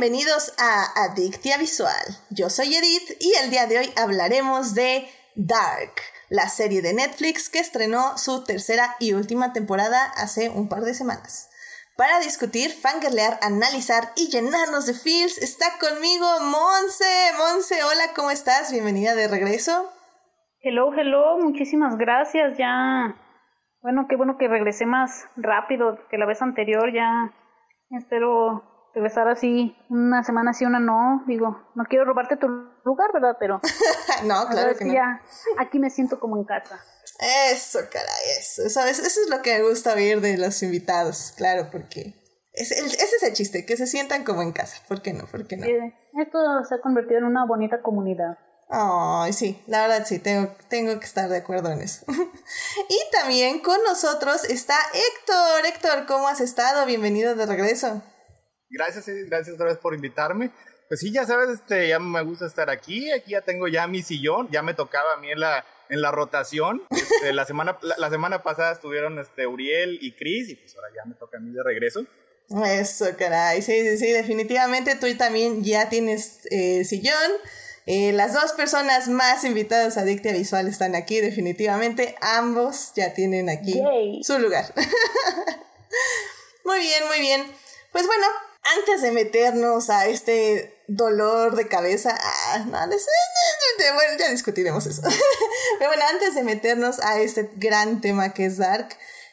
[0.00, 1.90] Bienvenidos a Adictia Visual.
[2.30, 5.90] Yo soy Edith y el día de hoy hablaremos de Dark,
[6.28, 10.94] la serie de Netflix que estrenó su tercera y última temporada hace un par de
[10.94, 11.50] semanas.
[11.96, 17.32] Para discutir, fangirlear, analizar y llenarnos de feels, está conmigo Monse.
[17.36, 18.70] Monse, hola, ¿cómo estás?
[18.70, 19.90] Bienvenida de regreso.
[20.60, 22.56] Hello, hello, muchísimas gracias.
[22.56, 23.16] Ya,
[23.82, 26.92] bueno, qué bueno que regresé más rápido que la vez anterior.
[26.94, 27.34] Ya
[27.90, 31.24] espero regresar así una semana sí, una no.
[31.26, 32.48] Digo, no quiero robarte tu
[32.84, 33.36] lugar, ¿verdad?
[33.38, 33.60] Pero
[34.24, 34.94] no, claro que, no.
[34.94, 35.20] ya
[35.58, 36.80] aquí me siento como en casa.
[37.50, 38.62] Eso, caray, eso.
[38.62, 42.14] Eso, eso es lo que me gusta oír de los invitados, claro, porque
[42.54, 44.78] es ese es el chiste, que se sientan como en casa.
[44.88, 45.26] ¿Por qué no?
[45.26, 45.66] ¿Por qué no?
[46.20, 48.38] esto se ha convertido en una bonita comunidad.
[48.70, 52.04] Ay, sí, la verdad sí, tengo, tengo que estar de acuerdo en eso.
[52.88, 55.66] y también con nosotros está Héctor.
[55.66, 56.84] Héctor, ¿cómo has estado?
[56.84, 58.02] Bienvenido de regreso.
[58.70, 60.50] Gracias, gracias otra vez por invitarme.
[60.88, 63.10] Pues sí, ya sabes, este, ya me gusta estar aquí.
[63.10, 64.48] Aquí ya tengo ya mi sillón.
[64.50, 66.82] Ya me tocaba a mí en la, en la rotación.
[67.18, 70.50] Este, la, semana, la, semana pasada estuvieron este, Uriel y Chris.
[70.50, 72.06] Y pues ahora ya me toca a mí de regreso.
[72.64, 73.60] Eso, caray.
[73.60, 77.32] Sí, sí, sí, definitivamente tú también ya tienes eh, sillón.
[77.86, 82.14] Eh, las dos personas más invitadas a Dictia Visual están aquí, definitivamente.
[82.20, 83.82] Ambos ya tienen aquí
[84.22, 84.72] su lugar.
[86.64, 87.44] muy bien, muy bien.
[87.90, 88.26] Pues bueno,
[88.76, 95.02] antes de meternos a este dolor de cabeza, ah, no, bueno, ya discutiremos eso.
[95.78, 98.88] Pero bueno, antes de meternos a este gran tema que es Dark,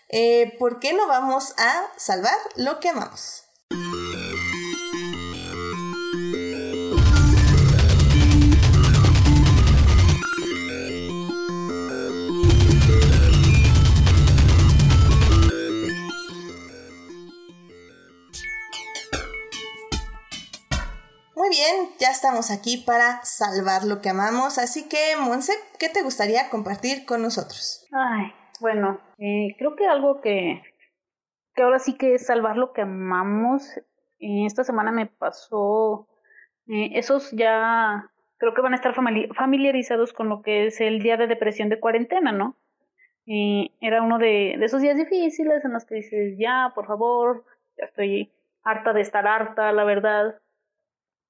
[0.09, 3.43] eh, ¿por qué no vamos a salvar lo que amamos?
[21.45, 26.01] Muy bien, ya estamos aquí para salvar lo que amamos, así que Monse, ¿qué te
[26.01, 27.85] gustaría compartir con nosotros?
[27.91, 30.63] Ay, bueno, eh, creo que algo que,
[31.53, 33.77] que ahora sí que es salvar lo que amamos.
[34.17, 36.07] Eh, esta semana me pasó,
[36.67, 41.15] eh, esos ya creo que van a estar familiarizados con lo que es el día
[41.15, 42.55] de depresión de cuarentena, ¿no?
[43.27, 47.45] era uno de, de esos días difíciles en los que dices, ya, por favor,
[47.77, 48.31] ya estoy
[48.63, 50.39] harta de estar harta, la verdad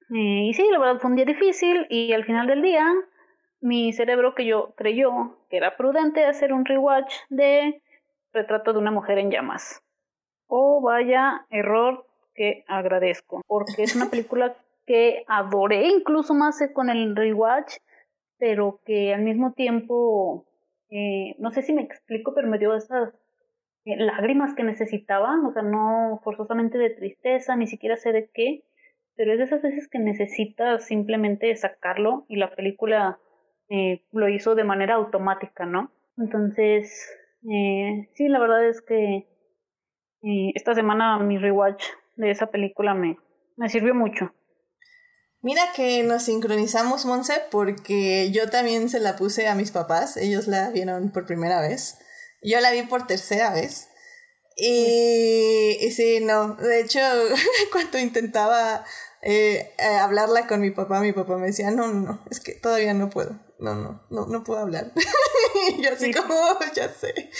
[0.09, 2.85] y sí, la verdad fue un día difícil y al final del día
[3.61, 7.81] mi cerebro que yo creyó que era prudente hacer un rewatch de
[8.35, 9.81] Retrato de una mujer en llamas.
[10.47, 12.05] Oh, vaya error
[12.35, 14.55] que agradezco, porque es una película
[14.85, 17.77] que adoré incluso más con el rewatch,
[18.37, 20.45] pero que al mismo tiempo,
[20.89, 23.13] eh, no sé si me explico, pero me dio esas
[23.85, 28.63] eh, lágrimas que necesitaba, o sea, no forzosamente de tristeza, ni siquiera sé de qué,
[29.15, 33.19] pero es de esas veces que necesitas simplemente sacarlo y la película
[33.69, 35.91] eh, lo hizo de manera automática, ¿no?
[36.17, 37.09] Entonces,
[37.49, 39.27] eh, sí, la verdad es que
[40.21, 41.83] eh, esta semana mi rewatch
[42.15, 43.17] de esa película me,
[43.57, 44.33] me sirvió mucho.
[45.41, 50.47] Mira que nos sincronizamos, Monse, porque yo también se la puse a mis papás, ellos
[50.47, 51.99] la vieron por primera vez,
[52.41, 53.89] yo la vi por tercera vez.
[54.57, 56.99] Y, y sí, no, de hecho,
[57.71, 58.85] cuando intentaba
[59.21, 62.53] eh, eh, hablarla con mi papá, mi papá me decía, no, no, no, es que
[62.53, 64.93] todavía no puedo, no, no, no, no puedo hablar.
[65.77, 67.13] y yo así como, oh, ya sé.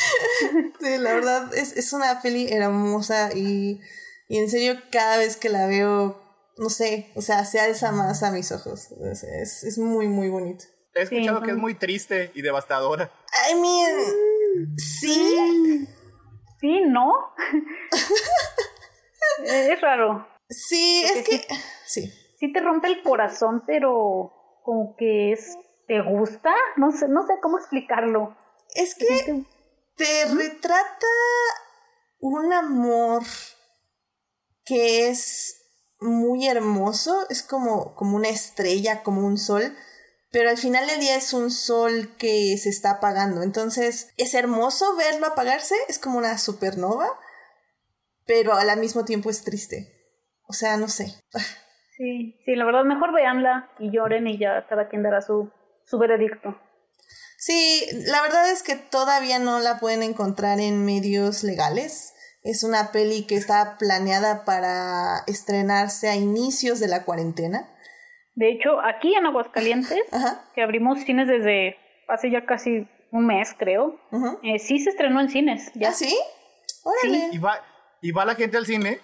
[0.81, 3.79] sí, la verdad, es, es una peli hermosa y,
[4.27, 6.21] y en serio cada vez que la veo,
[6.57, 8.89] no sé, o sea, se alza más a mis ojos.
[9.11, 10.65] Es, es, muy, muy bonito.
[10.95, 13.11] He escuchado que es muy triste y devastadora.
[13.51, 15.87] I mean, sí.
[16.65, 17.13] Sí, ¿no?
[19.45, 20.27] es raro.
[20.49, 21.47] Sí, es que
[21.85, 22.11] sí.
[22.39, 24.33] Sí te rompe el corazón, pero
[24.63, 25.55] como que es
[25.87, 28.35] te gusta, no sé, no sé cómo explicarlo.
[28.73, 29.45] Es que
[29.95, 31.05] te retrata
[32.19, 33.21] un amor
[34.65, 35.61] que es
[35.99, 39.77] muy hermoso, es como, como una estrella, como un sol,
[40.35, 43.41] pero al final del día es un sol que se está apagando.
[43.41, 47.07] Entonces es hermoso verlo apagarse, es como una supernova,
[48.25, 49.93] pero al mismo tiempo es triste.
[50.45, 51.05] O sea, no sé.
[51.95, 55.49] Sí, sí, la verdad, mejor veanla y lloren y ya cada quien dará su,
[55.85, 56.59] su veredicto.
[57.37, 62.13] Sí, la verdad es que todavía no la pueden encontrar en medios legales.
[62.43, 67.71] Es una peli que está planeada para estrenarse a inicios de la cuarentena.
[68.35, 70.03] De hecho, aquí en Aguascalientes,
[70.53, 71.77] que abrimos cines desde
[72.07, 73.99] hace ya casi un mes, creo,
[74.43, 75.71] eh, sí se estrenó en cines.
[75.73, 75.89] ¿Ya?
[75.89, 76.17] ¿Ah, sí?
[76.83, 77.29] Órale.
[77.31, 77.61] ¿Y, va,
[78.01, 78.99] ¿Y va la gente al cine?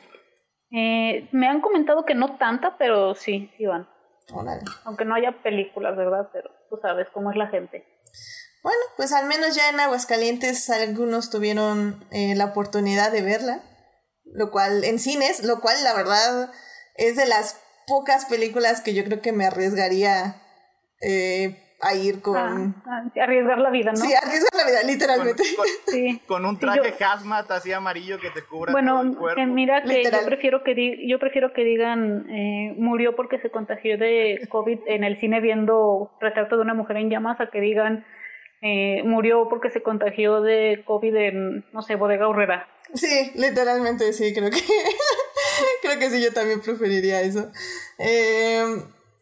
[0.72, 3.88] Eh, me han comentado que no tanta, pero sí, sí van.
[4.34, 4.62] Órale.
[4.84, 6.30] Aunque no haya películas, ¿verdad?
[6.34, 7.86] Pero tú sabes cómo es la gente.
[8.64, 13.64] Bueno, pues al menos ya en Aguascalientes algunos tuvieron eh, la oportunidad de verla,
[14.26, 16.52] lo cual en cines, lo cual la verdad
[16.96, 17.60] es de las
[17.92, 20.36] pocas películas que yo creo que me arriesgaría
[21.02, 22.38] eh, a ir con...
[22.38, 23.98] Ah, ah, arriesgar la vida, ¿no?
[23.98, 25.44] Sí, arriesgar la vida, literalmente.
[25.58, 26.22] Con, Sí.
[26.28, 29.42] con un Sí, traje yo- hazmat así amarillo que te cubra Bueno, todo el cuerpo.
[29.42, 30.22] eh, mira que Literal.
[30.22, 34.80] yo prefiero que di- yo prefiero que digan eh, murió porque se contagió de COVID
[34.88, 38.06] en el cine viendo retrato de una mujer en llamas a que digan
[38.62, 42.68] eh, murió porque se contagió de COVID en no sé bodega horrera.
[42.94, 44.62] Sí, literalmente sí, creo que
[45.82, 47.52] creo que sí, yo también preferiría eso.
[47.98, 48.64] Eh,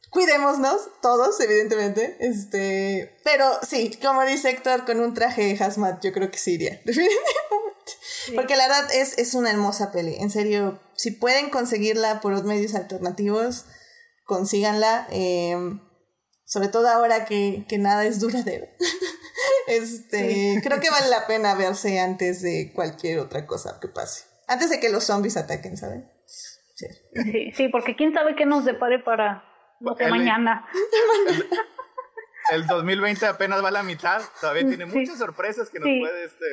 [0.10, 2.18] cuidémonos, todos, evidentemente.
[2.20, 6.82] Este, pero sí, como dice Héctor, con un traje hazmat, yo creo que sí iría.
[6.86, 7.30] Definitivamente.
[8.36, 10.16] Porque la verdad es, es una hermosa peli.
[10.16, 13.66] En serio, si pueden conseguirla por medios alternativos,
[14.26, 15.08] consíganla.
[15.12, 15.80] eh,
[16.50, 18.68] sobre todo ahora que, que nada es duradero.
[19.68, 24.26] Este, creo que vale la pena verse antes de cualquier otra cosa que pase.
[24.48, 26.12] Antes de que los zombies ataquen, ¿saben?
[26.26, 26.88] Sí.
[27.14, 29.44] Sí, sí, porque quién sabe qué nos depare para
[29.80, 30.68] no sé, El- mañana.
[32.52, 34.98] El 2020 apenas va a la mitad, todavía tiene Sí.
[34.98, 36.00] muchas sorpresas que nos Sí.
[36.00, 36.46] puede este...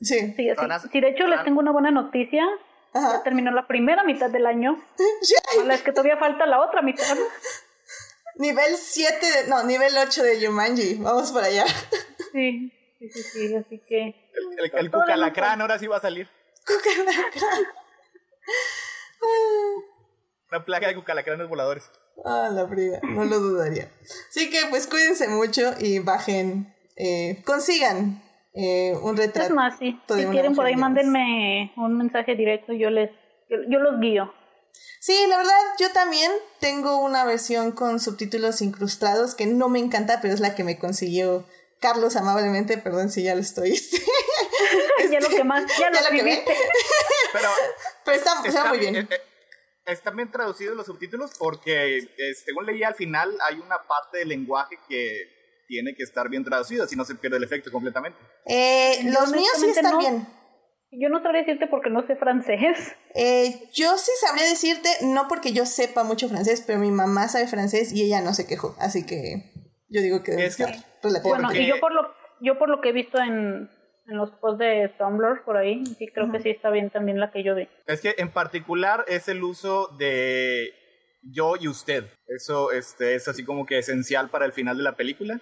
[0.00, 0.18] Sí.
[0.36, 0.48] Sí,
[0.92, 2.44] sí, de hecho les tengo una buena noticia.
[2.94, 3.16] Ajá.
[3.18, 4.80] Ya terminó la primera mitad del año.
[5.22, 5.34] Sí.
[5.58, 7.16] Mala es que todavía falta la otra mitad.
[8.40, 10.94] Nivel 7, de, no, nivel 8 de Yumanji.
[10.94, 11.66] Vamos para allá.
[12.32, 16.26] Sí, sí, sí, sí, así que El, el, el cucalacrán ahora sí va a salir.
[20.50, 21.90] Una plaga de cucalacranes voladores.
[22.24, 23.90] Ah, la briga, no lo dudaría.
[24.30, 28.22] Así que pues cuídense mucho y bajen, eh, consigan
[28.54, 29.48] eh, un retrato.
[29.48, 33.10] es más, sí, si quieren por ahí mándenme un mensaje directo, yo les
[33.50, 34.32] yo, yo los guío.
[35.00, 36.30] Sí, la verdad, yo también
[36.60, 40.78] tengo una versión con subtítulos incrustados que no me encanta, pero es la que me
[40.78, 41.46] consiguió
[41.80, 42.76] Carlos amablemente.
[42.76, 43.70] Perdón si ya lo estoy.
[45.10, 46.44] ya lo que más, ya, Ya lo que.
[47.32, 47.48] Pero
[48.04, 48.96] pero está, está está muy bien.
[48.96, 49.20] eh, eh,
[49.86, 54.28] Están bien traducidos los subtítulos porque, eh, según leí al final, hay una parte del
[54.30, 58.18] lenguaje que tiene que estar bien traducida, si no se pierde el efecto completamente.
[58.46, 59.98] Eh, los míos sí están no.
[59.98, 60.28] bien.
[60.92, 62.76] Yo no sabría decirte porque no sé francés.
[63.14, 67.46] Eh, yo sí sabría decirte, no porque yo sepa mucho francés, pero mi mamá sabe
[67.46, 69.52] francés y ella no se quejó, así que
[69.88, 72.02] yo digo que debe Es que- estar relativamente Bueno, y yo por lo
[72.40, 73.68] yo por lo que he visto en,
[74.06, 77.30] en los posts de Tumblr por ahí, sí creo que sí está bien también la
[77.30, 77.68] que yo vi.
[77.86, 80.72] Es que en particular es el uso de
[81.22, 82.04] yo y usted.
[82.26, 85.40] Eso este, es así como que esencial para el final de la película,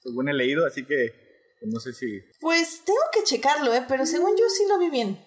[0.00, 1.21] según he leído, así que
[1.66, 2.20] no sé si...
[2.40, 3.84] Pues tengo que checarlo, ¿eh?
[3.88, 5.24] pero según yo sí lo vi bien.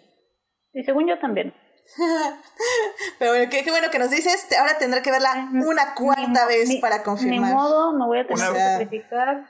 [0.74, 1.54] Y según yo también.
[3.20, 4.46] Pero bueno, qué, qué bueno que nos dices.
[4.60, 7.50] Ahora tendré que verla una cuarta Ni- vez ni- para confirmar.
[7.50, 9.46] Ni modo, no voy a tener O que sacrificar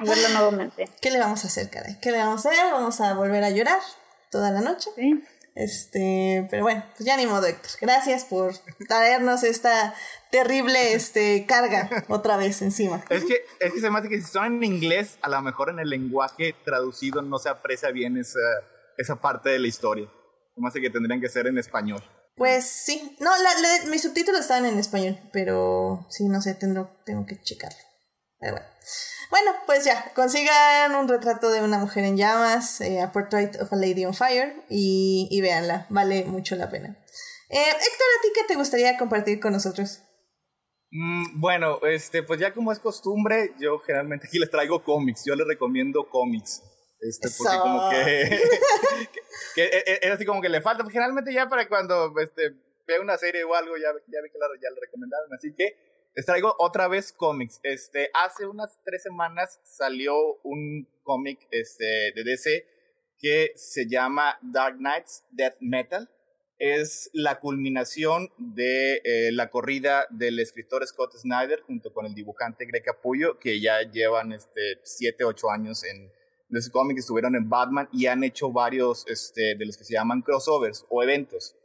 [0.00, 0.84] y verla nuevamente.
[1.00, 1.98] ¿Qué le vamos a hacer, caray?
[2.00, 2.72] ¿Qué le vamos a hacer?
[2.72, 3.80] Vamos a volver a llorar
[4.30, 4.90] toda la noche.
[4.96, 5.22] ¿sí?
[5.56, 7.70] Este, pero bueno, pues ya ni modo, Héctor.
[7.80, 8.52] Gracias por
[8.86, 9.94] traernos esta
[10.30, 13.02] terrible este, carga otra vez encima.
[13.08, 15.70] Es que, es que se me hace que si son en inglés, a lo mejor
[15.70, 18.38] en el lenguaje traducido no se aprecia bien esa,
[18.98, 20.06] esa parte de la historia.
[20.54, 22.02] Se me hace que tendrían que ser en español.
[22.36, 26.84] Pues sí, no, la, la- mis subtítulos estaban en español, pero sí, no sé, tendré,
[27.06, 27.78] tengo que checarlo.
[28.38, 28.66] Pero bueno.
[29.30, 33.72] Bueno, pues ya, consigan un retrato de una mujer en llamas, eh, A Portrait of
[33.72, 36.96] a Lady on Fire, y, y véanla, vale mucho la pena.
[37.48, 40.02] Eh, Héctor, ¿a ti qué te gustaría compartir con nosotros?
[40.90, 45.24] Mm, bueno, este, pues ya como es costumbre, yo generalmente aquí les traigo cómics.
[45.26, 46.62] Yo les recomiendo cómics.
[47.00, 47.62] Este, porque Eso.
[47.62, 47.96] como que,
[49.12, 49.20] que,
[49.54, 50.82] que e- e- es así como que le falta.
[50.84, 52.52] Pues generalmente ya para cuando este,
[52.86, 55.32] vea una serie o algo, ya, ya ve que la, ya le recomendaron.
[55.34, 55.74] Así que
[56.16, 57.60] les traigo otra vez cómics.
[57.62, 62.66] Este, hace unas tres semanas salió un cómic este, de DC
[63.18, 66.08] que se llama Dark Knights Death Metal
[66.58, 72.64] es la culminación de eh, la corrida del escritor Scott Snyder junto con el dibujante
[72.64, 76.10] Greg Capullo, que ya llevan este, 7, 8 años en
[76.48, 79.94] de ese cómic, estuvieron en Batman y han hecho varios este, de los que se
[79.94, 81.56] llaman crossovers o eventos.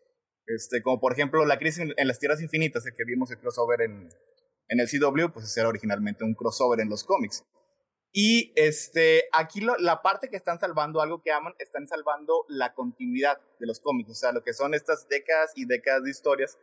[0.47, 3.37] Este, como por ejemplo la crisis en, en las Tierras Infinitas, el que vimos el
[3.37, 4.09] crossover en,
[4.67, 7.43] en el CW, pues era originalmente un crossover en los cómics.
[8.13, 13.39] Y este, aquí la parte que están salvando, algo que aman, están salvando la continuidad
[13.59, 16.57] de los cómics, o sea, lo que son estas décadas y décadas de historias,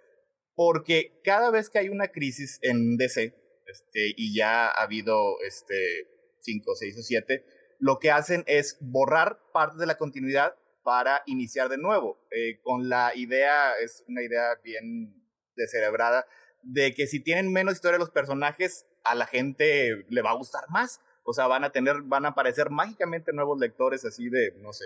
[0.55, 3.35] porque cada vez que hay una crisis en DC,
[3.67, 6.09] este, y ya ha habido este,
[6.41, 7.45] cinco, seis o siete,
[7.79, 12.89] lo que hacen es borrar partes de la continuidad para iniciar de nuevo, eh, con
[12.89, 15.15] la idea, es una idea bien
[15.55, 16.27] descerebrada,
[16.69, 20.65] de que si tienen menos historia los personajes, a la gente le va a gustar
[20.69, 21.01] más.
[21.25, 24.85] O sea, van a tener, van a aparecer mágicamente nuevos lectores así de, no sé,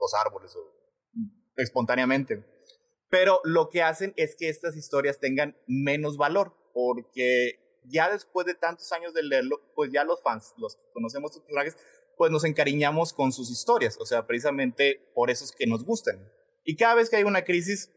[0.00, 0.72] los árboles o
[1.56, 2.44] espontáneamente.
[3.08, 8.54] Pero lo que hacen es que estas historias tengan menos valor, porque ya después de
[8.54, 11.76] tantos años de leerlo, pues ya los fans, los que conocemos sus personajes,
[12.16, 16.32] pues nos encariñamos con sus historias, o sea, precisamente por eso es que nos gustan.
[16.64, 17.92] Y cada vez que hay una crisis,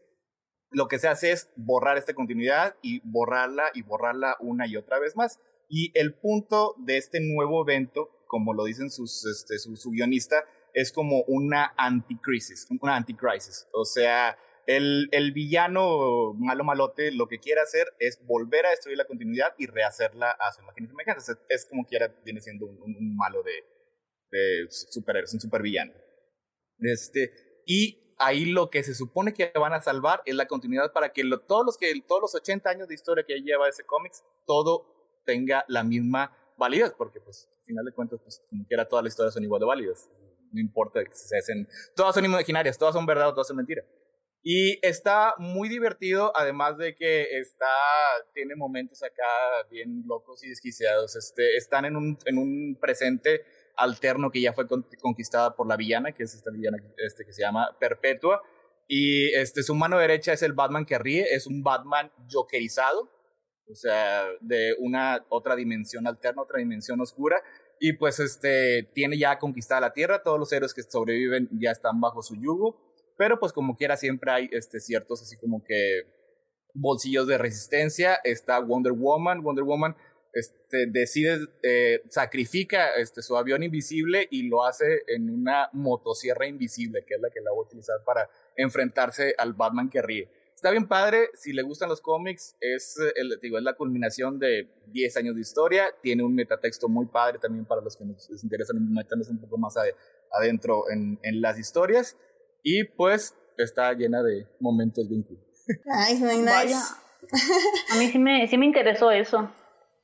[0.70, 4.98] lo que se hace es borrar esta continuidad y borrarla y borrarla una y otra
[4.98, 5.38] vez más.
[5.68, 10.44] Y el punto de este nuevo evento, como lo dicen sus, este, su, su guionista,
[10.74, 13.66] es como una anticrisis, una anticrisis.
[13.72, 18.98] O sea, el, el, villano malo malote lo que quiere hacer es volver a destruir
[18.98, 21.38] la continuidad y rehacerla a su imagen y semejanza.
[21.48, 23.64] Es, como que ahora viene siendo un, un, malo de,
[24.30, 25.92] de superhéroes, un supervillano.
[26.78, 27.32] Este,
[27.66, 31.24] y ahí lo que se supone que van a salvar es la continuidad para que
[31.24, 35.22] lo, todos, los que todos los 80 años de historia que lleva ese cómics, todo
[35.24, 39.12] tenga la misma validez, porque pues al final de cuentas, pues como quiera todas las
[39.12, 40.08] historias son igual de válidas.
[40.52, 43.82] No importa que se hacen, todas son imaginarias, todas son verdad o todas son mentira.
[44.42, 47.66] Y está muy divertido, además de que está,
[48.32, 49.24] tiene momentos acá
[49.70, 51.14] bien locos y desquiciados.
[51.14, 53.44] Este, están en un, en un presente
[53.76, 54.66] alterno que ya fue
[55.00, 58.42] conquistada por la villana, que es esta villana este, que se llama Perpetua.
[58.88, 63.08] Y este, su mano derecha es el Batman que ríe, es un Batman jokerizado,
[63.70, 67.40] o sea, de una otra dimensión alterna, otra dimensión oscura.
[67.78, 72.00] Y pues este, tiene ya conquistada la Tierra, todos los héroes que sobreviven ya están
[72.00, 72.90] bajo su yugo.
[73.16, 76.02] Pero pues como quiera siempre hay este, ciertos así como que
[76.74, 78.18] bolsillos de resistencia.
[78.24, 79.42] Está Wonder Woman.
[79.42, 79.96] Wonder Woman
[80.32, 87.04] este, decide, eh, sacrifica este, su avión invisible y lo hace en una motosierra invisible,
[87.04, 90.28] que es la que la va a utilizar para enfrentarse al Batman que ríe.
[90.54, 94.68] Está bien padre, si le gustan los cómics, es, el, digo, es la culminación de
[94.88, 98.44] 10 años de historia, tiene un metatexto muy padre también para los que nos les
[98.44, 99.74] interesan meternos un poco más
[100.30, 102.14] adentro en, en las historias.
[102.62, 105.38] Y pues está llena de momentos bien cool.
[105.86, 106.74] Nice, nice, nice.
[107.92, 109.50] A mí sí me, sí me interesó eso.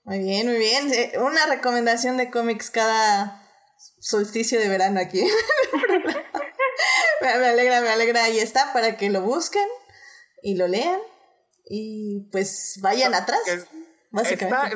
[0.06, 0.92] Muy bien, muy bien.
[1.20, 3.42] Una recomendación de cómics cada
[3.98, 5.20] solsticio de verano aquí.
[7.20, 8.22] me alegra, me alegra.
[8.22, 9.66] Ahí está para que lo busquen
[10.44, 11.00] y lo lean
[11.68, 13.40] y pues vayan atrás.
[14.30, 14.70] Está,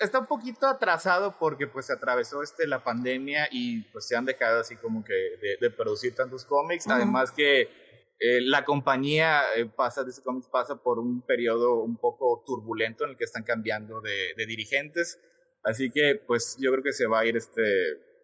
[0.00, 4.24] está, un poquito atrasado porque pues se atravesó este, la pandemia y pues se han
[4.24, 6.88] dejado así como que de, de producir tantos cómics.
[6.88, 7.83] Además que
[8.20, 13.04] eh, la compañía eh, pasa, de ese cómics pasa por un periodo un poco turbulento
[13.04, 15.20] en el que están cambiando de, dirigentes.
[15.62, 17.62] Así que pues yo creo que se va a ir este,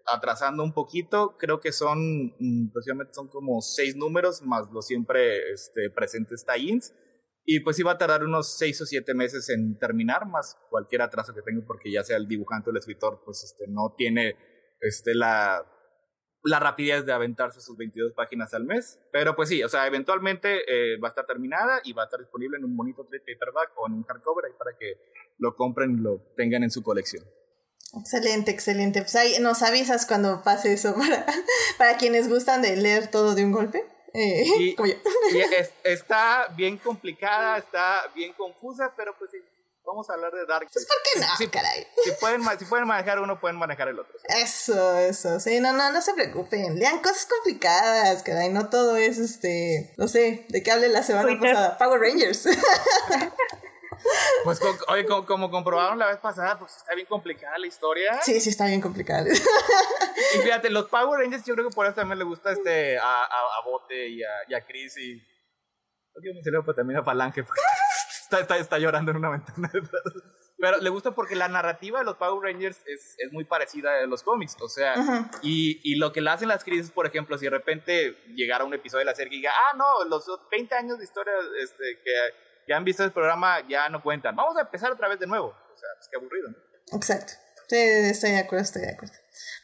[0.06, 1.36] atrasando un poquito.
[1.38, 2.72] Creo que son, mm,
[3.12, 6.94] son como seis números más los siempre este, presentes tie-ins.
[7.44, 11.34] Y pues iba a tardar unos seis o siete meses en terminar, más cualquier atraso
[11.34, 14.36] que tenga, porque ya sea el dibujante o el escritor, pues este, no tiene
[14.80, 15.66] este, la,
[16.42, 19.00] la rapidez de aventarse sus 22 páginas al mes.
[19.12, 22.20] Pero pues sí, o sea, eventualmente eh, va a estar terminada y va a estar
[22.20, 24.98] disponible en un bonito trade paperback o en un hardcover ahí para que
[25.38, 27.24] lo compren y lo tengan en su colección.
[27.98, 29.00] Excelente, excelente.
[29.00, 31.26] Pues ahí nos avisas cuando pase eso para,
[31.78, 33.84] para quienes gustan de leer todo de un golpe.
[34.12, 34.76] Eh, y,
[35.84, 39.38] está bien complicada, está bien confusa, pero pues sí,
[39.90, 40.68] vamos a hablar de Dark.
[40.72, 41.86] Pues ¿por qué no, caray?
[42.04, 44.14] Si pueden, si pueden manejar uno, pueden manejar el otro.
[44.28, 49.18] Eso, eso, sí, no, no, no se preocupen, lean cosas complicadas, caray, no todo es,
[49.18, 52.48] este, no sé, de qué hable la semana pasada, Power Rangers.
[54.44, 58.18] Pues oye, como, comprobaron la vez pasada, pues está bien complicada la historia.
[58.22, 59.28] Sí, sí, está bien complicada.
[59.28, 63.24] Y fíjate, los Power Rangers yo creo que por eso también le gusta este a,
[63.24, 65.18] a, Bote y a, y a Chris y...
[66.22, 67.60] Yo me pero también a Falange porque
[68.30, 69.70] está, está, está, llorando en una ventana.
[70.58, 74.06] Pero le gusta porque la narrativa de los Power Rangers es, es muy parecida a
[74.06, 74.56] los cómics.
[74.60, 74.94] O sea,
[75.42, 78.74] y, y, lo que le hacen las crisis, por ejemplo, si de repente llegara un
[78.74, 81.32] episodio de la serie y diga, ah, no, los 20 años de historia
[81.62, 82.12] este, que
[82.68, 84.36] ya han visto el programa, ya no cuentan.
[84.36, 85.48] Vamos a empezar otra vez de nuevo.
[85.48, 86.96] O sea, pues qué aburrido, ¿no?
[86.96, 87.32] Exacto.
[87.68, 89.14] Sí, estoy de acuerdo, estoy de acuerdo.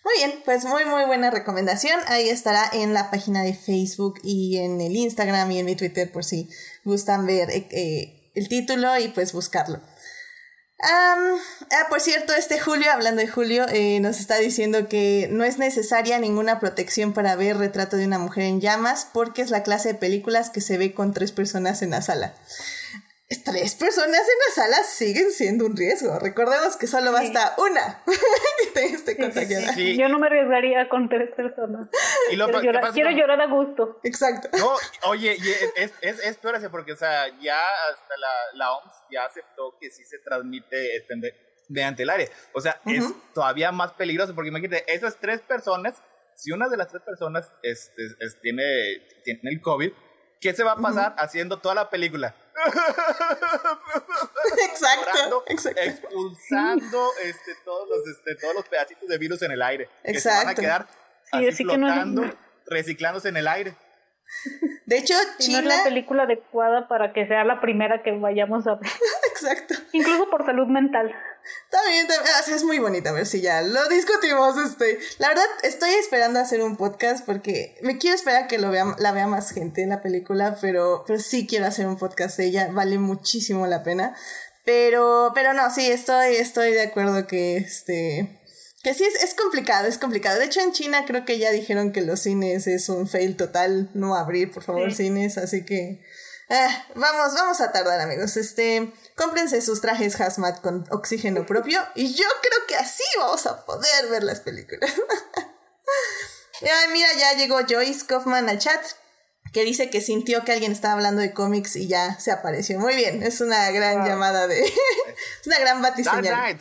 [0.05, 1.99] Muy bien, pues muy, muy buena recomendación.
[2.07, 6.11] Ahí estará en la página de Facebook y en el Instagram y en mi Twitter
[6.13, 6.49] por si
[6.85, 9.81] gustan ver eh, eh, el título y pues buscarlo.
[10.83, 15.59] ah, por cierto, este Julio, hablando de Julio, eh, nos está diciendo que no es
[15.59, 19.89] necesaria ninguna protección para ver retrato de una mujer en llamas porque es la clase
[19.89, 22.35] de películas que se ve con tres personas en la sala.
[23.45, 26.17] Tres personas en la sala siguen siendo un riesgo.
[26.19, 28.03] Recordemos que solo basta una
[28.75, 29.75] que esté contagiada.
[29.75, 31.89] Yo no me arriesgaría con tres personas.
[32.31, 34.01] ¿Y lo, quiero, llorar, quiero llorar, a gusto.
[34.05, 34.49] Exacto.
[34.59, 34.75] No,
[35.09, 35.33] oye,
[35.77, 36.39] es, es, es,
[36.71, 37.59] porque, o sea, ya
[37.93, 41.15] hasta la, la OMS ya aceptó que sí se transmite este,
[41.69, 42.31] mediante el aire.
[42.53, 43.05] O sea, es
[43.35, 46.01] todavía más peligroso porque imagínate, esas tres personas,
[46.35, 48.03] si una de las tres personas este,
[48.41, 48.63] tiene,
[49.25, 49.91] tiene el COVID,
[50.41, 52.37] ¿qué se va a pasar haciendo toda la película?
[54.71, 55.81] exacto, exacto.
[55.81, 59.85] Expulsando este, todos, los, este, todos los pedacitos de virus en el aire.
[60.05, 60.13] Exacto.
[60.13, 60.87] Que se van a quedar
[61.33, 62.23] así, flotando,
[62.67, 63.77] reciclándose en el aire.
[64.87, 65.63] De hecho, China...
[65.63, 68.91] No es la película adecuada para que sea la primera que vayamos a ver.
[69.41, 69.75] Exacto.
[69.93, 71.15] Incluso por salud mental.
[71.71, 74.57] También, también es muy bonita, a ver si ya lo discutimos.
[74.59, 74.99] Este.
[75.19, 79.13] La verdad, estoy esperando hacer un podcast porque me quiero esperar que lo vea, la
[79.13, 82.69] vea más gente en la película, pero, pero sí quiero hacer un podcast de ella,
[82.73, 84.17] vale muchísimo la pena.
[84.65, 88.41] Pero, pero no, sí, estoy, estoy de acuerdo que este
[88.83, 90.39] que sí, es, es, complicado, es complicado.
[90.39, 93.91] De hecho, en China creo que ya dijeron que los cines es un fail total,
[93.95, 96.05] no abrir, por favor, cines, así que...
[96.49, 98.37] Eh, vamos, vamos a tardar, amigos.
[98.37, 103.65] Este, cómprense sus trajes hazmat con oxígeno propio y yo creo que así vamos a
[103.65, 104.91] poder ver las películas.
[106.63, 108.81] Ay, mira, ya llegó Joyce Kaufman al chat
[109.53, 112.79] que dice que sintió que alguien estaba hablando de cómics y ya se apareció.
[112.79, 114.63] Muy bien, es una gran llamada de...
[115.41, 116.25] es una gran batiseñal.
[116.25, 116.61] Dark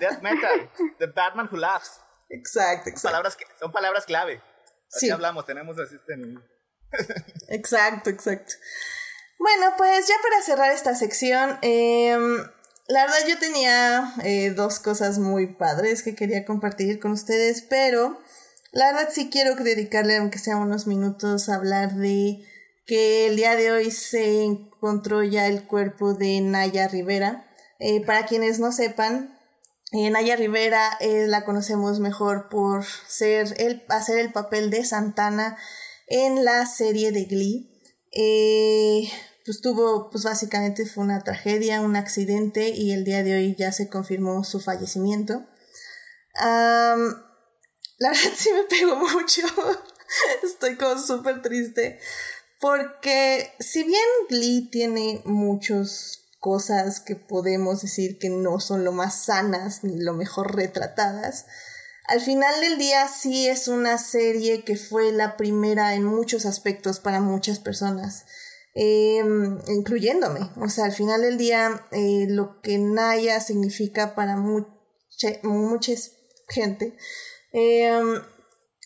[0.00, 2.00] Death Metal, The Batman Who Laughs.
[2.28, 3.08] Exacto, exacto.
[3.08, 4.42] Palabras, son palabras clave.
[4.94, 5.10] Así sí.
[5.10, 6.14] hablamos, tenemos así este...
[7.48, 8.54] exacto, exacto.
[9.40, 12.36] Bueno, pues ya para cerrar esta sección, em,
[12.88, 18.18] la verdad yo tenía eh, dos cosas muy padres que quería compartir con ustedes, pero
[18.70, 22.44] la verdad sí quiero dedicarle, aunque sea unos minutos, a hablar de
[22.84, 27.50] que el día de hoy se encontró ya el cuerpo de Naya Rivera.
[27.78, 29.38] Eh, para quienes no sepan,
[29.92, 35.56] eh, Naya Rivera la conocemos mejor por ser el, hacer el papel de Santana
[36.08, 37.70] en la serie de Glee.
[39.50, 43.72] Pues tuvo, pues básicamente fue una tragedia, un accidente y el día de hoy ya
[43.72, 45.44] se confirmó su fallecimiento.
[46.36, 46.94] La
[47.98, 49.42] verdad sí me pegó mucho.
[50.44, 51.98] Estoy como súper triste.
[52.60, 59.24] Porque si bien Glee tiene muchas cosas que podemos decir que no son lo más
[59.24, 61.46] sanas ni lo mejor retratadas,
[62.06, 67.00] al final del día sí es una serie que fue la primera en muchos aspectos
[67.00, 68.26] para muchas personas,
[68.74, 70.40] em, incluyéndome.
[70.56, 75.92] O sea, al final del día eh, lo que Naya significa para mucha, mucha
[76.48, 76.96] gente
[77.52, 78.22] Em,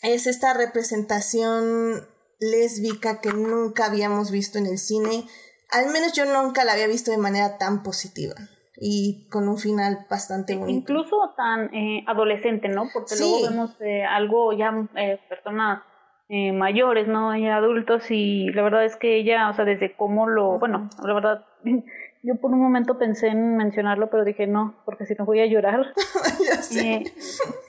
[0.02, 2.06] es esta representación
[2.40, 5.24] lésbica que nunca habíamos visto en el cine.
[5.70, 8.34] Al menos yo nunca la había visto de manera tan positiva
[8.76, 10.78] y con un final bastante bonito.
[10.78, 12.88] Incluso tan eh, adolescente, ¿no?
[12.92, 15.82] Porque luego vemos eh, algo ya eh, personas
[16.28, 17.36] eh, mayores, ¿no?
[17.36, 21.14] Y adultos y la verdad es que ella, o sea, desde cómo lo, bueno, la
[21.14, 21.44] verdad
[22.26, 25.46] Yo por un momento pensé en mencionarlo, pero dije no, porque si no voy a
[25.46, 25.92] llorar.
[26.48, 26.94] ya sé.
[26.94, 27.04] Eh,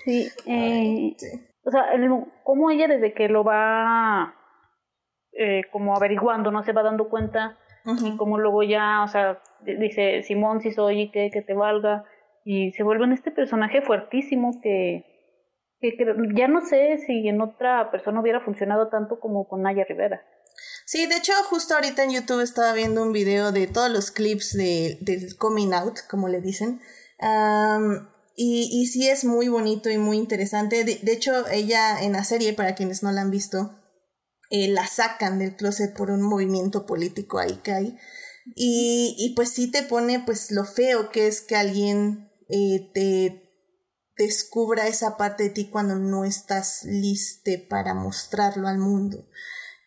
[0.06, 1.15] sí, eh,
[1.65, 1.88] O sea,
[2.44, 4.34] cómo ella desde que lo va
[5.34, 7.58] eh, como averiguando, no se va dando cuenta
[8.02, 12.06] y cómo luego ya, o sea, dice Simón si soy que, que te valga
[12.44, 15.04] y se vuelve en este personaje fuertísimo que,
[15.80, 15.96] que,
[16.36, 20.22] ya no sé si en otra persona hubiera funcionado tanto como con Naya Rivera.
[20.86, 24.54] Sí, de hecho, justo ahorita en YouTube estaba viendo un video de todos los clips
[24.54, 26.80] de, del coming out, como le dicen.
[28.36, 30.84] y, y sí es muy bonito y muy interesante.
[30.84, 33.72] De, hecho, ella en la serie, para quienes no la han visto,
[34.52, 37.98] eh, la sacan del closet por un movimiento político ahí que hay.
[38.56, 43.45] Y, y pues sí te pone pues lo feo que es que alguien eh, te
[44.17, 49.28] descubra esa parte de ti cuando no estás liste para mostrarlo al mundo.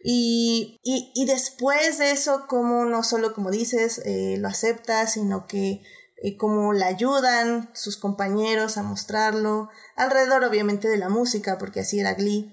[0.00, 5.46] Y, y, y, después de eso, como no solo como dices, eh, lo acepta, sino
[5.46, 5.82] que
[6.22, 11.98] eh, como le ayudan sus compañeros a mostrarlo, alrededor obviamente de la música, porque así
[11.98, 12.52] era Glee.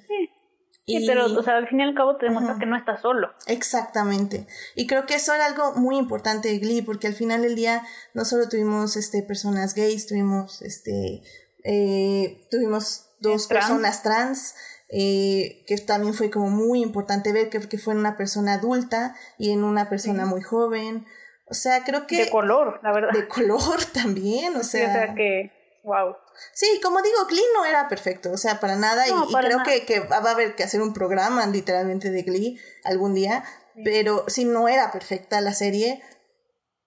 [0.87, 3.31] Sí, pero o sea, al fin y al cabo te demuestra que no estás solo.
[3.47, 4.45] Exactamente.
[4.75, 7.81] Y creo que eso era algo muy importante de Glee, porque al final del día
[8.13, 11.23] no solo tuvimos este, personas gays, tuvimos, este,
[11.65, 14.55] eh, tuvimos dos personas trans
[14.89, 19.51] eh, que también fue como muy importante ver que, que, fue una persona adulta y
[19.51, 21.05] en una persona muy joven.
[21.47, 22.25] O sea, creo que...
[22.25, 23.09] De color, la verdad.
[23.11, 24.89] De color también, o sea...
[24.89, 25.51] o sea que,
[25.83, 26.15] wow.
[26.53, 30.01] Sí, como digo, Glee no era perfecto, o sea, para nada, y, creo Que, que,
[30.01, 33.43] va a haber que hacer un programa literalmente de Glee algún día,
[33.83, 36.03] pero sí no era perfecta la serie,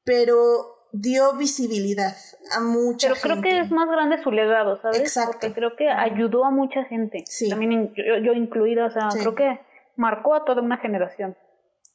[0.05, 2.15] pero dio visibilidad
[2.57, 5.01] a mucha Pero creo que es más grande su legado, ¿sabes?
[5.01, 5.33] Exacto.
[5.33, 7.23] Porque creo que ayudó a mucha gente.
[7.27, 7.49] Sí.
[7.51, 9.19] También yo, yo incluida, o sea, Sí.
[9.21, 9.61] creo que
[9.97, 11.37] marcó a toda una generación.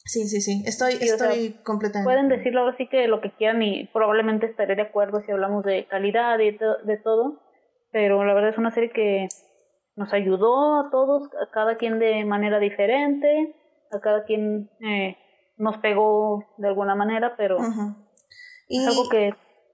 [0.05, 2.03] Sí, sí, sí, estoy, Sí, o sea, estoy completamente.
[2.05, 5.63] Pueden decirlo ahora sí que lo que quieran y probablemente estaré de acuerdo si hablamos
[5.63, 7.39] de calidad y to- de todo,
[7.91, 9.27] pero la verdad es una serie que
[9.95, 13.55] nos ayudó a todos, a cada quien de manera diferente,
[13.91, 15.15] a cada quien eh,
[15.55, 17.57] nos pegó de alguna manera, pero.
[18.73, 19.29] Y, es algo que,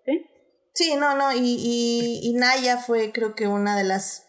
[0.06, 0.26] ¿sí?
[0.74, 4.26] Sí, no, no, y, y, y Naya fue creo que una de las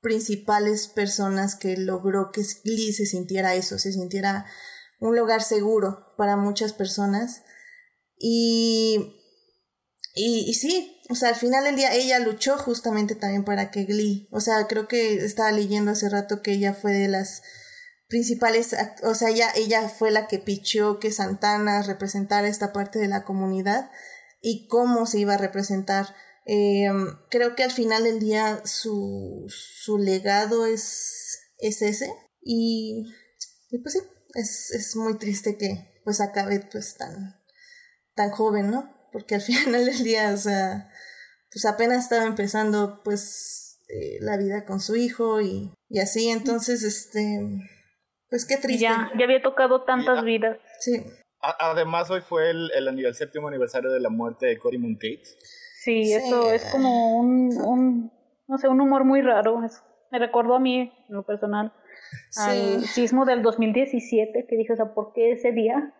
[0.00, 4.46] principales personas que logró que Glee se sintiera eso, se sintiera
[5.00, 7.42] un lugar seguro para muchas personas.
[8.16, 9.18] Y,
[10.14, 13.86] y, y sí, o sea, al final del día ella luchó justamente también para que
[13.86, 17.42] Glee, o sea, creo que estaba leyendo hace rato que ella fue de las
[18.06, 23.08] principales, o sea, ella, ella fue la que pichó que Santana representara esta parte de
[23.08, 23.90] la comunidad
[24.42, 26.14] y cómo se iba a representar.
[26.44, 26.88] Eh,
[27.30, 33.04] creo que al final del día su, su legado es, es ese y,
[33.70, 34.00] y pues sí,
[34.34, 37.36] es, es muy triste que pues acabe pues tan,
[38.16, 38.92] tan joven, ¿no?
[39.12, 40.90] Porque al final del día, o sea,
[41.52, 46.82] pues apenas estaba empezando pues eh, la vida con su hijo y, y así, entonces,
[46.82, 47.38] este,
[48.28, 48.82] pues qué Y triste.
[48.82, 50.22] ya, ya había tocado tantas Ya.
[50.22, 50.58] vidas.
[50.80, 51.04] Sí,
[51.42, 55.24] A- además, hoy fue el, el, anivel- séptimo aniversario de la muerte de Cory Monteith.
[55.24, 56.12] Sí, Sí.
[56.14, 58.12] eso es como un, un,
[58.46, 59.64] no sé, un humor muy raro.
[59.64, 61.72] Es- me recordó a mí, en lo personal,
[62.36, 62.86] al sí.
[62.88, 65.94] sismo del 2017, que dije, o sea, ¿por qué ese día?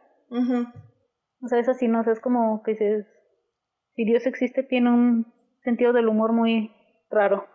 [1.40, 3.07] O sea, es así, no sé, es como que dices,
[3.96, 5.33] si Dios existe, tiene un
[5.64, 6.70] sentido del humor muy
[7.11, 7.46] raro.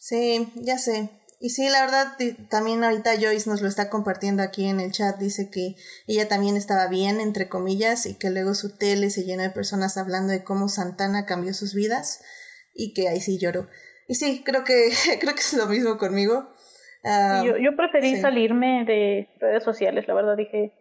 [0.00, 1.10] Sí, ya sé.
[1.44, 2.16] Y sí, la verdad,
[2.48, 5.18] también ahorita Joyce nos lo está compartiendo aquí en el chat.
[5.18, 5.74] Dice que
[6.06, 9.98] ella también estaba bien, entre comillas, y que luego su tele se llenó de personas
[9.98, 12.24] hablando de cómo Santana cambió sus vidas
[12.74, 13.66] y que ahí sí lloró.
[14.08, 14.88] Y sí, creo que,
[15.20, 16.48] creo que es lo mismo conmigo.
[17.04, 18.22] Ah, yo, yo preferí sí.
[18.22, 20.72] salirme de redes sociales, la verdad dije,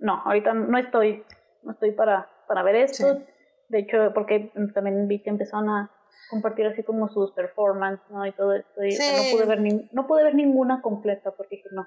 [0.00, 1.24] no, ahorita no estoy,
[1.62, 3.10] no estoy para, para ver esto.
[3.10, 3.24] Sí.
[3.70, 5.93] De hecho, porque también vi que empezaron a
[6.30, 8.26] compartir así como sus performances, ¿no?
[8.26, 8.84] Y todo esto.
[8.84, 9.02] Y Sí.
[9.16, 11.86] no pude ver ni, no pude ver ninguna completa porque dije, no.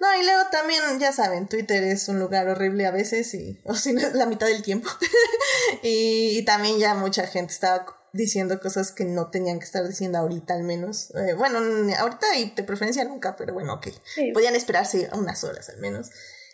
[0.00, 3.74] No, y luego también, ya saben, Twitter es un lugar horrible a veces, y, o
[3.74, 4.88] si no, la mitad del tiempo.
[5.82, 10.18] y, y también ya mucha gente estaba diciendo cosas que no tenían que estar diciendo
[10.18, 11.14] ahorita al menos.
[11.14, 11.58] Eh, bueno,
[11.98, 13.88] ahorita y de preferencia nunca, pero bueno, ok.
[14.04, 14.32] Sí.
[14.32, 16.10] Podían esperarse unas horas al menos.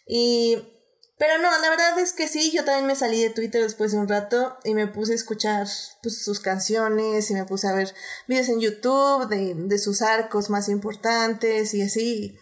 [0.06, 0.72] Y...
[1.18, 3.98] Pero no, la verdad es que sí, yo también me salí de Twitter después de
[3.98, 5.66] un rato y me puse a escuchar
[6.02, 7.94] pues, sus canciones y me puse a ver
[8.26, 12.38] videos en YouTube de, de sus arcos más importantes y así.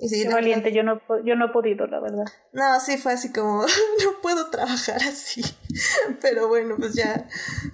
[0.00, 2.24] Y sí, Qué la valiente, yo no, yo no he podido, la verdad.
[2.52, 3.62] no, sí fue así como,
[4.04, 5.42] no puedo trabajar así.
[6.20, 7.28] Pero bueno, pues ya,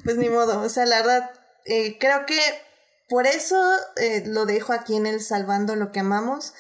[0.05, 0.61] pues ni modo.
[0.61, 1.31] O sea, la verdad,
[1.65, 2.39] eh, creo que
[3.09, 3.59] por eso
[3.97, 6.53] eh, lo dejo aquí en el Salvando lo que amamos.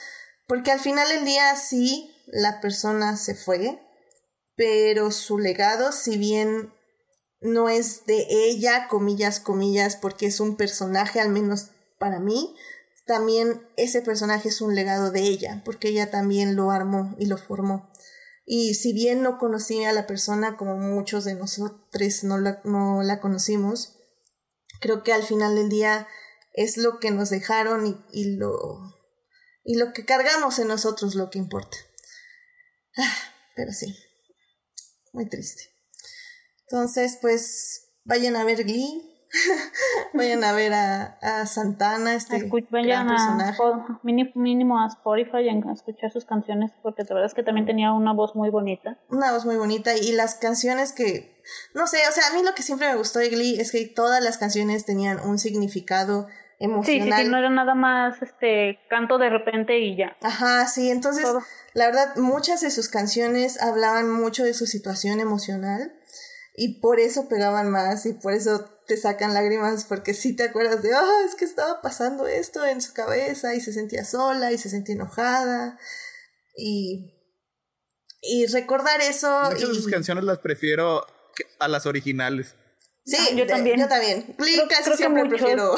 [0.46, 3.80] Porque al final del día sí, la persona se fue,
[4.56, 6.72] pero su legado, si bien
[7.40, 12.54] no es de ella, comillas, comillas, porque es un personaje, al menos para mí,
[13.06, 17.38] también ese personaje es un legado de ella, porque ella también lo armó y lo
[17.38, 17.90] formó.
[18.44, 23.02] Y si bien no conocía a la persona como muchos de nosotros no la, no
[23.02, 23.96] la conocimos,
[24.80, 26.06] creo que al final del día
[26.52, 28.78] es lo que nos dejaron y, y lo,
[29.64, 31.76] y lo que cargamos en nosotros lo que importa.
[33.00, 33.14] Ah,
[33.56, 33.96] pero sí,
[35.12, 35.62] muy triste.
[36.68, 39.02] Entonces, pues vayan a ver Glee,
[40.14, 43.58] vayan a ver a, a Santana, este gran vayan a, personaje.
[44.02, 47.66] Mini- mínimo a Spotify y a escuchar sus canciones porque la verdad es que también
[47.66, 48.98] tenía una voz muy bonita.
[49.08, 51.40] Una voz muy bonita y las canciones que,
[51.74, 53.86] no sé, o sea, a mí lo que siempre me gustó de Glee es que
[53.86, 57.22] todas las canciones tenían un significado Sí, sí, emocional.
[57.24, 60.14] sí, no era nada más este canto de repente y ya.
[60.20, 61.40] Ajá, sí, entonces, Todo.
[61.74, 65.92] La verdad, muchas de sus canciones hablaban mucho de su situación emocional
[66.56, 70.82] y por eso pegaban más y por eso te sacan lágrimas porque sí te acuerdas
[70.82, 74.58] de, ah, es que estaba pasando esto en su cabeza y se sentía sola y
[74.58, 75.78] se sentía enojada
[76.56, 77.14] y,
[78.20, 79.30] y recordar eso.
[79.44, 81.06] Muchas de sus canciones las prefiero
[81.60, 82.54] a las originales.
[83.06, 83.80] Sí, Ah, yo de- también.
[83.80, 84.34] Yo también.
[84.36, 85.38] Creo- casi creo que siempre muchos.
[85.40, 85.74] prefiero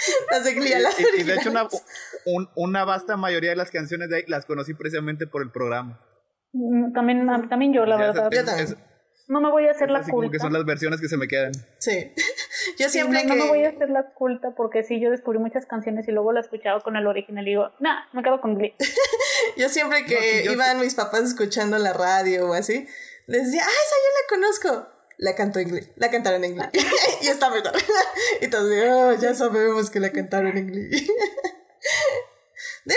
[0.30, 1.68] las de Glee a las Y, y de hecho, una,
[2.26, 6.00] un- una vasta mayoría de las canciones de ahí las conocí precisamente por el programa.
[6.52, 8.30] Mm, También, también yo, la O sea, verdad.
[8.32, 8.66] Yo también.
[8.68, 8.76] es-
[9.28, 10.32] No me voy a hacer es la así como culta.
[10.32, 11.52] que son las versiones que se me quedan.
[11.78, 12.12] Sí.
[12.78, 13.36] Yo Sí, siempre no, que...
[13.38, 16.32] no me voy a hacer la culta porque sí, yo descubrí muchas canciones y luego
[16.32, 18.74] la escuchaba con el original y digo, nah, me quedo con Glee.
[19.56, 22.86] Yo siempre que No, sí, yo iban mis papás escuchando la radio o así,
[23.26, 24.28] les decía, ah, esa yo la
[24.68, 24.99] conozco.
[25.20, 26.70] La cantó en inglés, la cantaron en inglés.
[27.22, 27.72] y está mejor.
[28.40, 31.06] y entonces, oh, ya sabemos que la cantaron en inglés.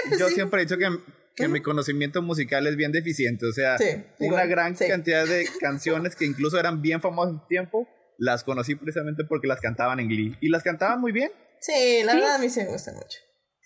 [0.08, 0.88] Pues yo siempre he dicho que,
[1.36, 3.46] que mi conocimiento musical es bien deficiente.
[3.46, 3.78] O sea,
[4.20, 9.24] una gran cantidad de canciones que incluso eran bien famosas en tiempo, las conocí precisamente
[9.26, 10.38] porque las cantaban en Glee.
[10.42, 11.32] Y las cantaban muy bien.
[11.60, 13.20] Sí, la verdad a mí sí me gustan mucho.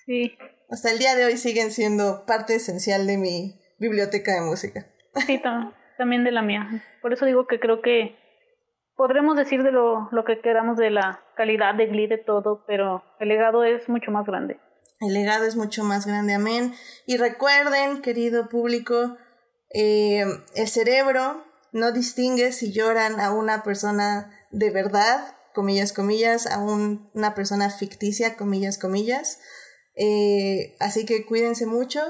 [0.05, 0.35] Sí.
[0.69, 4.87] Hasta el día de hoy siguen siendo parte esencial de mi biblioteca de música.
[5.27, 5.39] Sí,
[5.97, 6.83] también de la mía.
[7.01, 8.17] Por eso digo que creo que
[8.97, 13.29] podremos decir de lo, que queramos de la calidad de Glee, de todo, pero el
[13.29, 14.59] legado es mucho más grande.
[14.99, 16.73] El legado es mucho más grande, amén.
[17.05, 19.15] Y recuerden, querido público,
[19.73, 26.59] eh, el cerebro no distingue si lloran a una persona de verdad, comillas, comillas, a
[26.59, 29.39] una persona ficticia, comillas, comillas.
[29.95, 32.01] Eh, así que cuídense mucho,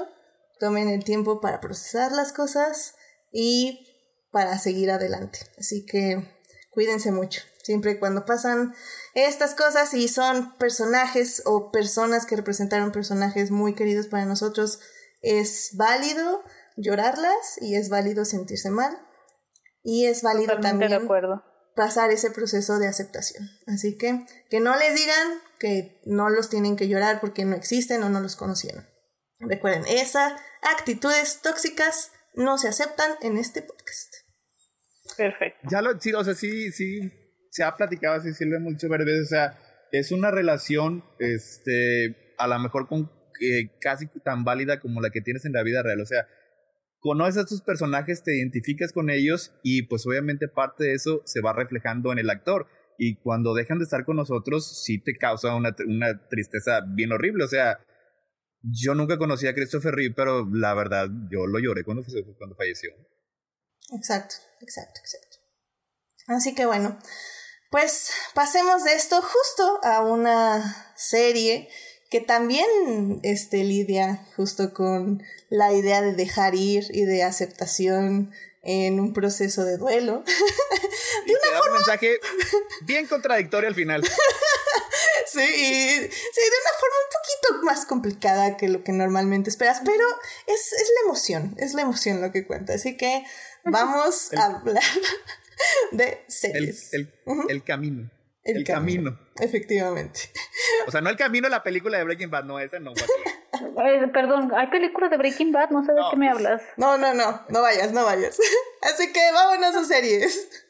[0.58, 2.94] tomen el tiempo para procesar las cosas
[3.30, 3.84] y
[4.32, 5.40] para seguir adelante.
[5.58, 6.37] Así que
[6.78, 7.42] cuídense mucho.
[7.64, 8.72] Siempre cuando pasan
[9.14, 14.78] estas cosas y son personajes o personas que representaron personajes muy queridos para nosotros,
[15.20, 16.44] es válido
[16.76, 18.96] llorarlas y es válido sentirse mal
[19.82, 21.08] y es válido también
[21.74, 23.50] pasar ese proceso de aceptación.
[23.66, 28.04] Así que que no les digan que no los tienen que llorar porque no existen
[28.04, 28.88] o no los conocieron.
[29.40, 34.07] Recuerden, esas actitudes tóxicas no se aceptan en este podcast.
[35.18, 35.68] Perfecto.
[35.68, 37.12] Ya lo, sí, o sea, sí, sí,
[37.50, 39.58] se ha platicado así, hemos dicho varias veces, o sea,
[39.90, 45.20] es una relación, este, a lo mejor con eh, casi tan válida como la que
[45.20, 46.28] tienes en la vida real, o sea,
[47.00, 51.40] conoces a tus personajes, te identificas con ellos y pues obviamente parte de eso se
[51.40, 52.68] va reflejando en el actor.
[53.00, 57.44] Y cuando dejan de estar con nosotros, sí te causa una, una tristeza bien horrible.
[57.44, 57.78] O sea,
[58.60, 62.02] yo nunca conocí a Christopher Reeve, pero la verdad, yo lo lloré cuando,
[62.36, 62.90] cuando falleció.
[63.92, 65.38] Exacto, exacto, exacto.
[66.26, 66.98] Así que bueno,
[67.70, 71.68] pues pasemos de esto justo a una serie
[72.10, 79.00] que también este, lidia justo con la idea de dejar ir y de aceptación en
[79.00, 80.24] un proceso de duelo.
[81.26, 81.66] de una forma...
[81.66, 82.18] un mensaje
[82.82, 84.02] bien contradictorio al final.
[85.26, 90.04] sí, sí, de una forma un poquito más complicada que lo que normalmente esperas, pero
[90.46, 92.74] es, es la emoción, es la emoción lo que cuenta.
[92.74, 93.24] Así que
[93.64, 94.82] vamos a hablar
[95.92, 96.92] de series.
[96.92, 97.12] El,
[97.48, 98.10] el camino.
[98.44, 99.18] El, camino.
[99.40, 100.20] Efectivamente.
[100.86, 102.92] O sea, no el camino de la película de Breaking Bad, no, esa no.
[104.12, 106.62] perdón, hay películas de Breaking Bad, no sé de qué me hablas.
[106.76, 108.38] No, no, no, no vayas, no vayas.
[108.82, 110.67] Así que vámonos a series.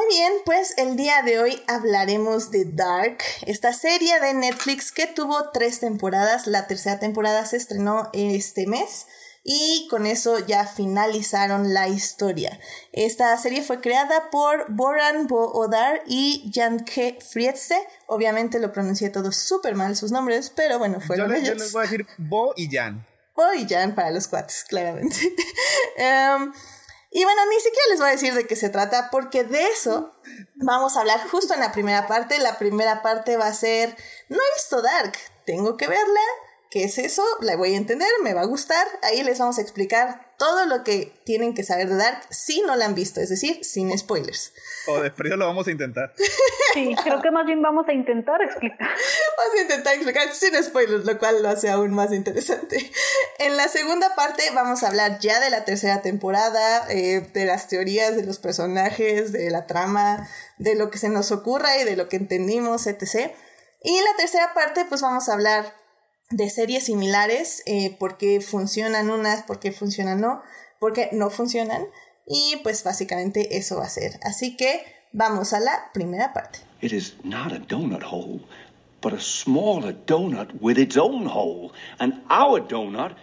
[0.00, 5.06] Muy bien, pues el día de hoy hablaremos de Dark, esta serie de Netflix que
[5.06, 6.46] tuvo tres temporadas.
[6.46, 9.06] La tercera temporada se estrenó este mes
[9.44, 12.58] y con eso ya finalizaron la historia.
[12.92, 17.76] Esta serie fue creada por Boran Bo-Odar y Janke Frietse.
[18.06, 21.80] Obviamente lo pronuncié todo súper mal sus nombres, pero bueno, fueron yo, Yo les voy
[21.80, 23.06] a decir Bo y Jan.
[23.36, 25.18] Bo y Jan para los cuates, claramente.
[25.98, 26.54] um,
[27.10, 30.12] y bueno, ni siquiera les voy a decir de qué se trata, porque de eso
[30.54, 32.38] vamos a hablar justo en la primera parte.
[32.38, 33.96] La primera parte va a ser,
[34.28, 35.12] no he visto Dark,
[35.44, 36.20] tengo que verla
[36.70, 37.24] ¿Qué es eso?
[37.40, 38.86] La voy a entender, me va a gustar.
[39.02, 42.76] Ahí les vamos a explicar todo lo que tienen que saber de Dark si no
[42.76, 44.52] la han visto, es decir, sin spoilers.
[44.86, 46.14] O de frío lo vamos a intentar.
[46.72, 48.88] Sí, creo que más bien vamos a intentar explicar.
[49.36, 52.92] Vamos a intentar explicar sin spoilers, lo cual lo hace aún más interesante.
[53.40, 57.66] En la segunda parte vamos a hablar ya de la tercera temporada, eh, de las
[57.66, 60.28] teorías de los personajes, de la trama,
[60.58, 63.32] de lo que se nos ocurra y de lo que entendimos, etc.
[63.82, 65.79] Y en la tercera parte pues vamos a hablar
[66.30, 70.42] de series similares, eh, por qué funcionan unas, por qué funcionan no,
[70.78, 71.86] por qué no funcionan.
[72.26, 74.20] Y pues básicamente eso va a ser.
[74.22, 76.60] Así que vamos a la primera parte.
[76.80, 78.40] It is not a donut hole,
[79.02, 81.72] but a smaller donut with its own hole.
[81.98, 83.16] And our donut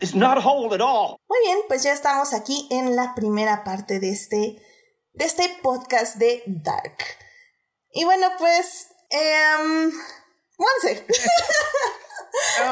[0.00, 1.18] is not a hole at all.
[1.28, 4.60] Muy bien, pues ya estamos aquí en la primera parte de este,
[5.12, 6.98] de este podcast de Dark.
[7.92, 8.88] Y bueno, pues...
[9.10, 9.90] Eh,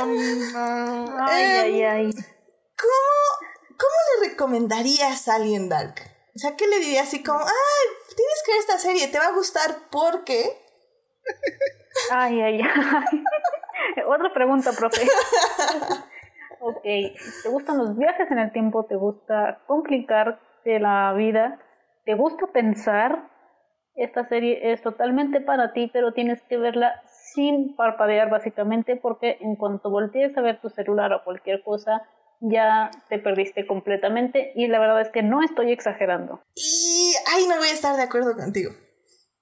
[0.03, 2.11] Um, ay, ay, em, ay.
[2.77, 5.95] ¿cómo, ¿Cómo le recomendarías a alguien Dark?
[6.35, 9.29] O sea, ¿qué le dirías así como, ay, tienes que ver esta serie, te va
[9.29, 10.45] a gustar porque...
[12.11, 13.25] Ay, ay, ay.
[14.07, 15.03] Otra pregunta, profe.
[16.61, 18.85] ok, ¿te gustan los viajes en el tiempo?
[18.85, 21.59] ¿Te gusta complicarte la vida?
[22.05, 23.31] ¿Te gusta pensar?
[23.95, 27.03] Esta serie es totalmente para ti, pero tienes que verla
[27.37, 32.03] sin parpadear básicamente porque en cuanto voltees a ver tu celular o cualquier cosa,
[32.41, 36.43] ya te perdiste completamente y la verdad es que no estoy exagerando.
[36.55, 38.73] Y ay, no voy a estar de acuerdo contigo.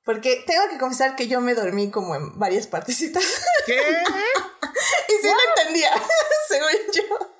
[0.04, 3.46] Porque tengo que confesar que yo me dormí como en varias partecitas.
[3.64, 3.74] ¿Qué?
[5.08, 5.90] y sí lo entendía,
[6.48, 7.33] según yo.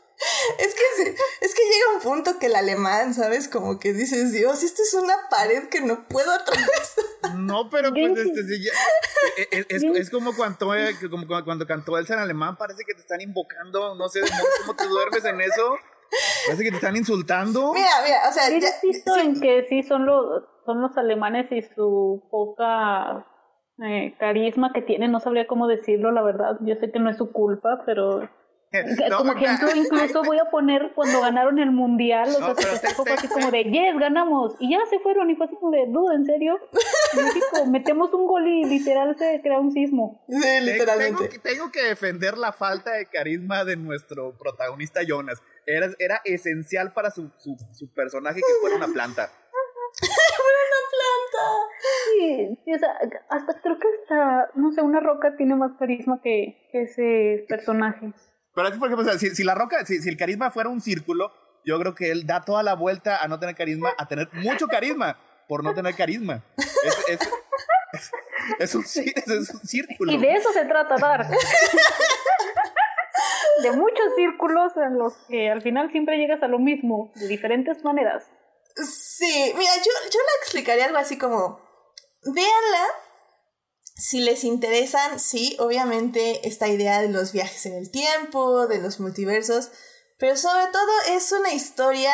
[0.59, 3.49] Es que, es que llega un punto que el alemán, ¿sabes?
[3.49, 7.05] Como que dices, Dios, esto es una pared que no puedo atravesar.
[7.37, 8.69] No, pero pues este, sí,
[9.37, 12.95] e, e, es, es, como, cuando, eh, como cuando cantó Elsa en alemán, parece que
[12.95, 14.21] te están invocando, no sé
[14.61, 15.77] cómo te duermes en eso.
[16.47, 17.73] Parece que te están insultando.
[17.73, 21.63] Mira, mira, o sea, ya, insisto en que sí son los, son los alemanes y
[21.75, 23.27] su poca
[23.83, 26.59] eh, carisma que tienen, no sabría cómo decirlo, la verdad.
[26.61, 28.29] Yo sé que no es su culpa, pero
[29.17, 33.29] como ejemplo, incluso voy a poner cuando ganaron el mundial, o sea, se fue así
[33.29, 36.25] como de, yes, ganamos, y ya se fueron, y fue así como de, duda, ¿en
[36.25, 36.59] serio?
[37.17, 40.25] En México metemos un gol y literal se crea un sismo.
[40.29, 41.29] Sí, literalmente.
[41.29, 45.43] Tengo, tengo, que defender la falta de carisma de nuestro protagonista Jonas.
[45.67, 49.31] Era, era esencial para su, su, su personaje que fuera una planta.
[49.99, 51.65] fuera una planta.
[52.19, 52.99] Sí, sí, o sea,
[53.31, 58.13] hasta creo que hasta, no sé, una roca tiene más carisma que, que ese personaje.
[58.55, 61.33] Pero así, por ejemplo, si, si la roca, si, si, el carisma fuera un círculo,
[61.65, 64.67] yo creo que él da toda la vuelta a no tener carisma, a tener mucho
[64.69, 66.43] carisma por no tener carisma.
[66.57, 67.21] Es, es,
[67.93, 68.13] es,
[68.59, 70.13] es un, círculo.
[70.13, 71.29] Y de eso se trata, Dark.
[73.63, 77.83] de muchos círculos en los que al final siempre llegas a lo mismo, de diferentes
[77.85, 78.25] maneras.
[78.77, 81.61] Sí, mira, yo, yo la explicaría algo así como,
[82.25, 82.87] véanla
[83.95, 88.99] si les interesan, sí, obviamente esta idea de los viajes en el tiempo, de los
[88.99, 89.71] multiversos,
[90.19, 92.13] pero sobre todo es una historia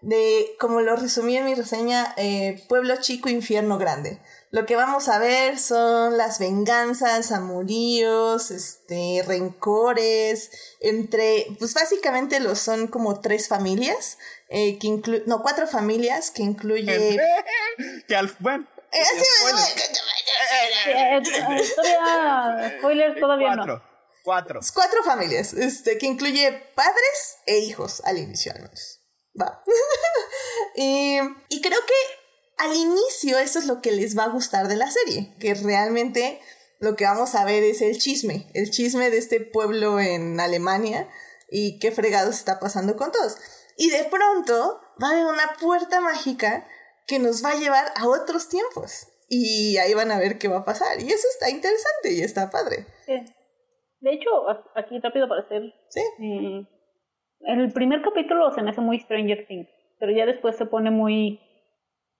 [0.00, 4.20] de, como lo resumí en mi reseña, eh, pueblo chico, infierno grande.
[4.50, 12.58] Lo que vamos a ver son las venganzas, amoríos, este, rencores, entre, pues básicamente los
[12.58, 14.16] son como tres familias,
[14.48, 17.18] eh, que incluyen, no, cuatro familias, que incluye...
[18.08, 19.04] que al, bueno, eh,
[21.74, 23.82] todavía, spoilers todavía cuatro, no.
[24.24, 24.60] Cuatro.
[24.74, 29.00] Cuatro familias, este, que incluye padres e hijos al inicio al menos.
[29.40, 29.62] Va.
[30.76, 31.94] y, y creo que
[32.58, 36.40] al inicio eso es lo que les va a gustar de la serie, que realmente
[36.80, 41.08] lo que vamos a ver es el chisme, el chisme de este pueblo en Alemania
[41.50, 43.36] y qué fregados está pasando con todos.
[43.76, 46.66] Y de pronto va a haber una puerta mágica
[47.08, 49.08] que nos va a llevar a otros tiempos.
[49.28, 51.00] Y ahí van a ver qué va a pasar.
[51.00, 52.86] Y eso está interesante y está padre.
[53.06, 53.14] Sí.
[54.00, 54.28] De hecho,
[54.76, 55.62] aquí rápido para hacer.
[55.88, 56.00] Sí.
[56.00, 56.66] Eh,
[57.40, 59.68] en el primer capítulo se me hace muy Stranger Things,
[59.98, 61.40] pero ya después se pone muy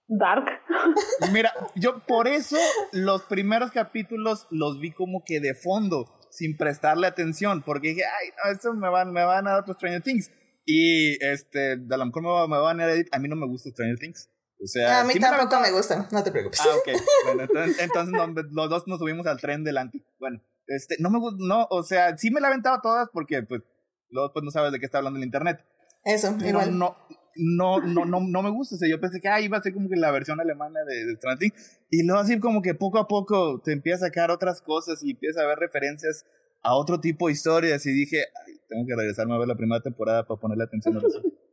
[0.09, 0.47] dark.
[1.33, 2.57] Mira, yo por eso
[2.93, 8.29] los primeros capítulos los vi como que de fondo, sin prestarle atención, porque dije, ay,
[8.37, 10.33] no, eso me van, me van a dar otros Stranger Things.
[10.65, 13.71] Y este, a lo mejor me, va, me van a a mí no me gusta
[13.71, 14.31] Stranger Things.
[14.61, 16.61] O sea, a mí tampoco me, gusta, no te preocupes.
[16.61, 17.01] Ah, ok.
[17.25, 18.15] Bueno, entonces, entonces
[18.51, 20.05] los dos nos subimos al tren delante.
[20.19, 23.43] Bueno, este, no me gusta, no, o sea, sí me la he aventado todas porque,
[23.43, 23.63] pues,
[24.11, 25.65] luego pues no sabes de qué está hablando el internet.
[26.05, 26.79] Eso, Pero igual.
[26.79, 26.97] no,
[27.37, 28.77] no, no, no, no me gusta.
[28.77, 31.05] O sea, yo pensé que ah, iba a ser como que la versión alemana de,
[31.05, 31.53] de Stranger
[31.91, 35.13] Y luego así como que poco a poco te empieza a sacar otras cosas y
[35.13, 36.25] empieza a ver referencias
[36.63, 37.85] a otro tipo de historias.
[37.87, 41.01] Y dije, ay, tengo que regresarme a ver la primera temporada para ponerle atención a
[41.01, 41.23] eso.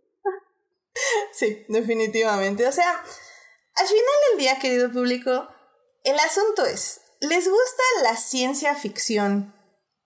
[1.32, 2.68] Sí, definitivamente.
[2.68, 3.04] O sea,
[3.76, 5.48] al final del día, querido público,
[6.04, 9.54] el asunto es, ¿les gusta la ciencia ficción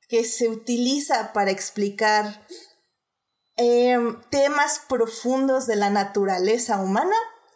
[0.07, 2.45] que se utiliza para explicar
[3.57, 3.97] eh,
[4.31, 7.15] temas profundos de la naturaleza humana?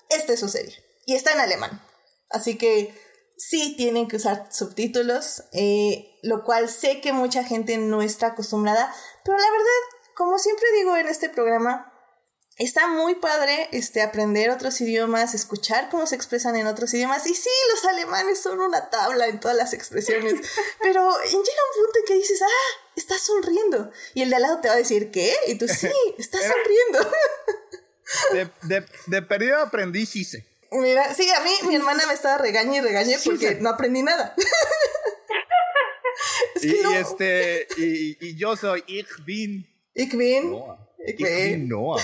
[0.09, 0.83] Esta es su serie.
[1.05, 1.81] Y está en alemán.
[2.29, 2.93] Así que
[3.37, 8.93] sí tienen que usar subtítulos, eh, lo cual sé que mucha gente no está acostumbrada,
[9.23, 11.92] pero la verdad, como siempre digo en este programa,
[12.57, 17.25] está muy padre este, aprender otros idiomas, escuchar cómo se expresan en otros idiomas.
[17.25, 20.33] Y sí, los alemanes son una tabla en todas las expresiones,
[20.81, 23.91] pero llega un punto en que dices, ah, estás sonriendo.
[24.13, 25.33] Y el de al lado te va a decir, ¿qué?
[25.47, 27.11] Y tú, sí, estás sonriendo.
[28.33, 30.45] De, de, de perdido aprendí hice.
[30.71, 34.33] Mira, sí, a mí mi hermana me estaba regañando y regañé porque no aprendí nada.
[36.55, 36.91] es que y, no.
[36.93, 39.67] este, y, y, yo soy Ich bin.
[39.93, 40.51] Ich bin.
[40.51, 40.79] Noah.
[41.05, 42.01] Ich, ich bin Noah.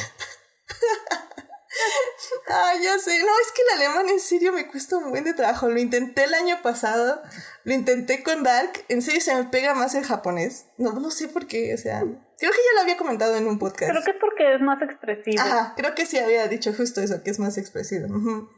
[2.50, 3.20] Ah, ya sé.
[3.20, 5.70] No, es que el alemán en serio me cuesta un buen de trabajo.
[5.70, 7.22] Lo intenté el año pasado.
[7.64, 8.84] Lo intenté con Dark.
[8.90, 10.66] En serio se me pega más el japonés.
[10.78, 11.74] No, no sé por qué.
[11.74, 13.92] O sea, creo que ya lo había comentado en un podcast.
[13.92, 15.42] Creo que es porque es más expresivo.
[15.42, 18.08] Ajá, creo que sí había dicho justo eso, que es más expresivo.
[18.08, 18.50] Uh -huh.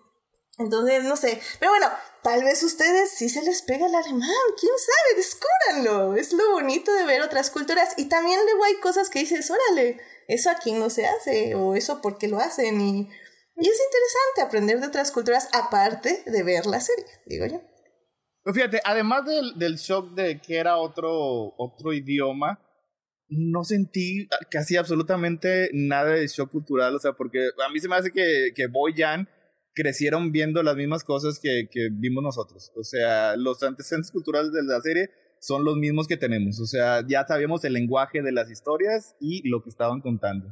[0.57, 1.41] Entonces, no sé.
[1.59, 1.87] Pero bueno,
[2.23, 4.29] tal vez ustedes sí se les pega el alemán.
[4.59, 5.17] ¿Quién sabe?
[5.17, 6.15] Descúbranlo.
[6.15, 7.93] Es lo bonito de ver otras culturas.
[7.97, 11.55] Y también luego hay cosas que dices, órale, eso aquí no se hace.
[11.55, 12.81] O eso porque lo hacen.
[12.81, 17.61] Y, y es interesante aprender de otras culturas aparte de ver la serie, digo yo.
[18.53, 22.59] Fíjate, además del, del shock de que era otro, otro idioma,
[23.29, 27.95] no sentí casi absolutamente nada de shock cultural, o sea, porque a mí se me
[27.95, 29.29] hace que, que Boyan
[29.73, 32.71] crecieron viendo las mismas cosas que, que vimos nosotros.
[32.75, 35.09] O sea, los antecedentes culturales de la serie
[35.41, 36.59] son los mismos que tenemos.
[36.59, 40.47] O sea, ya sabíamos el lenguaje de las historias y lo que estaban contando.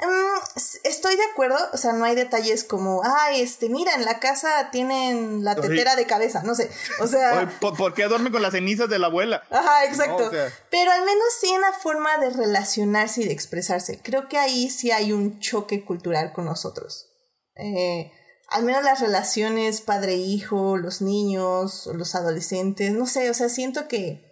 [0.00, 4.18] Mm, estoy de acuerdo, o sea, no hay detalles como, ay, este, mira, en la
[4.18, 6.68] casa tienen la tetera de cabeza, no sé,
[7.00, 7.48] o sea...
[7.60, 9.44] ¿por, qué duerme con las cenizas de la abuela?
[9.50, 10.30] Ajá, exacto.
[10.68, 14.00] Pero al menos sí en la forma de relacionarse y de expresarse.
[14.02, 17.08] Creo que ahí sí hay un choque cultural con nosotros.
[17.54, 18.10] Eh,
[18.48, 24.23] al menos las relaciones padre-hijo, los niños, los adolescentes, no sé, o sea, siento que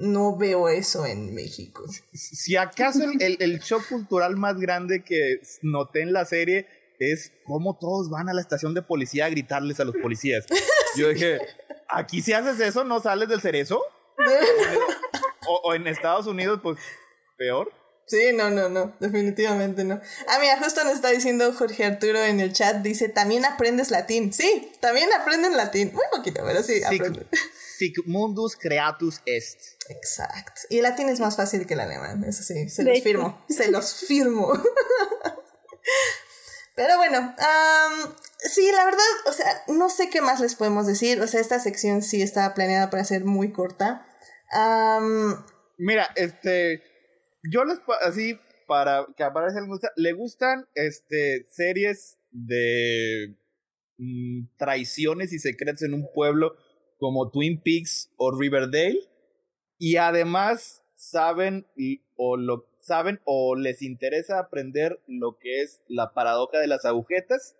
[0.00, 1.84] no veo eso en México.
[2.12, 6.66] Si acaso el, el, shock cultural más grande que noté en la serie
[6.98, 10.46] es cómo todos van a la estación de policía a gritarles a los policías.
[10.96, 11.38] Yo dije,
[11.88, 13.82] aquí si haces eso no sales del cerezo.
[15.46, 16.78] o, o en Estados Unidos, pues
[17.36, 17.72] peor.
[18.08, 20.00] Sí, no, no, no, definitivamente no.
[20.28, 24.32] Ah, mira, justo nos está diciendo Jorge Arturo en el chat, dice, también aprendes latín.
[24.32, 25.92] Sí, también aprenden latín.
[25.92, 27.28] Muy poquito, pero sí, aprenden.
[27.76, 29.60] Sic mundus creatus est.
[29.90, 30.62] Exacto.
[30.70, 33.70] Y el latín es más fácil que el alemán, eso sí, se los firmo, se
[33.70, 34.54] los firmo.
[36.74, 37.34] pero bueno,
[38.38, 41.20] sí, la verdad, o sea, no sé qué más les podemos decir.
[41.20, 44.06] O sea, esta sección sí estaba planeada para ser muy corta.
[45.76, 46.87] Mira, este
[47.42, 53.34] yo les así para que aparezca le gusta, le gustan este series de
[53.96, 56.54] mm, traiciones y secretos en un pueblo
[56.98, 59.00] como Twin Peaks o Riverdale
[59.78, 61.66] y además saben
[62.16, 67.56] o lo saben o les interesa aprender lo que es la paradoja de las agujetas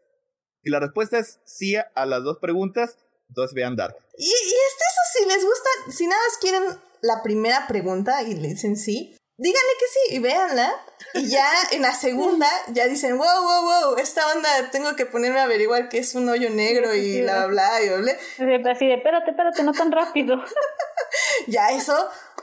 [0.62, 2.96] y la respuesta es sí a las dos preguntas
[3.28, 3.94] entonces vean Dark.
[4.16, 6.62] Y, y eso si les gusta si nada más quieren
[7.00, 10.84] la primera pregunta y le dicen sí díganle que sí y véanla.
[11.14, 15.38] Y ya en la segunda ya dicen, wow, wow, wow, esta onda tengo que ponerme
[15.38, 18.12] a averiguar qué es un hoyo negro y bla, bla, y bla.
[18.12, 20.36] Así de, espérate, espérate, no tan rápido.
[21.46, 21.94] ya eso,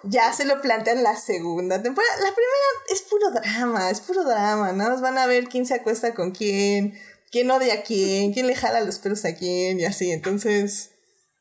[0.03, 2.15] ya se lo plantean la segunda temporada.
[2.15, 2.55] La primera
[2.89, 4.89] es puro drama, es puro drama, ¿no?
[4.89, 8.55] Nos van a ver quién se acuesta con quién, quién odia a quién, quién le
[8.55, 10.11] jala los pelos a quién y así.
[10.11, 10.91] Entonces,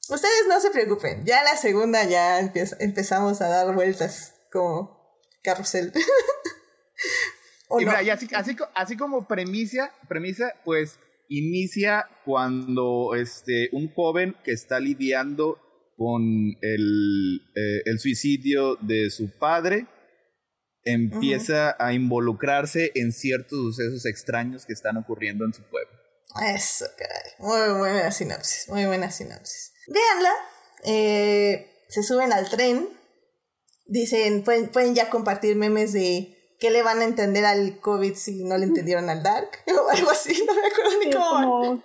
[0.08, 1.24] ustedes no se preocupen.
[1.24, 5.03] Ya la segunda ya empezamos a dar vueltas como
[5.44, 5.92] carrusel.
[7.78, 14.34] y mira, y así, así, así, como premisa, premisa, pues inicia cuando este, un joven
[14.42, 15.60] que está lidiando
[15.96, 16.22] con
[16.60, 19.86] el, eh, el suicidio de su padre
[20.84, 25.92] empieza a involucrarse en ciertos sucesos extraños que están ocurriendo en su pueblo.
[26.42, 27.32] Eso, caray.
[27.38, 29.72] Muy buena sinopsis, muy buena sinopsis.
[29.86, 30.32] Véanla,
[30.84, 32.88] eh, se suben al tren
[33.94, 38.42] Dicen, pueden, pueden ya compartir memes de qué le van a entender al COVID si
[38.42, 41.82] no le entendieron al Dark o algo así, no me acuerdo ni cómo.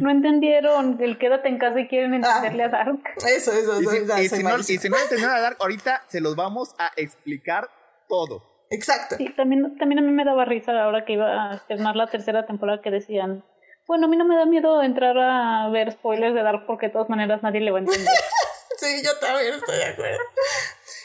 [0.00, 3.00] no entendieron el quédate en casa y quieren ah, entenderle a Dark.
[3.16, 6.22] Eso, eso, y si, y si no, y si no entendieron a Dark, ahorita se
[6.22, 7.68] los vamos a explicar
[8.08, 8.42] todo.
[8.70, 9.16] Exacto.
[9.18, 12.46] Sí, también, también a mí me daba risa ahora que iba a estrenar la tercera
[12.46, 13.44] temporada que decían,
[13.86, 16.92] bueno, a mí no me da miedo entrar a ver spoilers de Dark porque de
[16.94, 18.08] todas maneras nadie le va a entender.
[18.78, 20.18] sí, yo también estoy de acuerdo.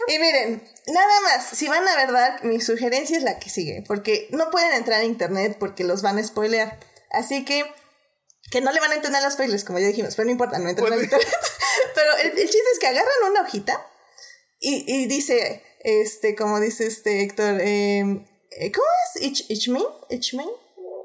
[0.07, 4.27] Y miren, nada más, si van a ver mi sugerencia es la que sigue, porque
[4.31, 6.79] no pueden entrar a internet porque los van a spoilear.
[7.11, 7.65] Así que,
[8.51, 10.69] que no le van a entender los spoilers, como ya dijimos, pero no importa, no
[10.69, 11.27] entran a internet.
[11.95, 13.87] pero el, chiste es que agarran una hojita
[14.59, 18.85] y, y dice, este, como dice este Héctor, em, eh, ¿cómo
[19.15, 19.21] es?
[19.21, 20.47] Ich, ich bin, ich bin.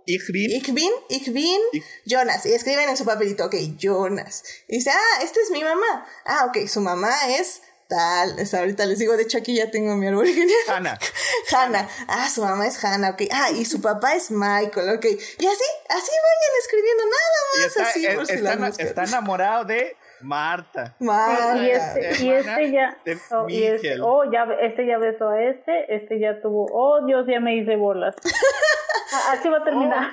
[0.09, 0.51] Ich bin.
[0.51, 2.47] Ich bin, ich Jonas.
[2.47, 4.45] Y escriben en su papelito, ok, Jonas.
[4.69, 6.07] Y dice, ah, esta es mi mamá.
[6.25, 8.39] Ah, ok, su mamá es tal.
[8.39, 10.59] Es ahorita les digo, de hecho aquí ya tengo mi árbol genial.
[10.69, 10.99] Hannah.
[11.53, 11.89] Hannah.
[12.09, 13.23] Ah, su mamá es Hannah, ok.
[13.31, 15.05] Ah, y su papá es Michael, ok.
[15.05, 17.77] Y así, así vayan escribiendo nada más.
[17.89, 20.97] así, por está, si está enamorado de Marta.
[21.01, 21.59] Marta.
[21.59, 22.97] Y este, y este ya.
[23.31, 26.67] Oh, y este, oh, ya, este ya besó a este, este ya tuvo.
[26.73, 28.15] Oh, Dios, ya me hice bolas.
[29.13, 30.11] Ah, así va a terminar.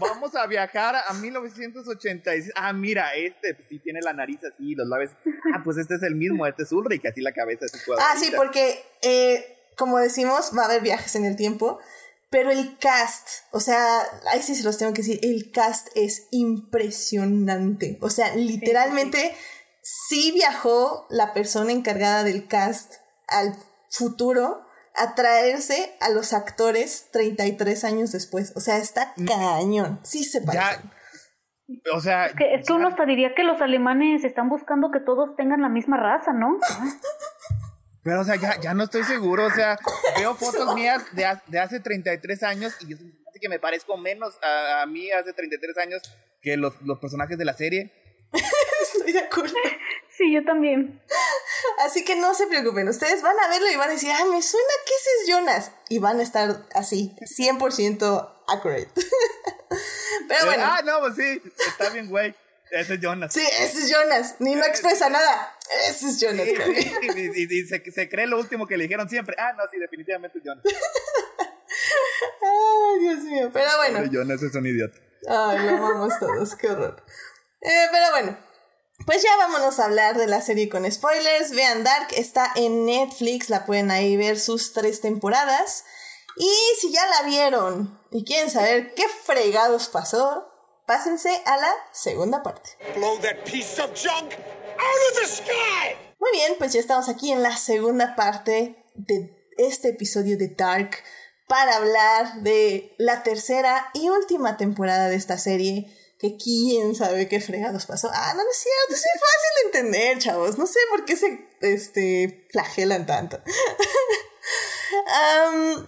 [0.00, 2.52] Oh, vamos a viajar a 1986.
[2.54, 5.12] Ah, mira, este sí tiene la nariz así, los labios.
[5.54, 8.32] Ah, pues este es el mismo, este es Ulrich, así la cabeza así Ah, sí,
[8.36, 11.80] porque, eh, como decimos, va a haber viajes en el tiempo.
[12.34, 14.00] Pero el cast, o sea,
[14.32, 17.96] ahí sí se los tengo que decir, el cast es impresionante.
[18.00, 19.36] O sea, literalmente
[19.82, 22.94] sí viajó la persona encargada del cast
[23.28, 23.54] al
[23.88, 24.66] futuro
[24.96, 28.52] a traerse a los actores 33 años después.
[28.56, 29.26] O sea, está Mm.
[29.26, 30.00] cañón.
[30.02, 30.80] Sí se parece.
[31.94, 32.26] O sea.
[32.26, 35.62] Es que, es que uno hasta diría que los alemanes están buscando que todos tengan
[35.62, 36.58] la misma raza, ¿no?
[38.04, 39.46] Pero, o sea, ya, ya no estoy seguro.
[39.46, 39.78] O sea,
[40.16, 44.38] veo fotos mías de, de hace 33 años y yo hace que me parezco menos
[44.42, 46.02] a, a mí hace 33 años
[46.40, 47.92] que los, los personajes de la serie.
[48.82, 49.54] Estoy de acuerdo.
[50.16, 51.00] Sí, yo también.
[51.80, 54.42] Así que no se preocupen, ustedes van a verlo y van a decir, ah, me
[54.42, 55.72] suena que ese es Jonas.
[55.88, 58.88] Y van a estar así, 100% accurate.
[60.28, 62.34] Pero bueno, Ah, no, pues sí, está bien, güey.
[62.70, 63.32] Ese es Jonas.
[63.32, 64.34] sí, ese es Jonas.
[64.40, 65.56] Ni no expresa nada.
[65.88, 66.46] Ese es Jonas.
[66.48, 66.92] Y, caray.
[67.16, 69.36] y- y- y se, se cree lo último que le dijeron siempre.
[69.38, 70.64] Ah, no, sí, definitivamente es Jonas.
[72.42, 73.50] Ay, Dios mío.
[73.52, 74.04] Pero bueno.
[74.10, 74.98] Jonas es un idiota.
[75.28, 77.02] Ay, lo amamos todos, qué horror.
[77.60, 78.36] Eh, pero bueno,
[79.06, 81.52] pues ya vámonos a hablar de la serie con spoilers.
[81.52, 85.84] Vean Dark, está en Netflix, la pueden ahí ver sus tres temporadas.
[86.36, 86.50] Y
[86.80, 90.50] si ya la vieron y quieren saber qué fregados pasó,
[90.86, 92.70] pásense a la segunda parte.
[92.94, 95.96] Blow that piece of junk out of the sky!
[96.18, 101.02] Muy bien, pues ya estamos aquí en la segunda parte de este episodio de Dark
[101.48, 105.90] para hablar de la tercera y última temporada de esta serie.
[106.18, 108.08] Que quién sabe qué fregados pasó.
[108.10, 110.56] Ah, no, no es cierto, es muy fácil de entender, chavos.
[110.56, 113.42] No sé por qué se este, flagelan tanto.
[115.06, 115.86] Am,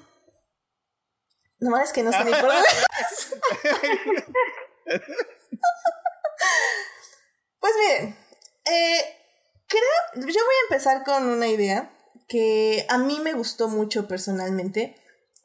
[1.61, 2.69] nomás es que no sé ni por dónde.
[7.61, 8.17] Pues miren,
[8.65, 9.01] eh,
[9.67, 9.83] creo,
[10.15, 11.91] yo voy a empezar con una idea
[12.29, 14.97] que a mí me gustó mucho personalmente.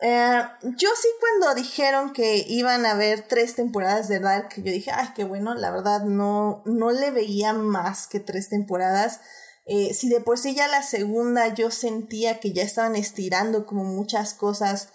[0.01, 0.41] Eh,
[0.77, 5.09] yo sí cuando dijeron que iban a haber tres temporadas de Dark, yo dije, ay,
[5.15, 9.21] qué bueno, la verdad no, no le veía más que tres temporadas.
[9.65, 13.83] Eh, si de por sí ya la segunda yo sentía que ya estaban estirando como
[13.83, 14.89] muchas cosas,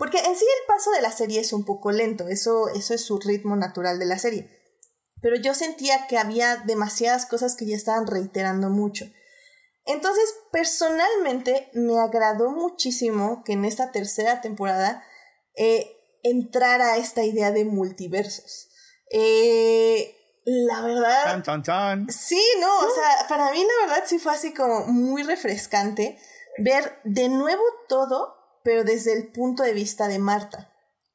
[0.00, 3.04] porque en sí el paso de la serie es un poco lento, eso, eso es
[3.04, 4.60] su ritmo natural de la serie
[5.20, 9.06] pero yo sentía que había demasiadas cosas que ya estaban reiterando mucho.
[9.84, 15.02] Entonces, personalmente, me agradó muchísimo que en esta tercera temporada
[15.56, 15.90] eh,
[16.22, 18.68] entrara esta idea de multiversos.
[19.10, 21.24] Eh, la verdad...
[21.24, 22.06] Chan, chan, chan.
[22.10, 26.18] Sí, no, o sea, para mí la verdad sí fue así como muy refrescante
[26.58, 30.72] ver de nuevo todo, pero desde el punto de vista de Marta.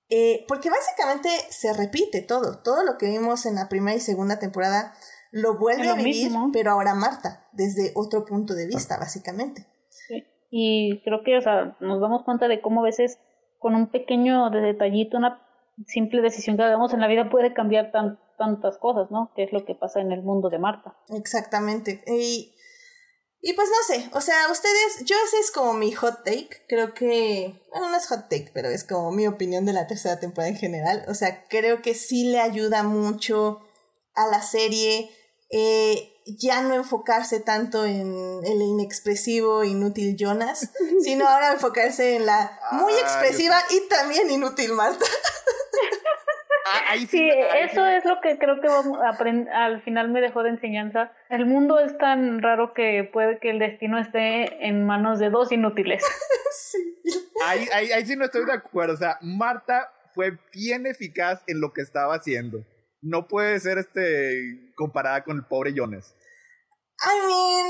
[0.09, 4.37] Eh, porque básicamente se repite todo, todo lo que vimos en la primera y segunda
[4.37, 4.93] temporada
[5.31, 6.51] lo vuelve lo a vivir, mismo.
[6.53, 9.65] pero ahora Marta, desde otro punto de vista, básicamente.
[9.89, 10.23] Sí.
[10.49, 13.19] Y creo que, o sea, nos damos cuenta de cómo a veces
[13.59, 15.41] con un pequeño de detallito, una
[15.87, 19.31] simple decisión que hagamos en la vida puede cambiar tan, tantas cosas, ¿no?
[19.35, 20.95] Que es lo que pasa en el mundo de Marta.
[21.09, 22.03] Exactamente.
[22.07, 22.54] Y,
[23.47, 26.95] y pues no sé, o sea, ustedes, yo ese es como mi hot take, creo
[26.95, 30.49] que, bueno, no es hot take, pero es como mi opinión de la tercera temporada
[30.49, 33.61] en general, o sea, creo que sí le ayuda mucho
[34.15, 35.11] a la serie
[35.51, 40.71] eh, ya no enfocarse tanto en el inexpresivo, inútil Jonas,
[41.03, 45.05] sino ahora enfocarse en la muy Ah, expresiva y también inútil Marta.
[46.87, 47.91] Ahí sí, Sí, ahí eso sí.
[47.95, 51.11] es lo que creo que vamos a aprend- al final me dejó de enseñanza.
[51.29, 55.51] El mundo es tan raro que puede que el destino esté en manos de dos
[55.51, 56.03] inútiles.
[57.45, 58.93] Ahí, ahí, ahí sí no estoy de acuerdo.
[58.93, 62.65] O sea, Marta fue bien eficaz en lo que estaba haciendo.
[63.01, 66.15] No puede ser este comparada con el pobre Jonas.
[67.03, 67.67] I mean,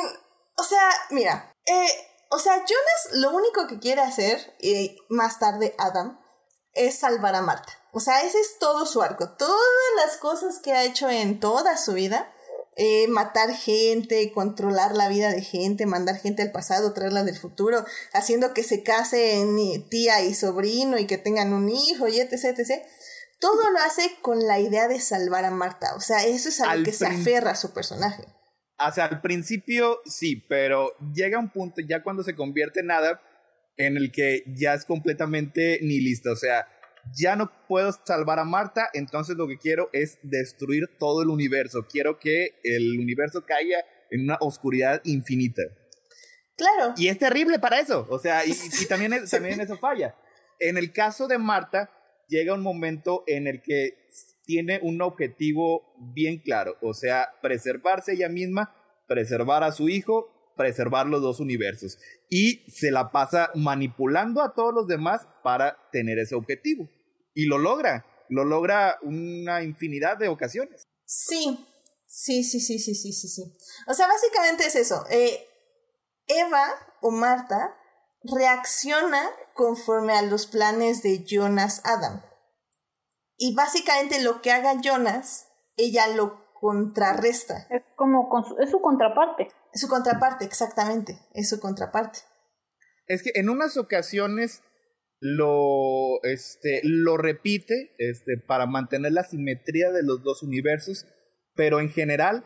[0.57, 1.87] o sea, mira, eh,
[2.29, 6.19] o sea, Jonas lo único que quiere hacer, y más tarde Adam,
[6.75, 7.73] es salvar a Marta.
[7.91, 9.29] O sea, ese es todo su arco.
[9.37, 9.57] Todas
[10.05, 12.31] las cosas que ha hecho en toda su vida,
[12.75, 17.85] eh, matar gente, controlar la vida de gente, mandar gente al pasado, traerla del futuro,
[18.11, 22.33] haciendo que se casen eh, tía y sobrino y que tengan un hijo y etc,
[22.57, 22.83] etc.
[23.39, 25.95] Todo lo hace con la idea de salvar a Marta.
[25.95, 28.25] O sea, eso es a lo que se aferra a su personaje.
[28.77, 33.21] O sea, al principio sí, pero llega un punto ya cuando se convierte en nada
[33.77, 36.31] en el que ya es completamente nihilista.
[36.31, 36.67] O sea,
[37.13, 41.85] ya no puedo salvar a Marta, entonces lo que quiero es destruir todo el universo.
[41.89, 43.77] Quiero que el universo caiga
[44.09, 45.61] en una oscuridad infinita.
[46.57, 46.93] Claro.
[46.97, 48.07] Y es terrible para eso.
[48.09, 50.15] O sea, y, y también, es- también eso falla.
[50.59, 51.91] En el caso de Marta,
[52.29, 54.07] llega un momento en el que
[54.45, 56.77] tiene un objetivo bien claro.
[56.81, 58.73] O sea, preservarse ella misma,
[59.07, 61.97] preservar a su hijo preservar los dos universos.
[62.29, 66.89] Y se la pasa manipulando a todos los demás para tener ese objetivo.
[67.33, 70.83] Y lo logra, lo logra una infinidad de ocasiones.
[71.05, 71.65] Sí,
[72.07, 73.57] sí, sí, sí, sí, sí, sí.
[73.87, 75.05] O sea, básicamente es eso.
[75.09, 75.47] Eh,
[76.27, 76.67] Eva
[77.01, 77.75] o Marta
[78.23, 82.23] reacciona conforme a los planes de Jonas Adam.
[83.37, 85.47] Y básicamente lo que haga Jonas,
[85.77, 87.67] ella lo contrarresta.
[87.69, 89.47] Es como su, es su contraparte.
[89.71, 91.19] Es su contraparte, exactamente.
[91.33, 92.19] Es su contraparte.
[93.07, 94.63] Es que en unas ocasiones
[95.19, 101.05] lo, este, lo repite este, para mantener la simetría de los dos universos,
[101.53, 102.43] pero en general,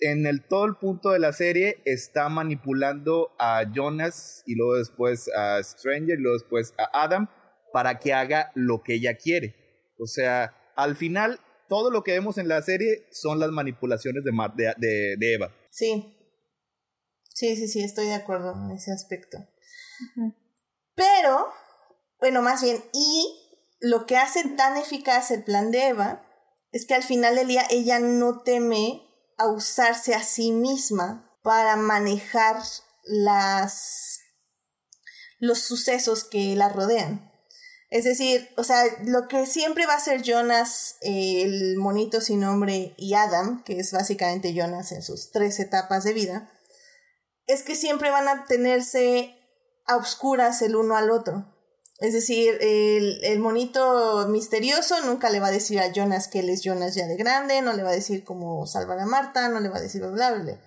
[0.00, 5.30] en el, todo el punto de la serie está manipulando a Jonas y luego después
[5.36, 7.28] a Stranger y luego después a Adam
[7.72, 9.54] para que haga lo que ella quiere.
[9.98, 11.38] O sea, al final,
[11.72, 15.50] todo lo que vemos en la serie son las manipulaciones de, de, de, Eva.
[15.70, 16.18] Sí.
[17.32, 19.38] Sí, sí, sí, estoy de acuerdo en ese aspecto.
[20.94, 21.48] Pero,
[22.20, 26.26] bueno, más bien, y lo que hace tan eficaz el plan de Eva
[26.72, 29.08] es que al final del día ella no teme
[29.38, 32.56] a usarse a sí misma para manejar
[33.04, 34.20] las
[35.38, 37.31] los sucesos que la rodean.
[37.92, 42.40] Es decir, o sea, lo que siempre va a ser Jonas, eh, el monito sin
[42.40, 46.50] nombre, y Adam, que es básicamente Jonas en sus tres etapas de vida,
[47.46, 49.36] es que siempre van a tenerse
[49.84, 51.54] a oscuras el uno al otro.
[51.98, 56.48] Es decir, el, el, monito misterioso nunca le va a decir a Jonas que él
[56.48, 59.60] es Jonas ya de grande, no le va a decir cómo salvar a Marta, no
[59.60, 60.58] le va a decir bla, bla, bla.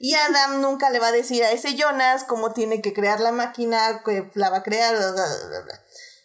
[0.00, 3.30] Y Adam nunca le va a decir a ese Jonas cómo tiene que crear la
[3.30, 5.80] máquina, que la va a crear, bla, bla, bla, bla.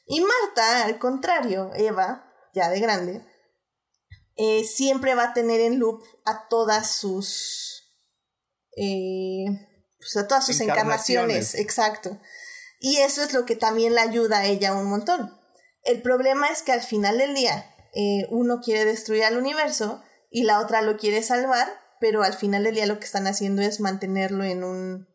[0.08, 3.26] Y Marta, al contrario, Eva, ya de grande,
[4.38, 7.94] eh, siempre va a tener en loop a todas sus.
[8.78, 9.46] Eh,
[10.00, 11.56] pues a todas sus encarnaciones.
[11.56, 12.20] exacto.
[12.80, 15.36] Y eso es lo que también le ayuda a ella un montón.
[15.84, 20.44] El problema es que al final del día, eh, uno quiere destruir al universo y
[20.44, 21.68] la otra lo quiere salvar,
[22.00, 25.08] pero al final del día lo que están haciendo es mantenerlo en un,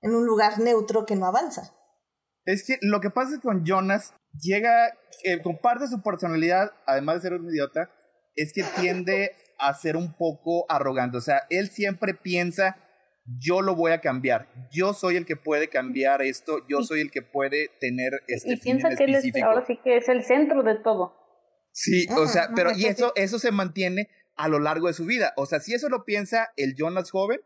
[0.00, 1.74] en un lugar neutro que no avanza.
[2.46, 4.92] Es que lo que pasa con Jonas llega,
[5.24, 7.90] eh, comparte su personalidad, además de ser un idiota,
[8.36, 11.18] es que tiende a ser un poco arrogante.
[11.18, 12.76] O sea, él siempre piensa,
[13.38, 14.48] yo lo voy a cambiar.
[14.70, 16.66] Yo soy el que puede cambiar esto.
[16.68, 19.96] Yo soy el que puede tener este Y piensa que él es, ahora sí que
[19.96, 21.16] es el centro de todo.
[21.72, 25.32] Sí, o sea, pero y eso, eso se mantiene a lo largo de su vida.
[25.36, 27.40] O sea, si eso lo piensa el Jonas joven,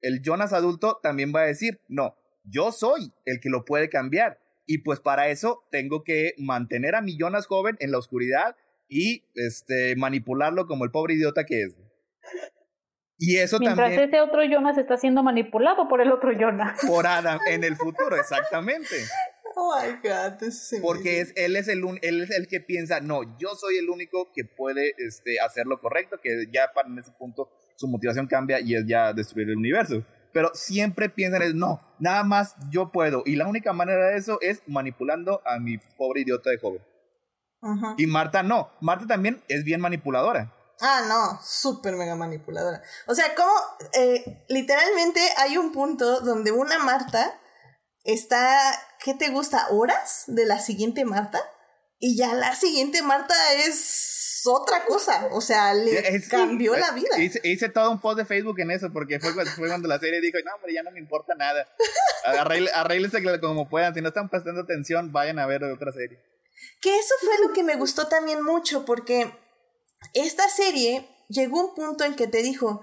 [0.00, 4.40] el Jonas adulto también va a decir, no, yo soy el que lo puede cambiar.
[4.70, 8.54] Y pues para eso tengo que mantener a mi Jonas joven en la oscuridad
[8.86, 11.78] y este, manipularlo como el pobre idiota que es.
[13.16, 14.10] Y eso Mientras también.
[14.10, 16.78] ese otro Jonas está siendo manipulado por el otro Jonas.
[16.86, 18.94] Por Adam en el futuro, exactamente.
[19.56, 20.34] Oh my god,
[20.82, 24.30] Porque es, él, es el, él es el que piensa, no, yo soy el único
[24.34, 28.60] que puede este, hacer lo correcto, que ya para en ese punto su motivación cambia
[28.60, 33.22] y es ya destruir el universo pero siempre piensan en no, nada más yo puedo.
[33.26, 36.82] Y la única manera de eso es manipulando a mi pobre idiota de joven.
[37.96, 40.54] Y Marta no, Marta también es bien manipuladora.
[40.80, 42.82] Ah, no, súper mega manipuladora.
[43.06, 43.52] O sea, como
[43.94, 47.40] eh, literalmente hay un punto donde una Marta
[48.04, 49.66] está, ¿qué te gusta?
[49.70, 51.40] ¿Horas de la siguiente Marta?
[51.98, 54.17] Y ya la siguiente Marta es
[54.52, 55.28] otra cosa.
[55.32, 57.18] O sea, le cambió la vida.
[57.18, 60.38] Hice, todo un post de Facebook en eso, porque fue, fue cuando la serie dijo,
[60.44, 61.66] no, hombre, ya no me importa nada.
[62.24, 63.94] Arréglese como puedan.
[63.94, 66.18] Si no están prestando atención, vayan a ver otra serie.
[66.80, 69.32] Que eso fue lo que me gustó también mucho, porque
[70.14, 72.82] esta serie llegó a un punto en que te dijo,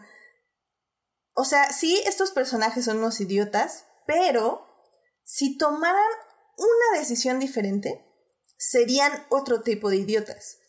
[1.33, 4.65] o sea, sí, estos personajes son unos idiotas, pero
[5.23, 6.11] si tomaran
[6.57, 8.05] una decisión diferente,
[8.57, 10.59] serían otro tipo de idiotas.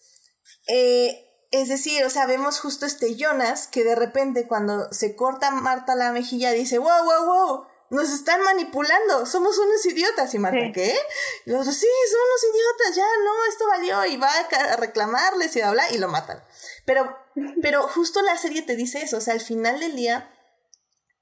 [0.68, 5.50] Eh, es decir, o sea, vemos justo este Jonas que de repente cuando se corta
[5.50, 10.34] Marta la mejilla dice, wow, wow, wow, nos están manipulando, somos unos idiotas.
[10.34, 10.96] Y Marta, ¿qué?
[11.44, 14.06] Y los sí, son unos idiotas, ya no, esto valió.
[14.06, 16.42] Y va a reclamarles y habla y lo matan.
[16.84, 17.16] Pero,
[17.62, 20.32] pero justo la serie te dice eso, o sea, al final del día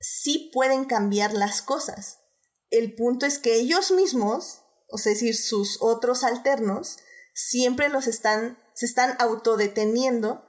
[0.01, 2.21] sí pueden cambiar las cosas.
[2.71, 6.99] El punto es que ellos mismos, o sea, es decir, sus otros alternos,
[7.35, 10.45] siempre los están se están autodeteniendo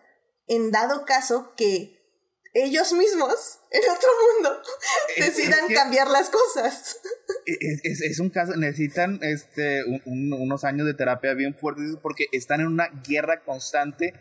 [0.48, 1.96] en dado caso que
[2.54, 4.62] ellos mismos en otro mundo
[5.18, 7.00] decidan cambiar las cosas.
[7.46, 12.68] Es, es, un caso, necesitan este, unos años de terapia bien fuertes porque están en
[12.68, 14.14] una guerra constante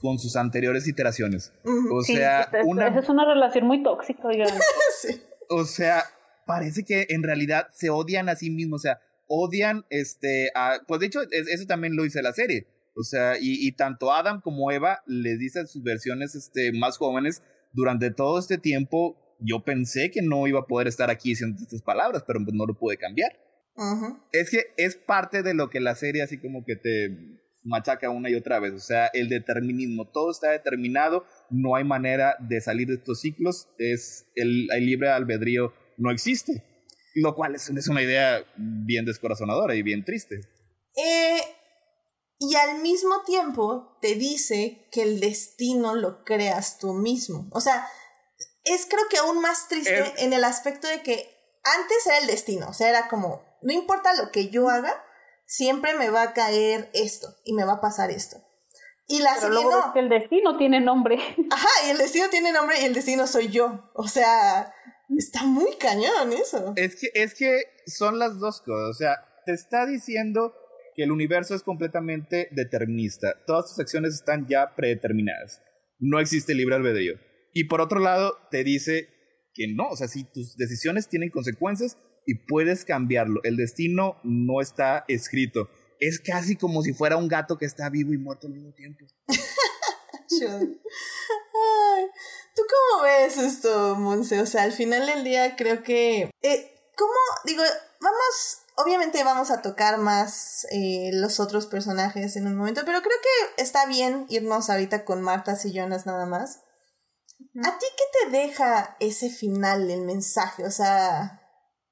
[0.00, 1.52] con sus anteriores iteraciones.
[1.90, 2.88] O sea, una...
[2.88, 4.28] Esa es una relación muy tóxica,
[5.48, 6.04] O sea,
[6.46, 11.00] parece que en realidad se odian a sí mismos, o sea, odian, este, a, pues
[11.00, 12.68] de hecho, eso también lo dice la serie.
[12.94, 17.42] O sea, y, y, tanto Adam como Eva les dicen sus versiones este, más jóvenes,
[17.72, 21.82] durante todo este tiempo yo pensé que no iba a poder estar aquí diciendo estas
[21.82, 23.38] palabras, pero pues no lo pude cambiar.
[24.32, 28.28] Es que es parte de lo que la serie así como que te machaca una
[28.28, 32.88] y otra vez, o sea, el determinismo, todo está determinado, no hay manera de salir
[32.88, 36.62] de estos ciclos, es el, el libre albedrío no existe,
[37.14, 40.40] lo cual es, es, una idea bien descorazonadora y bien triste.
[40.96, 41.40] Eh,
[42.40, 47.86] y al mismo tiempo te dice que el destino lo creas tú mismo, o sea,
[48.64, 51.30] es creo que aún más triste en el aspecto de que
[51.62, 55.04] antes era el destino, o sea, era como, no importa lo que yo haga,
[55.44, 58.38] siempre me va a caer esto y me va a pasar esto.
[59.06, 59.92] Y la Pero luego no.
[59.92, 61.16] que el destino tiene nombre.
[61.50, 63.90] Ajá, y el destino tiene nombre y el destino soy yo.
[63.94, 64.72] O sea,
[65.18, 66.72] está muy cañón eso.
[66.76, 68.88] Es que, es que son las dos cosas.
[68.88, 70.54] O sea, te está diciendo
[71.00, 73.34] que el universo es completamente determinista.
[73.46, 75.62] Todas tus acciones están ya predeterminadas.
[75.98, 77.14] No existe libre albedrío.
[77.54, 79.08] Y por otro lado, te dice
[79.54, 79.88] que no.
[79.88, 81.96] O sea, si tus decisiones tienen consecuencias,
[82.26, 83.40] y puedes cambiarlo.
[83.44, 85.70] El destino no está escrito.
[85.98, 89.06] Es casi como si fuera un gato que está vivo y muerto al mismo tiempo.
[92.54, 94.40] ¿Tú cómo ves esto, Monse?
[94.42, 96.30] O sea, al final del día creo que...
[96.42, 97.14] Eh, ¿Cómo?
[97.46, 97.62] Digo,
[98.00, 98.58] vamos...
[98.82, 103.62] Obviamente vamos a tocar más eh, los otros personajes en un momento, pero creo que
[103.62, 106.64] está bien irnos ahorita con Marta y Jonas nada más.
[107.64, 110.64] ¿A ti qué te deja ese final, el mensaje?
[110.64, 111.40] O sea,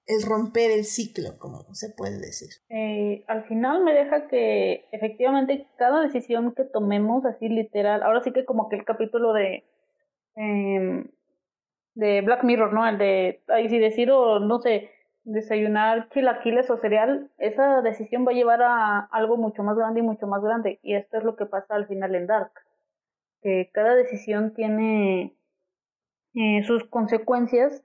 [0.06, 2.48] el romper el ciclo, como se puede decir.
[2.70, 8.32] Eh, al final me deja que efectivamente cada decisión que tomemos así literal, ahora sí
[8.32, 9.64] que como que el capítulo de
[10.36, 11.10] em,
[11.94, 12.86] de Black Mirror, ¿no?
[12.88, 14.90] El de, ahí si decido, no sé,
[15.32, 20.02] desayunar chilaquiles o cereal, esa decisión va a llevar a algo mucho más grande y
[20.02, 20.78] mucho más grande.
[20.82, 22.52] Y esto es lo que pasa al final en Dark.
[23.42, 25.36] Que cada decisión tiene
[26.34, 27.84] eh, sus consecuencias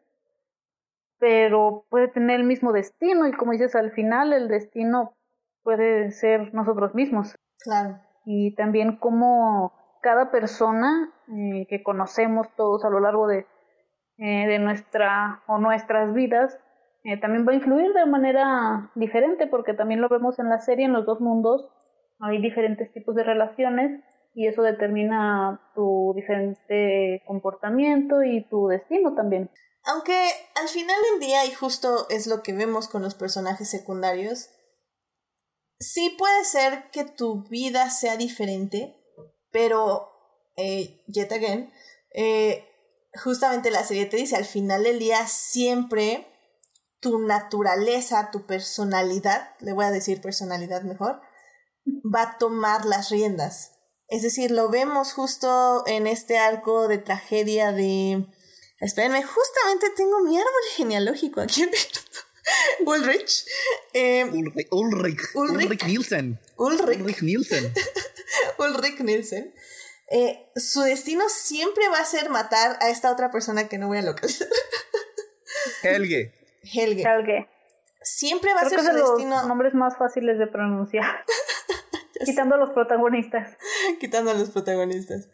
[1.24, 5.14] pero puede tener el mismo destino y como dices, al final el destino
[5.64, 7.34] puede ser nosotros mismos.
[7.60, 7.98] Claro.
[8.26, 9.72] Y también como
[10.02, 13.48] cada persona eh, que conocemos todos a lo largo de,
[14.18, 16.60] eh, de nuestra o nuestras vidas
[17.04, 20.86] eh, también va a influir de manera diferente porque también lo vemos en la serie,
[20.86, 21.70] en los dos mundos
[22.20, 24.01] hay diferentes tipos de relaciones
[24.34, 29.51] y eso determina tu diferente comportamiento y tu destino también.
[29.86, 34.49] Aunque al final del día, y justo es lo que vemos con los personajes secundarios,
[35.80, 38.95] sí puede ser que tu vida sea diferente,
[39.51, 40.10] pero,
[40.56, 41.72] eh, yet again,
[42.16, 42.66] eh,
[43.22, 46.26] justamente la serie te dice, al final del día siempre
[47.04, 51.22] tu naturaleza, tu personalidad, le voy a decir personalidad mejor,
[51.86, 53.74] va a tomar las riendas.
[54.08, 58.26] Es decir, lo vemos justo en este arco de tragedia de
[58.84, 62.01] Espérenme, justamente tengo mi árbol genealógico aquí abierto.
[62.86, 63.45] Ulrich.
[63.93, 66.39] Eh, Ulrich, Ulrich, Ulrich, Nielsen.
[66.58, 66.99] Ulrich.
[66.99, 67.74] Ulrich Nielsen.
[68.60, 69.54] Ulrich Nielsen.
[70.12, 73.99] Eh, su destino siempre va a ser matar a esta otra persona que no voy
[73.99, 74.49] a localizar.
[75.84, 76.34] Helge.
[76.64, 77.03] Helge.
[77.03, 77.49] Helge.
[78.01, 79.38] Siempre va a ser su destino.
[79.38, 81.05] Los nombres más fáciles de pronunciar.
[82.26, 83.57] Quitando a los protagonistas.
[83.99, 85.30] Quitando a los protagonistas.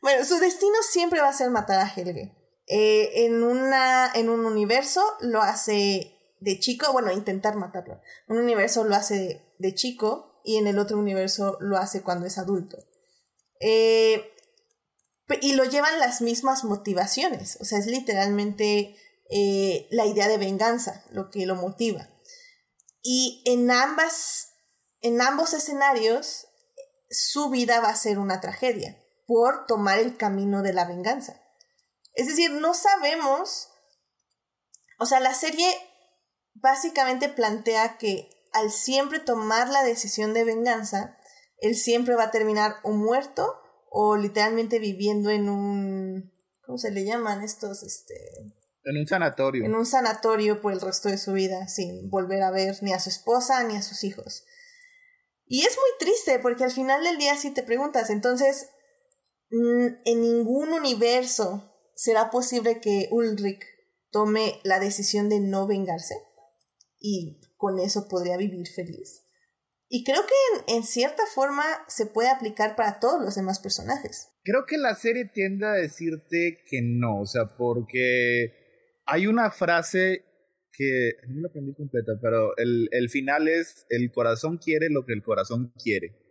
[0.00, 2.32] Bueno, su destino siempre va a ser matar a Helge.
[2.68, 8.00] Eh, en, una, en un universo lo hace de chico, bueno, intentar matarlo.
[8.28, 12.38] Un universo lo hace de, chico y en el otro universo lo hace cuando es
[12.38, 12.76] adulto.
[13.60, 14.32] Eh,
[15.40, 18.94] y lo llevan las mismas motivaciones, o sea, es literalmente
[19.30, 22.08] eh, la idea de venganza lo que lo motiva.
[23.02, 24.54] Y en ambas,
[25.00, 26.46] en ambos escenarios,
[27.10, 31.40] su vida va a ser una tragedia por tomar el camino de la venganza.
[32.14, 33.68] Es decir, no sabemos,
[34.98, 35.66] o sea, la serie
[36.54, 41.18] básicamente plantea que al siempre tomar la decisión de venganza,
[41.58, 43.60] él siempre va a terminar o muerto
[43.90, 46.32] o literalmente viviendo en un,
[46.64, 47.82] ¿cómo se le llaman estos?
[47.82, 48.14] Este,
[48.86, 49.64] en un sanatorio.
[49.64, 53.00] En un sanatorio por el resto de su vida, sin volver a ver ni a
[53.00, 54.44] su esposa ni a sus hijos.
[55.46, 58.68] Y es muy triste porque al final del día si te preguntas, entonces,
[59.50, 63.64] en ningún universo ¿será posible que Ulrich
[64.10, 66.14] tome la decisión de no vengarse?
[67.00, 69.24] Y con eso podría vivir feliz.
[69.88, 74.28] Y creo que en, cierta forma se puede aplicar para todos los demás personajes.
[74.44, 78.65] Creo que la serie tiende a decirte que no, o sea, porque
[79.06, 80.24] hay una frase
[80.72, 85.14] que no la aprendí completa, pero el, el final es el corazón quiere lo que
[85.14, 86.26] el corazón quiere.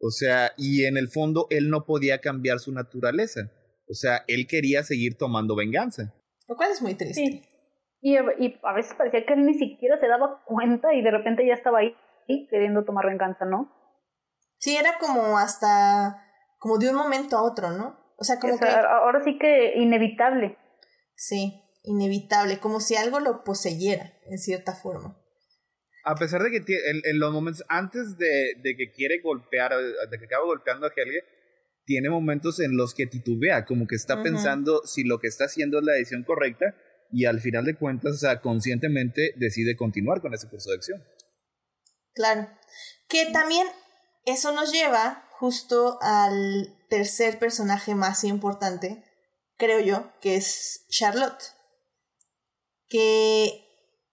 [0.00, 3.50] O sea, y en el fondo él no podía cambiar su naturaleza.
[3.88, 6.14] O sea, él quería seguir tomando venganza.
[6.48, 7.14] Lo cual es muy triste.
[7.14, 7.42] Sí.
[8.00, 11.46] Y, y a veces parecía que él ni siquiera se daba cuenta y de repente
[11.46, 11.94] ya estaba ahí
[12.50, 13.72] queriendo tomar venganza, ¿no?
[14.58, 16.22] Sí, era como hasta,
[16.58, 17.98] como de un momento a otro, ¿no?
[18.18, 18.86] O sea, como O sea, que...
[18.86, 20.58] ahora sí que inevitable.
[21.16, 25.20] Sí, inevitable, como si algo lo poseyera, en cierta forma.
[26.04, 30.18] A pesar de que en, en los momentos antes de, de que quiere golpear, de
[30.18, 31.22] que acaba golpeando a Helge,
[31.86, 35.78] tiene momentos en los que titubea, como que está pensando si lo que está haciendo
[35.78, 36.74] es la decisión correcta
[37.10, 41.04] y al final de cuentas, o sea, conscientemente decide continuar con ese curso de acción.
[42.14, 42.48] Claro.
[43.08, 43.66] Que también
[44.24, 49.04] eso nos lleva justo al tercer personaje más importante,
[49.58, 51.54] creo yo, que es Charlotte.
[52.88, 53.64] Que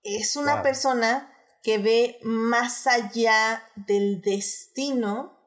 [0.04, 0.64] es una Wow.
[0.64, 1.28] persona
[1.64, 5.38] que ve más allá del destino,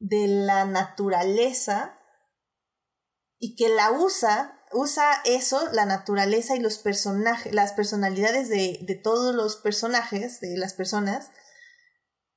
[0.00, 2.00] de la naturaleza,
[3.38, 8.94] y que la usa, usa eso, la naturaleza y los personajes, las personalidades de, de
[8.96, 11.30] todos los personajes, de las personas,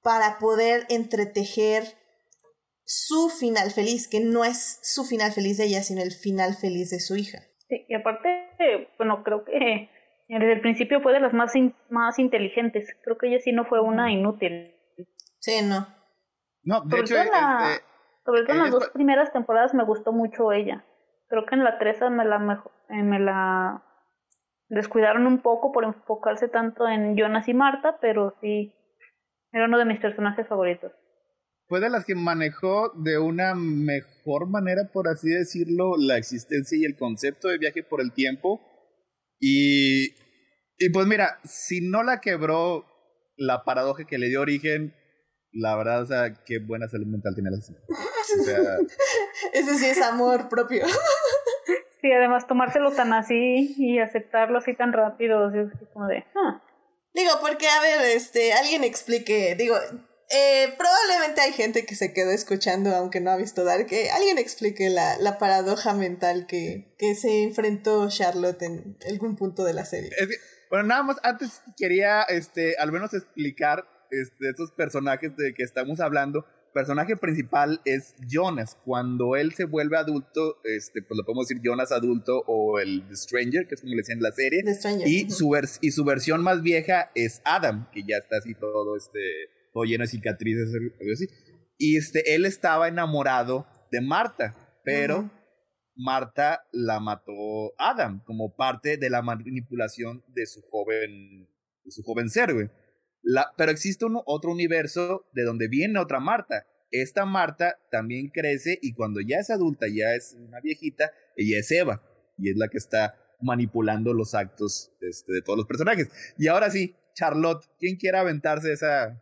[0.02, 1.98] para poder entretejer
[2.84, 6.90] su final feliz, que no es su final feliz de ella, sino el final feliz
[6.90, 7.40] de su hija.
[7.68, 8.30] Sí, y aparte,
[8.98, 9.90] bueno, creo que
[10.28, 12.96] desde el principio fue de las más, in- más inteligentes.
[13.04, 14.74] Creo que ella sí no fue una inútil.
[15.40, 15.88] Sí, no.
[16.64, 17.86] No, de Sobre hecho, todo en la- este,
[18.26, 20.84] Sobre todo en ella las dos primeras temporadas me gustó mucho ella.
[21.30, 23.84] Creo que en la 3 me la, mejo- eh, me la
[24.70, 28.74] descuidaron un poco por enfocarse tanto en Jonas y Marta, pero sí,
[29.54, 30.92] era uno de mis personajes favoritos.
[31.70, 36.86] fue de las que manejó de una mejor manera, por así decirlo, la existencia y
[36.86, 38.62] el concepto de viaje por el tiempo.
[39.40, 40.16] Y,
[40.78, 42.86] y pues mira, si no la quebró
[43.38, 44.96] la paradoja que le dio origen,
[45.52, 47.86] la verdad, o sea, qué buena salud mental tiene la señora.
[47.88, 48.78] O sea,
[49.54, 50.86] Ese sí es amor propio.
[52.00, 55.58] Sí, además tomárselo tan así y aceptarlo así tan rápido, así
[55.92, 56.62] como de, ah,
[57.18, 59.76] Digo, porque, a ver, este, alguien explique, digo,
[60.30, 64.38] eh, probablemente hay gente que se quedó escuchando aunque no ha visto Dark, que alguien
[64.38, 69.86] explique la, la paradoja mental que, que se enfrentó Charlotte en algún punto de la
[69.86, 70.12] serie.
[70.18, 70.36] es que,
[70.70, 76.00] bueno, nada más, antes quería, este, al menos explicar, este, estos personajes de que estamos
[76.00, 76.46] hablando.
[76.74, 78.78] Personaje principal es Jonas.
[78.86, 83.16] Cuando él se vuelve adulto, este, pues lo podemos decir Jonas adulto o el The
[83.16, 84.64] Stranger, que es como le decían en la serie.
[84.64, 85.08] The Stranger.
[85.08, 89.20] Y su, y su versión más vieja es Adam, que ya está así todo, este,
[89.78, 91.28] todo lleno de cicatrices, algo así.
[91.78, 95.32] Y este, él estaba enamorado de Marta, pero Ujú.
[95.96, 101.48] Marta la mató Adam como parte de la manipulación de su joven,
[101.84, 102.70] de su joven ser, güey.
[103.22, 106.66] La, pero existe un, otro universo de donde viene otra Marta.
[106.90, 111.70] Esta Marta también crece y cuando ya es adulta, ya es una viejita, ella es
[111.72, 112.02] Eva
[112.38, 116.08] y es la que está manipulando los actos este, de todos los personajes.
[116.38, 119.22] Y ahora sí, Charlotte, ¿quién quiere aventarse esa,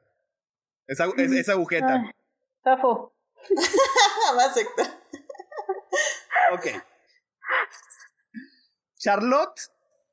[0.88, 1.96] esa, agujeta?
[1.96, 2.12] ay,
[2.64, 3.14] zafo.
[4.36, 4.86] Más Héctor.
[6.54, 6.68] Ok.
[8.98, 9.60] Charlotte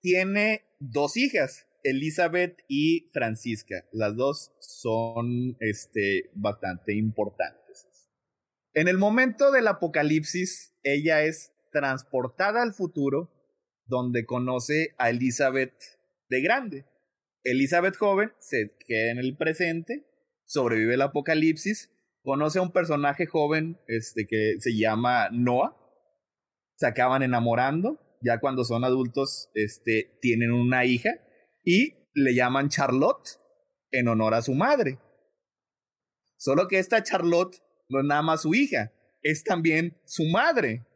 [0.00, 3.84] tiene dos hijas, Elizabeth y Francisca.
[3.92, 7.88] Las dos son este, bastante importantes.
[8.74, 13.30] En el momento del apocalipsis, ella es transportada al futuro,
[13.86, 15.74] donde conoce a Elizabeth
[16.28, 16.86] de grande.
[17.44, 20.06] Elizabeth joven se queda en el presente,
[20.52, 21.90] sobrevive el apocalipsis,
[22.22, 25.74] conoce a un personaje joven este, que se llama Noah,
[26.76, 31.10] se acaban enamorando, ya cuando son adultos este, tienen una hija
[31.64, 33.38] y le llaman Charlotte
[33.92, 34.98] en honor a su madre.
[36.36, 37.56] Solo que esta Charlotte
[37.88, 38.92] no es nada más su hija,
[39.22, 40.86] es también su madre.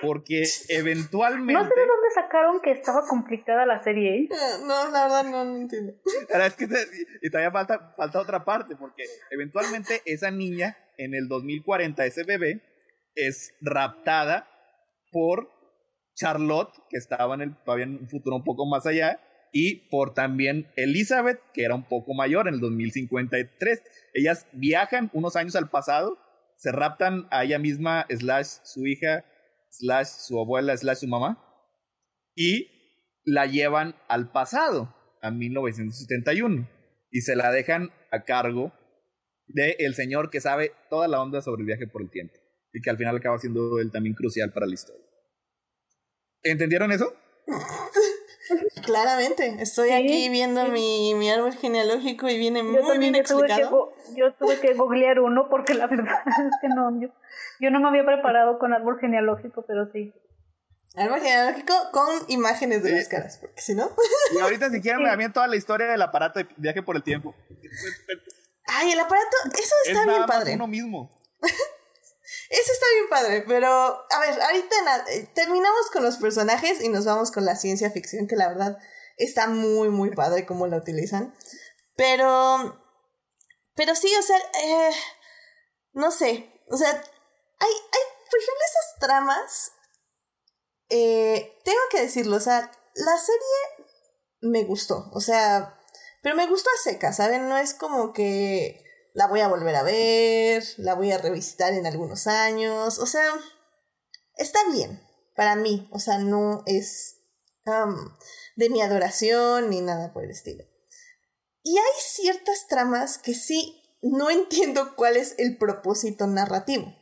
[0.00, 1.64] Porque eventualmente...
[1.64, 1.81] No
[2.14, 4.28] sacaron que estaba complicada la serie, ¿eh?
[4.30, 5.92] Eh, No, la verdad no, no entiendo.
[6.32, 6.86] Ahora es que te-
[7.22, 12.62] y todavía falta, falta otra parte, porque eventualmente esa niña, en el 2040, ese bebé,
[13.14, 14.48] es raptada
[15.10, 15.48] por
[16.14, 19.20] Charlotte, que estaba en el, todavía en un futuro un poco más allá,
[19.52, 23.82] y por también Elizabeth, que era un poco mayor, en el 2053.
[24.14, 26.18] Ellas viajan unos años al pasado,
[26.56, 29.24] se raptan a ella misma, slash su hija,
[29.70, 31.42] slash su abuela, slash su mamá,
[32.34, 32.68] y
[33.24, 36.68] la llevan al pasado, a 1971,
[37.10, 38.72] y se la dejan a cargo
[39.46, 42.34] de el señor que sabe toda la onda sobre el viaje por el tiempo,
[42.72, 45.06] y que al final acaba siendo él también crucial para la historia.
[46.42, 47.14] ¿Entendieron eso?
[48.84, 50.72] Claramente, estoy Sí, aquí viendo sí.
[50.72, 53.92] mi, mi árbol genealógico y viene Yo muy bien yo tuve, que, explicado.
[54.16, 57.08] yo tuve que googlear uno porque la verdad es que no, yo,
[57.60, 60.12] yo no me había preparado con árbol genealógico, pero sí.
[60.94, 63.90] Árbol genealógico con imágenes de las caras, porque si no...
[64.34, 67.02] Y ahorita si quieren me aviento toda la historia del aparato de viaje por el
[67.02, 67.34] tiempo.
[68.66, 70.54] Ay, el aparato, eso Es está nada bien más padre.
[70.54, 71.10] uno mismo.
[72.48, 74.76] Eso está bien padre, pero a ver, ahorita
[75.08, 78.78] eh, terminamos con los personajes y nos vamos con la ciencia ficción, que la verdad
[79.16, 81.34] está muy, muy padre cómo la utilizan.
[81.96, 82.78] Pero,
[83.74, 84.90] pero sí, o sea, eh,
[85.92, 89.72] no sé, o sea, hay, hay, por ejemplo, esas tramas,
[90.94, 93.86] eh, tengo que decirlo, o sea, la serie
[94.42, 95.78] me gustó, o sea,
[96.22, 97.48] pero me gustó a seca, ¿saben?
[97.48, 98.84] No es como que
[99.14, 103.24] la voy a volver a ver, la voy a revisitar en algunos años, o sea,
[104.36, 105.02] está bien
[105.34, 107.18] para mí, o sea, no es
[108.56, 110.64] de mi adoración ni nada por el estilo.
[111.62, 116.92] Y hay ciertas tramas que sí no entiendo cuál es el propósito narrativo.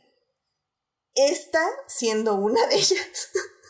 [1.13, 3.29] Esta siendo una de ellas.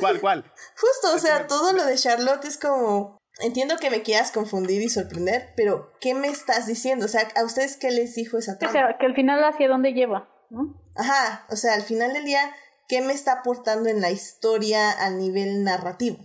[0.00, 0.44] ¿Cuál, cuál?
[0.80, 4.88] Justo, o sea, todo lo de Charlotte es como, entiendo que me quieras confundir y
[4.88, 7.06] sorprender, pero ¿qué me estás diciendo?
[7.06, 8.72] O sea, ¿a ustedes qué les dijo esa O trama?
[8.72, 10.74] sea, que al final hacia dónde lleva, ¿no?
[10.96, 12.40] Ajá, o sea, al final del día,
[12.88, 16.18] ¿qué me está aportando en la historia a nivel narrativo?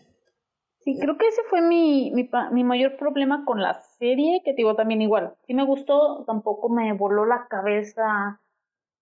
[0.83, 4.51] Sí, creo que ese fue mi, mi, pa- mi mayor problema con la serie, que
[4.51, 5.35] te digo también igual.
[5.45, 8.39] Sí me gustó, tampoco me voló la cabeza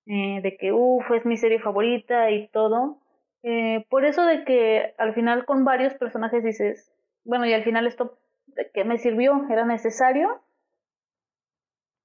[0.07, 2.99] eh, de que, uff, es mi serie favorita y todo.
[3.47, 6.91] Eh, por eso de que al final con varios personajes dices,
[7.23, 8.17] bueno, y al final esto,
[8.47, 9.45] ¿de qué me sirvió?
[9.51, 10.41] ¿Era necesario?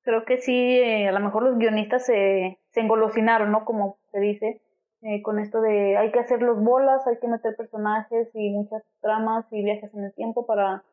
[0.02, 3.64] Creo que sí, eh, a lo mejor los guionistas se, se engolosinaron, ¿no?
[3.64, 4.60] Como se dice,
[5.00, 8.82] eh, con esto de hay que hacer los bolas, hay que meter personajes y muchas
[9.00, 10.84] tramas y viajes en el tiempo para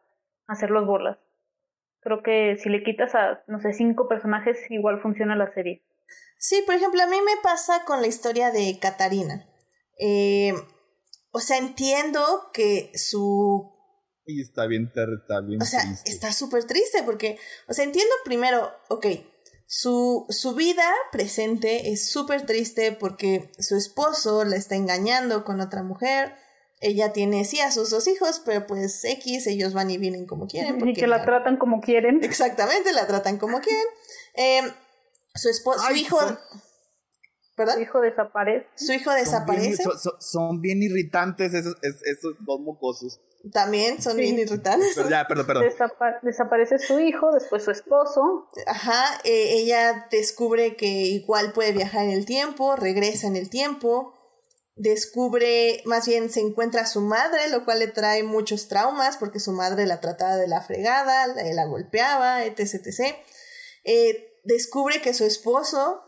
[0.48, 1.18] hacer los bolas.
[2.00, 5.82] Creo que si le quitas a, no sé, cinco personajes, igual funciona la serie.
[6.38, 9.43] Sí, por ejemplo, a mí me pasa con la historia de Katarina.
[10.00, 10.54] Eh,
[11.32, 13.72] o sea, entiendo que su
[14.26, 16.10] Y está bien, está bien O sea, triste.
[16.12, 17.38] está súper triste porque,
[17.68, 19.06] o sea, entiendo primero, ok,
[19.66, 25.84] su, su vida presente es súper triste porque su esposo la está engañando con otra
[25.84, 26.36] mujer.
[26.80, 30.45] Ella tiene, sí, a sus dos hijos, pero pues X, ellos van y vienen como
[30.48, 30.88] quieren.
[30.88, 32.24] Y que la tratan como quieren.
[32.24, 33.84] Exactamente, la tratan como quieren.
[34.36, 34.62] Eh,
[35.34, 36.39] su esposo, su hijo, son-
[37.58, 37.74] ¿verdad?
[37.76, 38.68] Su hijo desaparece.
[38.76, 39.84] Su hijo Son bien, desaparece.
[39.84, 43.20] son, son- son bien irritantes esos, es- esos dos mocosos.
[43.51, 44.22] También son Sí.
[44.22, 44.93] bien irritantes.
[44.95, 45.64] Pero ya, perdón, perdón.
[45.64, 48.47] Desapa- desaparece su hijo, después su esposo.
[48.66, 54.14] Ajá, eh, ella descubre que igual puede viajar en el tiempo, regresa en el tiempo,
[54.76, 59.39] descubre, más bien se encuentra a su madre, lo cual le trae muchos traumas porque
[59.39, 62.60] su madre la trataba de la fregada, la, la golpeaba, etc.
[62.86, 63.16] etc.
[63.86, 66.03] Eh, descubre que su esposo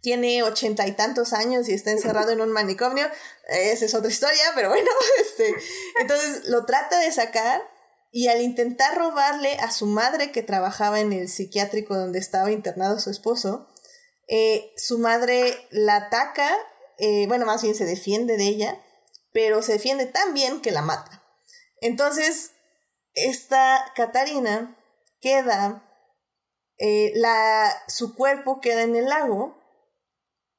[0.00, 3.06] tiene ochenta y tantos años y está encerrado en un manicomio.
[3.48, 4.90] Esa es otra historia, pero bueno,
[5.20, 5.54] este,
[6.00, 7.62] entonces lo trata de sacar
[8.10, 12.98] y al intentar robarle a su madre que trabajaba en el psiquiátrico donde estaba internado
[12.98, 13.68] su esposo,
[14.26, 16.50] eh, su madre la ataca,
[16.98, 18.84] eh, bueno, más bien se defiende de ella,
[19.32, 21.24] pero se defiende tan bien que la mata.
[21.80, 22.52] Entonces,
[23.14, 24.76] esta Catarina
[25.20, 25.84] queda,
[26.78, 29.59] eh, la, su cuerpo queda en el lago,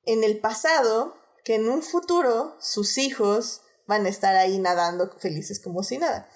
[0.05, 5.59] en el pasado, que en un futuro sus hijos van a estar ahí nadando felices
[5.59, 6.29] como si nada.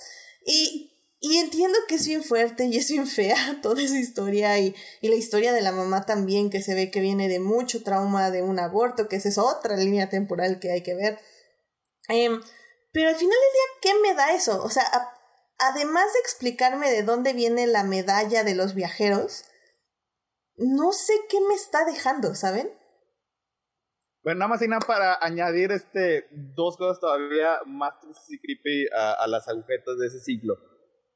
[0.45, 4.75] Y, y entiendo que es bien fuerte y es bien fea toda esa historia y,
[5.01, 8.31] y la historia de la mamá también, que se ve que viene de mucho trauma
[8.31, 11.19] de un aborto, que esa es otra línea temporal que hay que ver.
[12.09, 12.41] Em,
[12.91, 14.63] pero al final del día, ¿qué me da eso?
[14.63, 15.11] O sea, a-
[15.57, 19.45] además de explicarme de dónde viene la medalla de los viajeros,
[20.57, 22.71] no sé qué me está dejando, ¿saben?
[24.25, 28.87] Bueno, nada más y nada para añadir este, dos cosas todavía más tristes y creepy
[28.93, 30.55] a, a las agujetas de ese ciclo.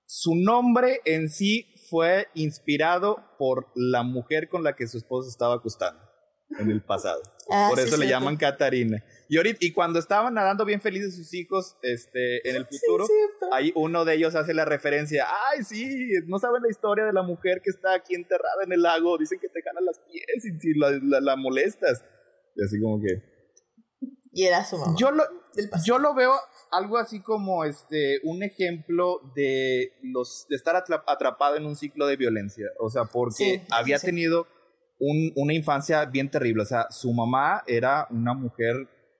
[0.05, 5.55] Su nombre en sí fue inspirado por la mujer con la que su esposo estaba
[5.55, 5.99] acostando
[6.59, 7.21] en el pasado.
[7.51, 8.19] Ah, por sí, eso le cierto.
[8.19, 9.03] llaman Catarina.
[9.27, 13.13] Y, ahorita, y cuando estaban nadando bien felices sus hijos este, en el futuro, Sí,
[13.51, 17.21] ahí uno de ellos hace la referencia, ay, sí, no saben la historia de la
[17.23, 20.59] mujer que está aquí enterrada en el lago, dicen que te jalan las pies y
[20.59, 22.03] si la, la- la molestas.
[22.59, 23.23] Y así como que...
[24.31, 24.95] Y era su mamá.
[24.97, 25.23] Yo lo,
[25.83, 26.33] yo lo veo
[26.71, 32.05] algo así como este un ejemplo de los de estar atra- atrapado en un ciclo
[32.05, 32.67] de violencia.
[32.79, 34.05] O sea, porque Sí, había sí, sí.
[34.07, 34.45] tenido
[34.99, 36.61] un- una infancia bien terrible.
[36.61, 38.75] O sea, su mamá era una mujer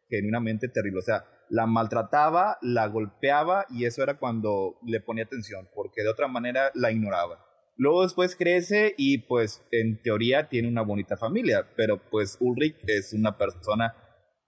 [0.10, 1.00] genuinamente terrible.
[1.00, 6.10] O sea, la maltrataba, la golpeaba y eso era cuando le ponía atención, porque de
[6.10, 7.44] otra manera la ignoraba.
[7.80, 13.13] Luego después crece y pues en teoría tiene una bonita familia, pero pues Ulrich es
[13.13, 13.95] una persona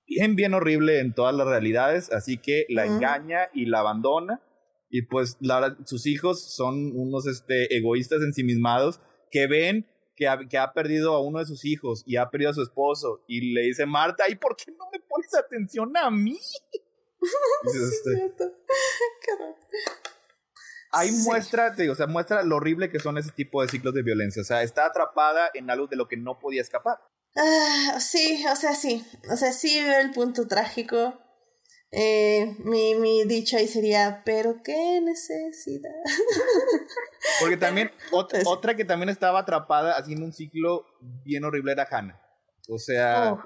[0.06, 4.42] bien, bien horrible en todas las realidades, así que la engaña y la abandona.
[4.90, 9.00] Y pues la, sus hijos son unos este, egoístas ensimismados
[9.32, 12.52] que ven que ha, que ha perdido a uno de sus hijos y ha perdido
[12.52, 16.12] a su esposo y le dice Marta, ¿y por qué no me pones atención a
[16.12, 16.38] mí?
[17.64, 18.34] Este,
[20.94, 24.42] Ahí muestra, o sea, muestra lo horrible que son ese tipo de ciclos de violencia.
[24.42, 26.98] O sea, está atrapada en algo de lo que no podía escapar.
[27.36, 29.06] Ah, sí, o sea, sí.
[29.32, 31.18] O sea, sí veo el punto trágico.
[31.94, 35.92] Eh, mi, mi dicho ahí sería, pero qué necesidad.
[37.40, 40.86] Porque también, otra, que también estaba atrapada haciendo un ciclo
[41.24, 42.22] bien horrible era Hannah.
[42.68, 43.34] O sea.
[43.34, 43.44] Oh.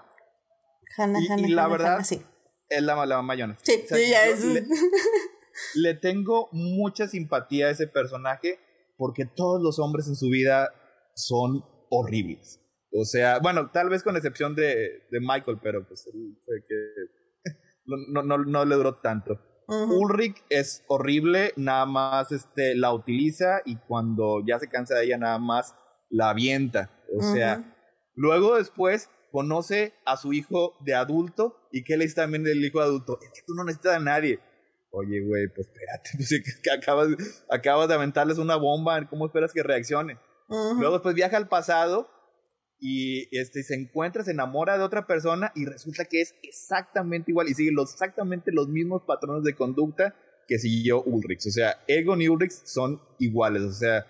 [0.97, 2.23] Hannah, y, Hannah, y la Hannah, verdad, Hannah, sí.
[2.69, 3.59] es la, la mamá Jonas.
[3.61, 4.43] Sí, sí, ya es.
[4.43, 4.63] Le,
[5.75, 8.59] le tengo mucha simpatía a ese personaje
[8.97, 10.69] porque todos los hombres en su vida
[11.15, 12.61] son horribles.
[12.91, 16.07] O sea, bueno, tal vez con excepción de, de Michael, pero pues
[16.45, 17.51] fue que
[17.85, 19.39] no, no, no le duró tanto.
[19.67, 25.17] Ulrich es horrible, nada más este, la utiliza y cuando ya se cansa de ella,
[25.17, 25.73] nada más
[26.09, 26.91] la avienta.
[27.17, 27.75] O sea,
[28.13, 32.79] luego después conoce a su hijo de adulto y que le dice también del hijo
[32.79, 34.39] de adulto, es que tú no necesitas a nadie.
[34.97, 36.29] Oye, güey, pues espérate, pues
[36.63, 37.09] que acabas,
[37.49, 40.17] acabas de aventarles una bomba, ¿cómo esperas que reaccione?
[40.47, 42.07] Luego después viaja al pasado
[42.79, 47.49] y este, se encuentra, se enamora de otra persona y resulta que es exactamente igual
[47.49, 50.15] y sigue los, exactamente los mismos patrones de conducta
[50.47, 51.47] que siguió Ulrich.
[51.47, 53.63] O sea, Egon y Ulrich son iguales.
[53.63, 54.05] O sea,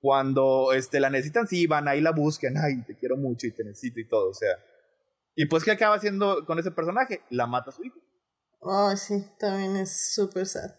[0.00, 2.56] cuando este, la necesitan, sí, van ahí la buscan.
[2.56, 4.30] Ay, te quiero mucho y te necesito y todo.
[4.30, 4.50] O sea,
[5.36, 7.20] y pues, ¿qué acaba haciendo con ese personaje?
[7.30, 8.00] La mata a su hijo.
[8.60, 10.70] Oh, sí, también es súper sad.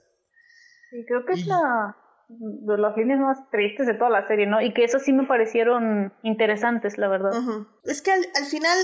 [0.89, 1.95] Sí, creo que es la
[2.29, 4.61] de las líneas más tristes de toda la serie, ¿no?
[4.61, 7.31] Y que esas sí me parecieron interesantes, la verdad.
[7.85, 8.77] Es que al, al, final,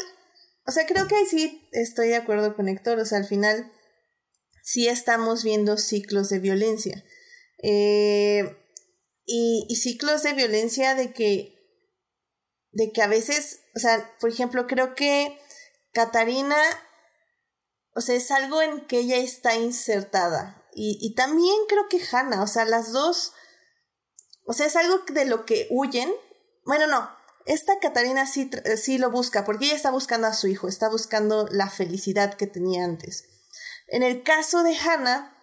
[0.65, 3.71] o sea, creo que ahí sí estoy de acuerdo con Héctor, o sea, al final
[4.63, 7.03] sí estamos viendo ciclos de violencia.
[7.61, 8.57] Eh,
[9.25, 11.55] y, y ciclos de violencia de que,
[12.71, 15.37] de que a veces, o sea, por ejemplo, creo que
[15.93, 16.57] Catarina,
[17.95, 20.61] o sea, es algo en que ella está insertada.
[20.73, 23.31] Y, y también creo que Hannah, o sea, las dos,
[24.45, 26.13] o sea, es algo de lo que huyen.
[26.65, 27.09] Bueno, no,
[27.45, 31.47] esta Catarina sí, sí lo busca, porque ella está buscando a su hijo, está buscando
[31.49, 33.23] la felicidad que tenía antes.
[33.87, 35.33] En el caso de Hannah,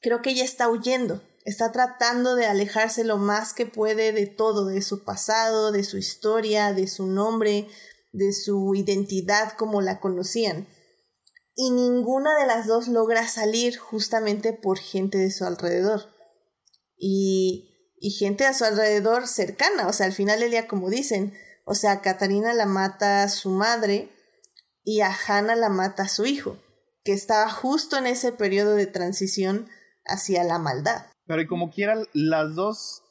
[0.00, 4.64] creo que ella está huyendo, está tratando de alejarse lo más que puede de todo,
[4.64, 7.68] de su pasado, de su historia, de su nombre,
[8.12, 10.66] de su identidad como la conocían
[11.60, 16.02] y ninguna de las dos logra salir justamente por gente de su alrededor.
[16.96, 21.34] Y, y gente a su alrededor cercana, o sea, al final del día, como dicen,
[21.64, 24.08] o sea, a Catarina la mata a su madre
[24.84, 26.62] y a Hannah la mata a su hijo,
[27.02, 29.68] que estaba justo en ese periodo de transición
[30.04, 31.06] hacia la maldad.
[31.26, 33.02] Pero y como quiera, las dos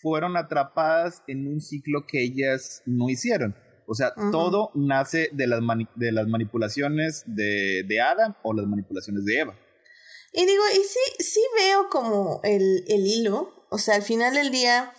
[0.00, 3.56] fueron atrapadas en un ciclo que ellas no hicieron.
[3.90, 5.60] O sea, todo nace de las,
[5.94, 9.58] de las manipulaciones de, de, Adam o las manipulaciones de Eva.
[10.30, 13.66] Y digo, y sí, sí veo como el, el hilo.
[13.70, 14.92] O sea, al final del día,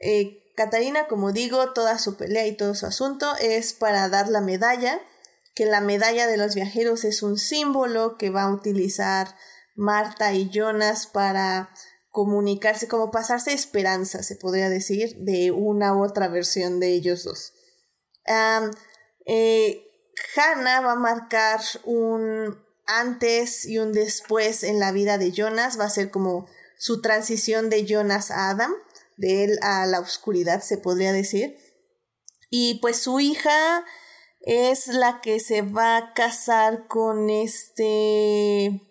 [0.00, 4.40] eh, Catarina, como digo, toda su pelea y todo su asunto es para dar la
[4.40, 4.98] medalla,
[5.54, 9.28] que la medalla de los viajeros es un símbolo que va a utilizar
[9.74, 11.68] Marta y Jonas para
[12.08, 17.52] comunicarse, como pasarse esperanza, se podría decir, de una u otra versión de ellos dos.
[18.26, 19.88] Eh,
[20.36, 25.84] Hannah va a marcar un antes y un después en la vida de Jonas, va
[25.84, 26.46] a ser como
[26.76, 28.72] su transición de Jonas a Adam,
[29.16, 31.56] de él a la oscuridad, se podría decir.
[32.50, 33.84] Y pues su hija
[34.40, 38.88] es la que se va a casar con este...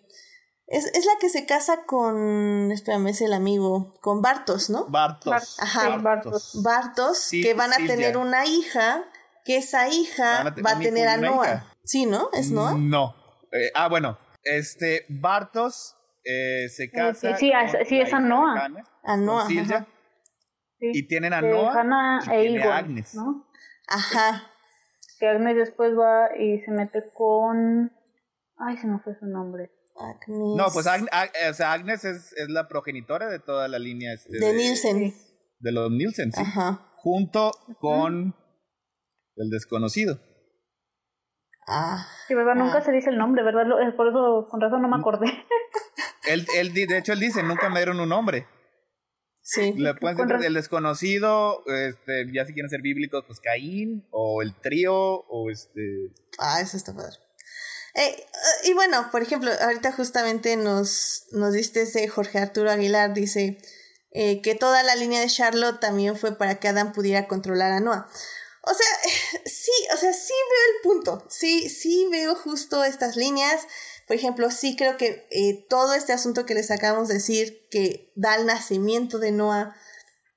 [0.66, 4.86] Es, es la que se casa con, espérame, es el amigo, con Bartos, ¿no?
[4.86, 5.58] Bartos.
[5.60, 6.62] Ajá, Bartos.
[6.62, 9.04] Bartos, que van a tener una hija
[9.44, 11.72] que esa hija va a tener a Noah.
[11.84, 12.28] Sí, ¿no?
[12.32, 12.74] ¿Es Noah?
[12.74, 13.14] No.
[13.52, 14.18] Eh, ah, bueno.
[14.44, 17.36] Este, Bartos eh, se casa.
[17.36, 17.52] Sí,
[17.86, 18.68] sí, es a Noah.
[19.04, 19.48] a Noah.
[20.80, 23.14] Y tienen a Noah y e a Agnes.
[23.14, 23.46] ¿no?
[23.88, 24.50] Ajá.
[25.18, 27.92] Que Agnes después va y se mete con.
[28.58, 29.70] Ay, se me fue su nombre.
[29.96, 30.56] Agnes.
[30.56, 31.10] No, pues Agnes,
[31.50, 34.12] o sea, Agnes es, es, la progenitora de toda la línea.
[34.12, 35.14] Este, de, Nielsen.
[35.60, 36.40] De los Nielsen, sí.
[36.40, 36.90] Ajá.
[36.94, 38.34] Junto con
[39.36, 40.20] el desconocido.
[41.66, 42.06] Ah.
[42.26, 42.54] Sí, ¿verdad?
[42.56, 42.82] Nunca Ah.
[42.84, 43.62] se dice el nombre, ¿verdad?
[43.86, 45.26] Eh, Por eso, con razón no me acordé.
[46.24, 48.46] Él, él, di- de hecho, él dice, nunca me dieron un nombre.
[49.42, 49.72] Sí.
[49.72, 54.94] Le pueden el desconocido, este, ya si quieren ser bíblicos, pues Caín, o el trío,
[54.94, 56.12] o este...
[56.38, 57.16] Ah, eso está padre.
[57.96, 58.24] Eh,
[58.66, 63.58] y bueno, por ejemplo, ahorita justamente nos, nos diste ese Jorge Arturo Aguilar, dice
[64.12, 67.80] eh, que toda la línea de Charlotte también fue para que Adam pudiera controlar a
[67.80, 68.08] Noah.
[68.62, 71.26] O sea, sí, o sea, sí veo el punto.
[71.28, 73.66] Sí, sí veo justo estas líneas.
[74.06, 78.12] Por ejemplo, sí creo que eh, todo este asunto que les acabamos de decir, que
[78.14, 79.76] da el nacimiento de Noah,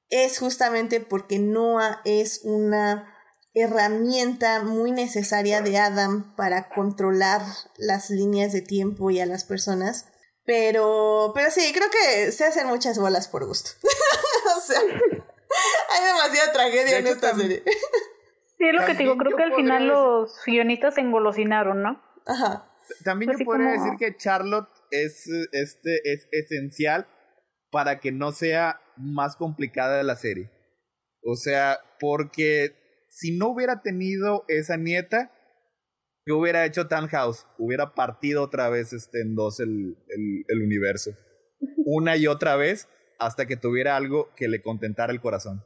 [0.10, 3.12] es justamente porque Noah es una
[3.54, 7.42] herramienta muy necesaria de Adam para controlar
[7.78, 10.06] las líneas de tiempo y a las personas.
[10.46, 13.72] Pero, pero sí, creo que se hacen muchas bolas por gusto.
[14.58, 14.80] o sea,
[15.90, 17.64] hay demasiada tragedia De en esta serie.
[18.70, 19.18] Sí, es lo que te digo.
[19.18, 22.02] Creo que al podría final decir- los guionistas se engolosinaron, ¿no?
[22.26, 22.72] Ajá.
[23.04, 27.08] También Así yo podría como- decir que Charlotte es, este, es esencial
[27.72, 30.52] para que no sea más complicada la serie.
[31.24, 32.76] O sea, porque
[33.10, 35.32] si no hubiera tenido esa nieta,
[36.26, 37.48] ¿qué hubiera hecho House?
[37.58, 41.12] Hubiera partido otra vez este, en dos el, el, el universo.
[41.86, 42.88] Una y otra vez
[43.20, 45.64] hasta que tuviera algo que le contentara el corazón.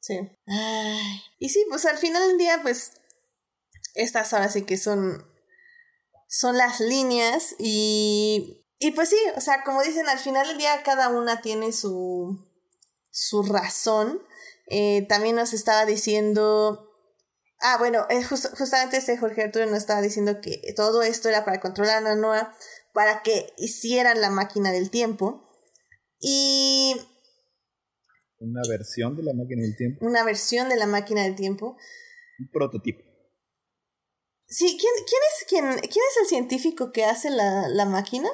[0.00, 0.18] Sí.
[0.46, 1.22] Ay.
[1.38, 2.92] Y sí, pues al final del día, pues,
[3.94, 5.26] estas ahora sí que son,
[6.28, 10.82] son las líneas y, y pues sí, o sea, como dicen, al final del día
[10.84, 12.46] cada una tiene su,
[13.10, 14.22] su razón.
[14.70, 16.84] Eh, también nos estaba diciendo...
[17.60, 21.44] Ah, bueno, eh, jus- justamente este Jorge Arturo nos estaba diciendo que todo esto era
[21.44, 22.54] para controlar a Noah,
[22.92, 25.48] para que hicieran la máquina del tiempo.
[26.20, 26.94] Y
[28.40, 30.06] Una versión de la máquina del tiempo.
[30.06, 31.76] una versión de la máquina del tiempo.
[32.38, 33.02] Un prototipo.
[34.46, 38.28] Sí, ¿quién, quién, es, quién, quién es el científico que hace la, la máquina?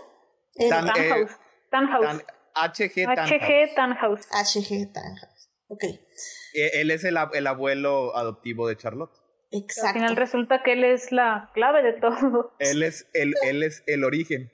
[0.55, 1.31] El Tan- eh, Tannhaus.
[1.70, 2.06] Tannhaus.
[2.06, 2.22] Tan-
[2.56, 4.20] HG Tannhaus.
[4.31, 4.93] HG.
[4.93, 5.51] Tannhaus.
[5.68, 9.10] Ok, Eh, Él es el, el abuelo adoptivo de Charlotte.
[9.52, 9.94] Al exacto.
[9.94, 12.52] final resulta que él es la clave de todo.
[12.60, 14.52] Él es el, él es el origen.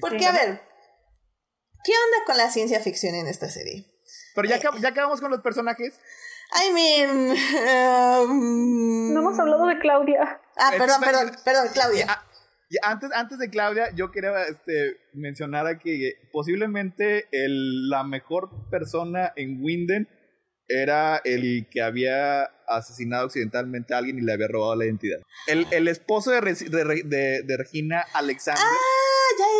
[0.00, 0.24] Porque, Sí.
[0.26, 0.60] a ver,
[1.84, 3.86] ¿qué onda con la ciencia ficción en esta serie?
[4.36, 4.50] Pero Eh.
[4.50, 5.98] ya, acab- ya acabamos con los personajes.
[6.54, 7.36] I mean...
[8.20, 10.40] um, No hemos hablado de Claudia.
[10.56, 12.22] Ah, Eh, perdón, perdón, perdón, Claudia.
[12.68, 18.50] Y antes, antes de Claudia, yo quería este, mencionar a que posiblemente el- la mejor
[18.70, 20.08] persona en Winden
[20.68, 25.18] era el que había asesinado accidentalmente a alguien y le había robado la identidad.
[25.46, 28.60] El, el esposo de, de, de- de Regina Alexander.
[28.64, 28.76] Ah,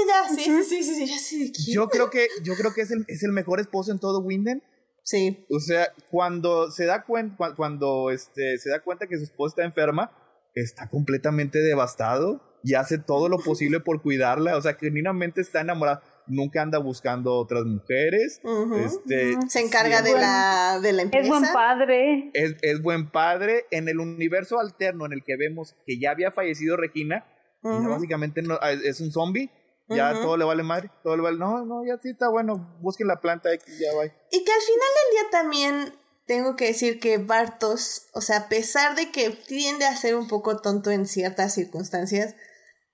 [0.06, 1.74] ya, ya, ya, sí, sí, sí, sí, sí, ya sé de quién.
[1.74, 4.62] Yo creo que, yo creo que es, el, es el mejor esposo en todo Winden.
[5.02, 9.52] Sí, O sea, cuando se da cuenta, cuando este, se da cuenta que su esposa
[9.52, 10.10] está enferma,
[10.54, 14.56] está completamente devastado y hace todo lo posible por cuidarla.
[14.56, 16.00] O sea, genuinamente está enamorado.
[16.26, 18.40] Nunca anda buscando otras mujeres.
[18.42, 18.74] ujú.
[18.78, 21.22] Este, se encarga de la, de la empresa.
[21.22, 22.30] Es buen padre.
[22.34, 23.66] Es, es buen padre.
[23.70, 27.24] En el universo alterno en el que vemos que ya había fallecido Regina,
[27.62, 27.90] ya Ujú.
[27.90, 29.52] básicamente no- es es un zombie.
[29.88, 30.90] Ya todo le vale madre.
[31.02, 31.38] Todo le vale.
[31.38, 32.76] No, no, ya sí está bueno.
[32.80, 34.04] Busquen la planta X, ya va.
[34.04, 38.48] Y que al final del día también tengo que decir que Bartos, o sea, a
[38.48, 42.34] pesar de que tiende a ser un poco tonto en ciertas circunstancias,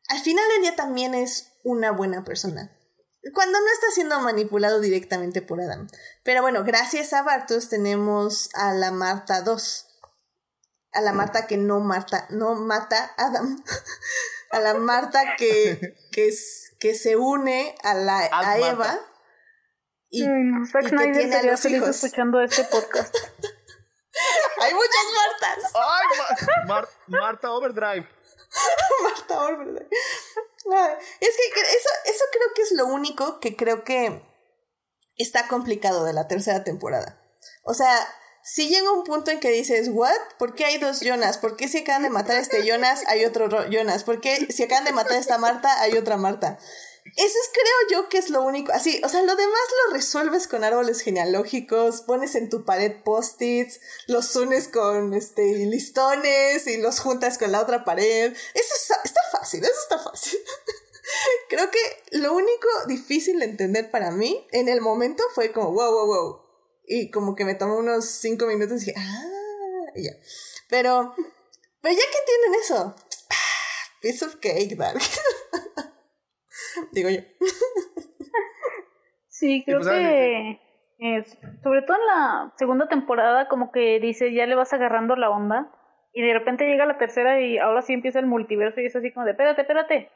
[0.09, 2.77] al final del día también es una buena persona.
[3.35, 5.87] Cuando no está siendo manipulado directamente por Adam.
[6.25, 9.87] Pero bueno, gracias a Bartos tenemos a la Marta 2.
[10.93, 13.63] A la Marta que no, Marta, no mata a Adam.
[14.53, 18.69] a la Marta que, que, es- que se une a, la, a Ad Marta.
[18.71, 19.01] Eva.
[20.11, 23.15] Y Ay, no, Zack y que Snyder a sería feliz escuchando este podcast.
[24.61, 25.73] Hay muchas Martas.
[25.75, 28.07] ¡Ay, Ma- Mar- Marta Overdrive!
[29.03, 29.47] Marta.
[29.47, 34.23] Ay, Es que eso, eso creo que es lo único que creo que
[35.17, 37.19] está complicado de la tercera temporada.
[37.65, 37.97] O sea,
[38.45, 40.13] si llega un punto en que dices, ¿what?
[40.39, 41.39] ¿Por qué hay dos Jonas?
[41.39, 44.05] ¿Por qué si acaban de matar este Jonas hay otro Ro- Jonas?
[44.05, 46.59] ¿Por qué si acaban de matar esta Marta hay otra Marta?
[47.05, 48.73] Eso es, creo yo, que es lo único.
[48.73, 53.81] Así, o sea, lo demás lo resuelves con árboles genealógicos, pones en tu pared post-its,
[54.07, 58.33] los unes con este, listones y los juntas con la otra pared.
[58.55, 58.75] Eso
[59.05, 60.39] está fácil, eso está fácil.
[61.49, 61.79] creo que
[62.19, 66.42] lo único difícil de entender para mí en el momento fue como, wow, wow, wow.
[66.95, 70.11] Y como que me tomó unos cinco minutos y dije, ah, y ya.
[70.69, 71.15] Pero,
[71.81, 72.95] pero ya que entienden eso,
[73.31, 75.01] ah, piece of cake, Dark.
[76.93, 77.21] Digo yo.
[79.29, 80.61] Sí, creo pues, que
[80.99, 85.31] es, sobre todo en la segunda temporada como que dice ya le vas agarrando la
[85.31, 85.73] onda
[86.13, 89.15] y de repente llega la tercera y ahora sí empieza el multiverso y es así
[89.15, 90.11] como de, espérate, espérate.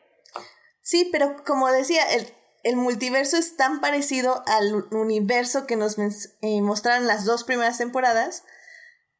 [0.82, 2.26] Sí, pero como decía, el,
[2.66, 5.97] el multiverso es tan parecido al universo que nos
[6.43, 8.44] eh, mostraron las dos primeras temporadas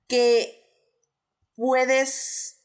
[0.09, 0.65] que
[1.55, 2.61] puedes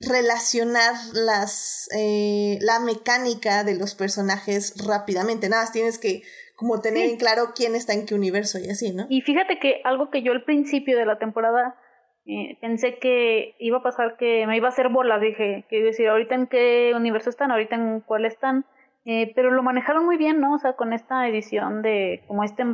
[0.00, 5.50] relacionar las eh, la mecánica de los personajes rápidamente.
[5.50, 6.22] Nada más tienes que
[6.56, 9.06] como tener en claro quién está en qué universo y así, ¿no?
[9.10, 11.76] Y fíjate que algo que yo al principio de la temporada
[12.24, 16.08] eh, pensé que iba a pasar que me iba a hacer bola, dije, que decir,
[16.08, 18.64] ahorita en qué universo están, ahorita en cuál están,
[19.04, 20.54] eh, pero lo manejaron muy bien, ¿no?
[20.54, 22.64] O sea, con esta edición de como este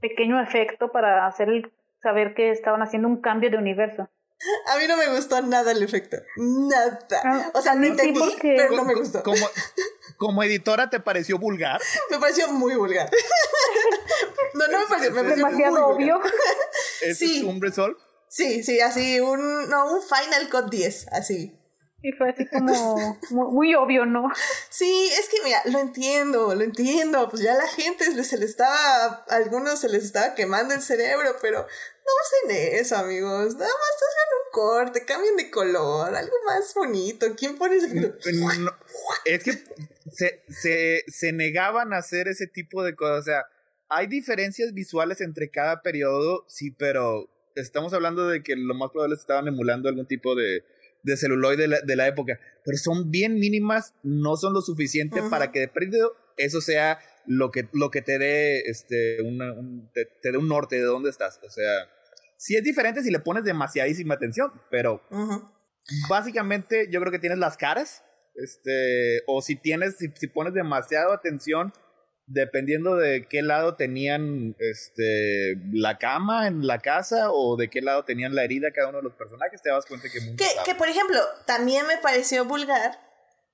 [0.00, 1.72] pequeño efecto para hacer el,
[2.02, 4.08] saber que estaban haciendo un cambio de universo.
[4.72, 6.16] A mí no me gustó nada el efecto.
[6.36, 6.98] Nada.
[7.24, 9.22] Ah, o sea, no entendí, pero no me gustó.
[9.22, 9.46] Como,
[10.16, 11.80] como editora, ¿te pareció vulgar?
[12.10, 13.08] Me pareció muy vulgar.
[14.54, 16.20] No, no me pareció, me pareció demasiado obvio.
[17.00, 17.42] ¿Es sí.
[17.42, 17.96] un resol?
[18.28, 21.58] Sí, sí, así, un, no, un Final Cut 10, así.
[22.02, 24.28] Y fue así como muy, obvio, ¿no?
[24.68, 27.28] Sí, es que mira, lo entiendo, lo entiendo.
[27.30, 31.36] Pues ya la gente se le estaba, a algunos se les estaba quemando el cerebro,
[31.40, 33.54] pero no usen eso, amigos.
[33.54, 37.26] Nada más hagan un corte, cambien de color, algo más bonito.
[37.36, 37.86] ¿Quién pone ese
[39.24, 39.52] Es que
[40.10, 43.20] se, se, se negaban a hacer ese tipo de cosas.
[43.20, 43.46] O sea,
[43.88, 49.14] hay diferencias visuales entre cada periodo, sí, pero estamos hablando de que lo más probable
[49.14, 50.64] es que estaban emulando algún tipo de
[51.02, 55.20] de celuloide de la, de la, época, pero son bien mínimas, no son lo suficiente
[55.30, 59.90] para que de perdido eso sea lo que, lo que te dé este, una, un,
[59.92, 61.40] te, dé un norte de dónde estás.
[61.44, 61.88] O sea,
[62.36, 65.02] sí es diferente si le pones demasiadísima atención, pero
[66.08, 68.04] básicamente yo creo que tienes las caras,
[68.34, 71.72] este, o si tienes, si, si pones demasiada atención
[72.32, 78.04] dependiendo de qué lado tenían este la cama en la casa o de qué lado
[78.04, 80.88] tenían la herida cada uno de los personajes, te das cuenta que que, que por
[80.88, 82.98] ejemplo, también me pareció vulgar,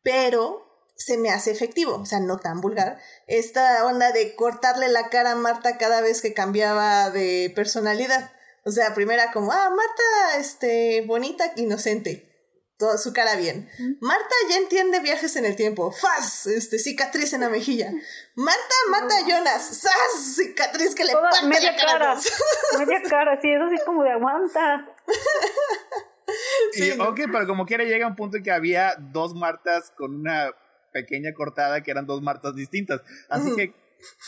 [0.03, 0.65] pero
[0.97, 5.33] se me hace efectivo, o sea, no tan vulgar, esta onda de cortarle la cara
[5.33, 8.33] a Marta cada vez que cambiaba de personalidad.
[8.65, 12.28] O sea, primera como, ah, Marta, este, bonita, inocente
[12.79, 13.69] toda su cara bien.
[14.01, 15.91] Marta ya entiende viajes en el tiempo.
[15.91, 16.47] ¡Faz!
[16.47, 17.93] Este, cicatriz en la mejilla.
[18.37, 19.63] Marta mata a Jonas.
[19.63, 20.37] ¡Sas!
[20.37, 22.15] Cicatriz que le parte media la cara.
[22.79, 24.89] media cara, sí, eso sí como de aguanta.
[26.73, 30.51] Sí, ok, pero como quiera llega un punto en que había dos Martas con una
[30.93, 33.01] pequeña cortada que eran dos Martas distintas.
[33.31, 33.73] Así que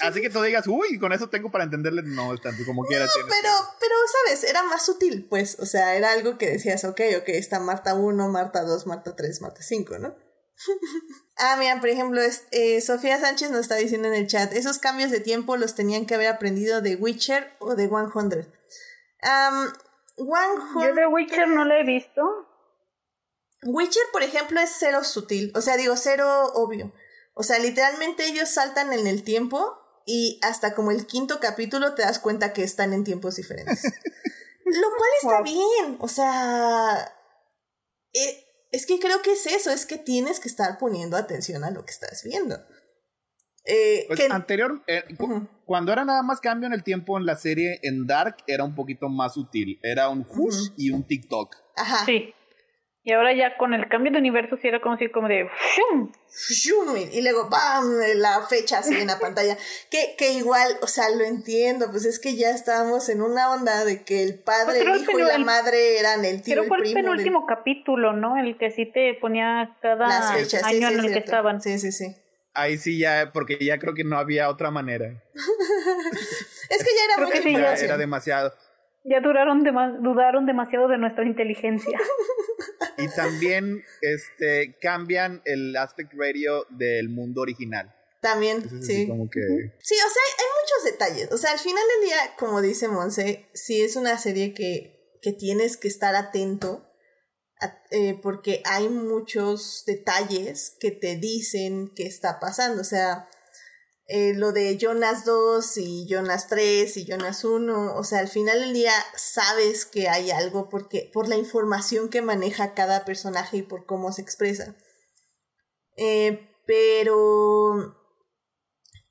[0.01, 3.05] Así que tú digas, uy, con eso tengo para entenderle, no es tanto como quiera.
[3.05, 3.95] No, pero, pero,
[4.25, 4.45] ¿sabes?
[4.45, 5.59] Era más sutil, pues.
[5.61, 9.41] O sea, era algo que decías, ok, ok, está Marta 1, Marta 2, Marta 3,
[9.43, 10.15] Marta 5, ¿no?
[11.39, 12.21] ah, mira, por ejemplo,
[12.51, 16.07] eh, Sofía Sánchez nos está diciendo en el chat, esos cambios de tiempo los tenían
[16.07, 18.05] que haber aprendido de Witcher o de 100.
[18.13, 18.43] Um,
[20.17, 20.89] 100...
[20.89, 22.23] Yo de Witcher no lo he visto.
[23.63, 26.93] Witcher, por ejemplo, es cero sutil, o sea, digo, cero obvio.
[27.41, 32.03] O sea, literalmente ellos saltan en el tiempo y hasta como el quinto capítulo te
[32.03, 33.83] das cuenta que están en tiempos diferentes.
[34.67, 37.17] Lo cual está bien, o sea,
[38.13, 41.71] eh, es que creo que es eso, es que tienes que estar poniendo atención a
[41.71, 42.59] lo que estás viendo.
[43.65, 45.05] Eh, pues anterior, eh,
[45.65, 48.75] cuando era nada más cambio en el tiempo en la serie, en Dark era un
[48.75, 51.57] poquito más sutil, era un hush y un TikTok.
[51.75, 52.05] Ajá.
[52.05, 52.35] Sí.
[53.11, 56.13] Y ahora ya con el cambio de universo sí era como si como de ¡shum!
[56.31, 56.97] ¡shum!
[57.11, 57.99] Y luego ¡bam!
[58.15, 59.59] La fecha así en la pantalla.
[59.91, 63.85] Que, que igual, o sea, lo entiendo, pues es que ya estábamos en una onda
[63.85, 66.95] de que el padre, el hijo y la madre eran el tío, Pero fue el,
[66.95, 68.37] penúltimo capítulo, ¿no?
[68.37, 70.07] El que sí te ponía cada
[70.63, 71.61] año en el que estaban.
[71.61, 72.15] Sí, sí, sí.
[72.55, 75.07] Ahí sí ya, porque ya creo que no había otra manera.
[75.35, 78.55] es que ya era muy Era demasiado.
[79.05, 79.65] Ya duraron
[80.03, 81.99] dudaron demasiado de nuestra inteligencia.
[82.99, 87.95] Y también este, cambian el aspect radio del mundo original.
[88.21, 89.09] También, sí.
[89.09, 89.41] Como que...
[89.81, 91.33] Sí, o sea, hay, muchos detalles.
[91.33, 95.33] O sea, al final del día, como dice Monse, sí es una serie que, que
[95.33, 96.87] tienes que estar atento
[97.91, 102.81] eh, porque hay muchos detalles que te dicen qué está pasando.
[102.81, 103.29] O sea,
[104.13, 108.59] eh, lo de Jonas 2 y Jonas 3 y Jonas 1, o sea, al final
[108.59, 113.63] del día sabes que hay algo porque por la información que maneja cada personaje y
[113.63, 114.75] por cómo se expresa.
[115.97, 117.97] Eh, pero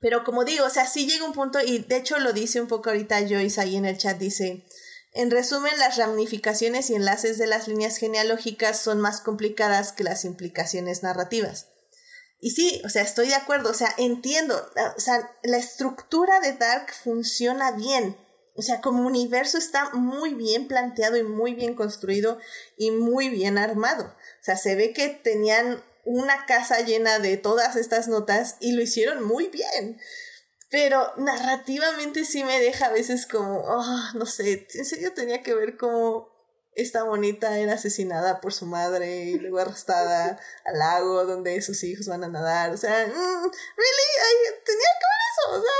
[0.00, 2.68] pero como digo, o sea, sí llega un punto y de hecho lo dice un
[2.68, 4.66] poco ahorita Joyce ahí en el chat dice,
[5.12, 10.26] en resumen, las ramificaciones y enlaces de las líneas genealógicas son más complicadas que las
[10.26, 11.69] implicaciones narrativas.
[12.40, 14.56] Y sí, o sea, estoy de acuerdo, o sea, entiendo,
[14.96, 18.16] o sea, la estructura de Dark funciona bien.
[18.56, 22.38] o sea, como universo está muy bien planteado y muy bien construido
[22.76, 24.04] y muy bien armado.
[24.04, 28.82] O sea, se ve que tenían una casa llena de todas estas notas y lo
[28.82, 29.98] hicieron muy bien.
[30.70, 35.54] Pero narrativamente sí me deja a veces como, oh, no sé, en serio tenía que
[35.54, 36.29] ver cómo
[36.74, 42.06] esta bonita era asesinada por su madre y luego arrastrada al lago donde sus hijos
[42.06, 42.72] van a nadar.
[42.72, 45.50] O sea, mm, really, tenía que ver eso.
[45.50, 45.72] O sea,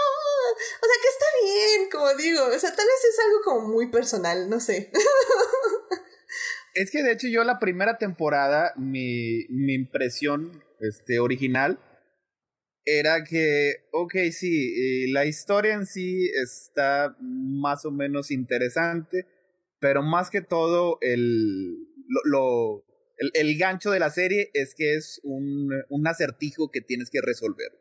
[0.81, 2.45] o sea, que está bien, como digo.
[2.45, 4.91] O sea, tal vez es algo como muy personal, no sé.
[6.75, 11.81] Es que de hecho yo la primera temporada, mi, mi impresión este, original
[12.85, 19.27] era que, ok, sí, la historia en sí está más o menos interesante,
[19.81, 21.77] pero más que todo el,
[22.25, 22.85] lo,
[23.17, 27.21] el, el, gancho de la serie es que es un, un acertijo que tienes que
[27.21, 27.73] resolver.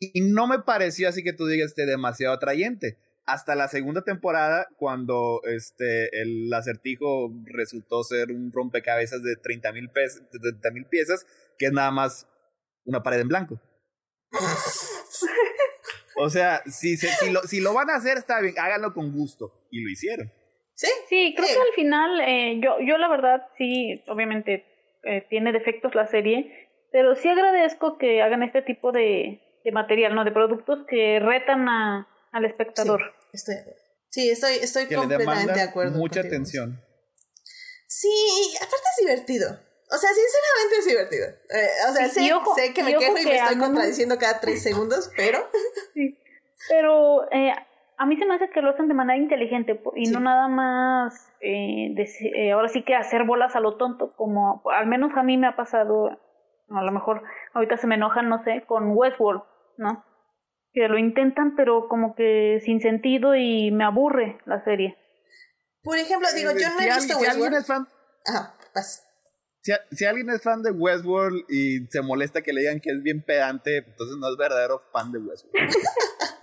[0.00, 2.98] Y no me pareció así que tú digas este demasiado atrayente
[3.28, 9.90] hasta la segunda temporada, cuando este, el acertijo resultó ser un rompecabezas de 30 mil
[9.90, 11.26] piezas,
[11.58, 12.26] que es nada más
[12.86, 13.60] una pared en blanco.
[16.16, 19.68] o sea, si, si, lo, si lo van a hacer, está bien, háganlo con gusto.
[19.70, 20.32] Y lo hicieron.
[20.78, 24.64] Sí, sí, creo que al final, eh, yo, yo la verdad, sí, obviamente
[25.02, 30.14] eh, tiene defectos la serie, pero sí agradezco que hagan este tipo de, de material,
[30.14, 30.24] ¿no?
[30.24, 33.00] De productos que retan a, al espectador.
[33.32, 33.56] Estoy,
[34.10, 35.98] sí, estoy, estoy completamente de acuerdo.
[35.98, 36.80] Mucha atención.
[37.88, 39.48] Sí, aparte es divertido.
[39.90, 41.26] O sea, sinceramente es divertido.
[41.26, 45.50] Eh, o sea, sé, que me quejo y me estoy contradiciendo cada tres segundos, pero.
[45.94, 46.16] Sí.
[46.68, 47.52] Pero eh,
[47.98, 51.30] a mí se me hace que lo hacen de manera inteligente y no nada más.
[51.40, 51.94] Eh,
[52.34, 55.48] eh, ahora sí que hacer bolas a lo tonto, como al menos a mí me
[55.48, 56.10] ha pasado.
[56.70, 57.22] A lo mejor
[57.54, 59.42] ahorita se me enojan, no sé, con Westworld,
[59.78, 60.04] ¿no?
[60.72, 64.96] que lo intentan, pero como que sin sentido y me aburre la serie.
[65.82, 67.24] Por ejemplo, digo, yo no he visto Westworld.
[67.24, 67.88] Si alguien es fan,
[68.26, 68.54] Ajá,
[69.62, 73.02] Si, si, alguien es fan de Westworld y se molesta que le digan que es
[73.02, 75.72] bien pedante, entonces no es verdadero fan de Westworld.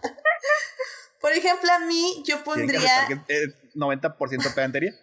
[1.26, 3.08] Por ejemplo, a mí yo pondría...
[3.28, 4.94] ¿Es 90% pedantería?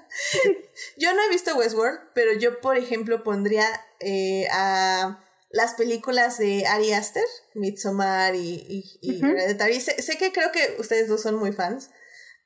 [0.96, 3.66] yo no he visto Westworld, pero yo, por ejemplo, pondría
[4.00, 9.78] eh, a las películas de Ari Aster, Midsommar y, y, Hereditary.
[9.78, 11.90] Sé, que creo que ustedes dos son muy fans,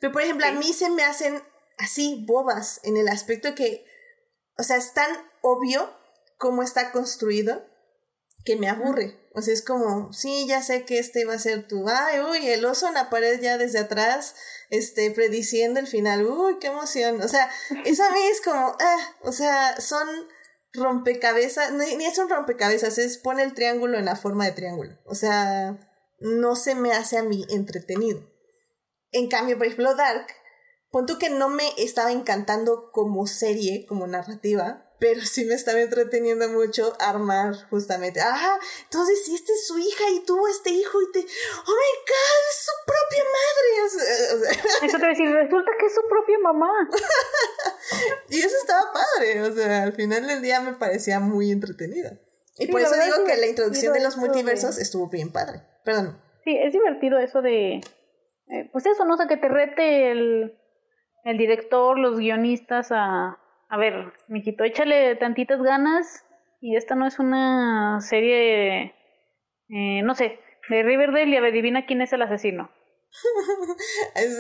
[0.00, 1.40] pero por ejemplo, a mí se me hacen
[1.78, 3.86] así bobas en el aspecto que,
[4.58, 5.12] o sea, es tan
[5.42, 5.96] obvio
[6.38, 7.64] cómo está construido
[8.46, 9.18] que me aburre.
[9.34, 12.48] O sea, es como, sí, ya sé que este va a ser tu, ay, uy,
[12.48, 14.34] el oso en la pared ya desde atrás,
[14.70, 17.20] este, prediciendo el final, uy, qué emoción.
[17.20, 17.50] O sea,
[17.84, 20.08] eso a mí es como, ah, o sea, son
[20.72, 24.96] rompecabezas, ni, es un rompecabezas, es pone el triángulo en la forma de triángulo.
[25.04, 25.78] O sea,
[26.20, 28.22] no se me hace a mí entretenido.
[29.12, 30.28] En cambio, por ejemplo, Dark,
[30.90, 36.48] punto que no me estaba encantando como serie, como narrativa, pero sí me estaba entreteniendo
[36.48, 38.20] mucho armar justamente.
[38.20, 41.20] Ajá, entonces si esta es su hija y tuvo este hijo y te.
[41.20, 42.40] ¡Oh my god!
[42.48, 44.56] ¡Es su propia madre!
[44.86, 46.70] eso te voy a decir, resulta que es su propia mamá.
[48.30, 52.18] y eso estaba padre, o sea, al final del día me parecía muy entretenida.
[52.58, 55.62] Y por eso digo que la introducción de los multiversos estuvo bien padre.
[55.84, 56.18] Perdón.
[56.44, 57.74] Sí, es divertido eso de.
[57.74, 60.56] Eh, pues eso, no sé, que te rete el,
[61.24, 66.24] el director, los guionistas a a ver, mijito, échale tantitas ganas
[66.60, 68.94] y esta no es una serie,
[69.68, 72.70] eh, no sé, de Riverdale y adivina quién es el asesino.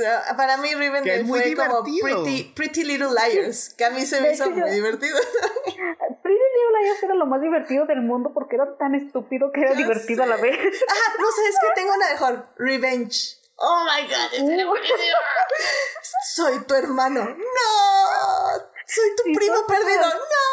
[0.08, 4.32] Ah, para mí Riverdale fue como pretty, pretty, Little Liars, que a mí se me
[4.32, 5.16] hizo muy divertido.
[6.22, 9.74] Pretty Little Liars era lo más divertido del mundo porque era tan estúpido que era
[9.74, 10.58] divertido a la vez.
[10.88, 13.36] Ah, no sé, es que tengo una mejor, Revenge.
[13.56, 14.42] Oh my god, es
[16.34, 17.24] Soy tu hermano.
[17.24, 18.75] No.
[18.86, 20.02] Soy tu primo perdido.
[20.02, 20.46] ¡No!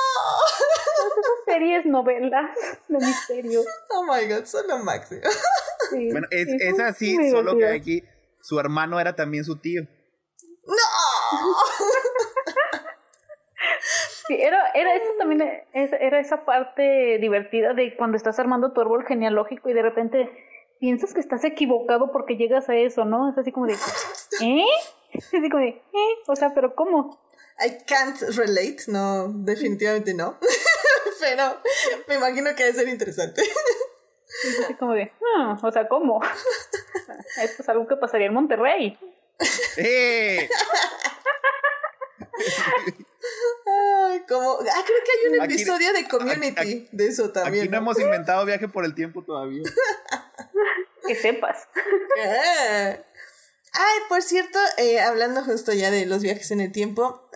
[0.98, 2.58] Todas esas series novelas
[2.88, 3.62] de misterio.
[3.92, 5.22] Oh my god, son lo máximo.
[6.12, 8.04] bueno, es, es así, solo que aquí
[8.42, 9.84] su hermano era también su tío.
[10.66, 10.76] ¡No!
[14.28, 15.42] Sí, era, era eso también,
[15.74, 20.30] era esa parte divertida de cuando estás armando tu árbol genealógico y de repente
[20.80, 23.30] piensas que estás equivocado porque llegas a eso, ¿no?
[23.30, 23.74] Es así como de,
[24.42, 24.66] ¿eh?
[25.12, 26.14] Es así como de, ¿eh?
[26.28, 27.20] O sea, pero ¿cómo?
[27.60, 30.40] I can't relate, no, definitivamente no.
[31.20, 31.62] Pero
[32.08, 33.42] me imagino que debe ser interesante.
[34.64, 36.22] Así como de, ah, o sea, ¿cómo?
[37.42, 38.98] Esto es algo que pasaría en Monterrey.
[39.78, 40.50] ¡Eh!
[43.66, 47.66] Ay, como, ah, creo que hay un episodio de Community de eso también.
[47.66, 49.64] Aquí no, hemos inventado viaje por el tiempo todavía.
[51.08, 51.68] que sepas.
[52.18, 53.04] Eh.
[53.76, 57.28] Ay, por cierto, eh, hablando justo ya de los viajes en el tiempo,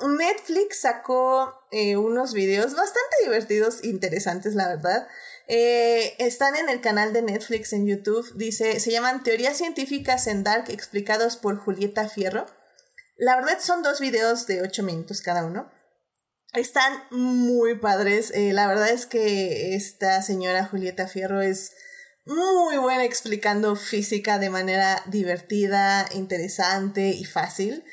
[0.00, 5.08] Netflix sacó eh, unos videos bastante divertidos, interesantes, la verdad.
[5.48, 8.32] Eh, están en el canal de Netflix en YouTube.
[8.36, 12.46] Dice, se llaman Teorías científicas en Dark explicados por Julieta Fierro.
[13.16, 15.68] La verdad son dos videos de ocho minutos cada uno.
[16.52, 18.32] Están muy padres.
[18.36, 21.72] la verdad es que esta señora Julieta Fierro es
[22.24, 27.84] muy buena explicando física de manera divertida, interesante y fácil.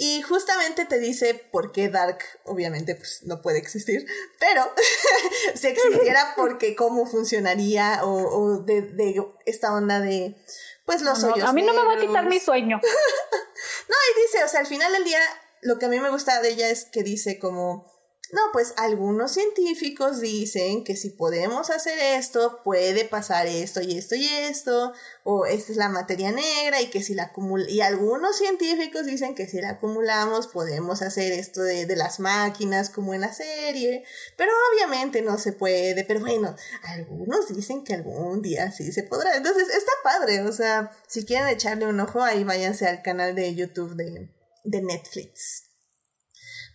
[0.00, 4.06] Y justamente te dice por qué Dark, obviamente, pues no puede existir,
[4.38, 4.72] pero
[5.56, 10.36] si existiera, porque cómo funcionaría o, o de, de, esta onda de,
[10.84, 12.78] pues los no, hoyos A mí no me va a quitar mi sueño.
[13.88, 15.18] no, y dice, o sea, al final del día,
[15.62, 17.92] lo que a mí me gusta de ella es que dice como,
[18.30, 24.16] no, pues algunos científicos dicen que si podemos hacer esto, puede pasar esto y esto
[24.16, 24.92] y esto,
[25.24, 29.34] o esta es la materia negra y que si la acumulamos, y algunos científicos dicen
[29.34, 34.04] que si la acumulamos podemos hacer esto de, de las máquinas como en la serie,
[34.36, 39.36] pero obviamente no se puede, pero bueno, algunos dicen que algún día sí se podrá,
[39.36, 43.54] entonces está padre, o sea, si quieren echarle un ojo ahí váyanse al canal de
[43.54, 44.28] YouTube de,
[44.64, 45.67] de Netflix.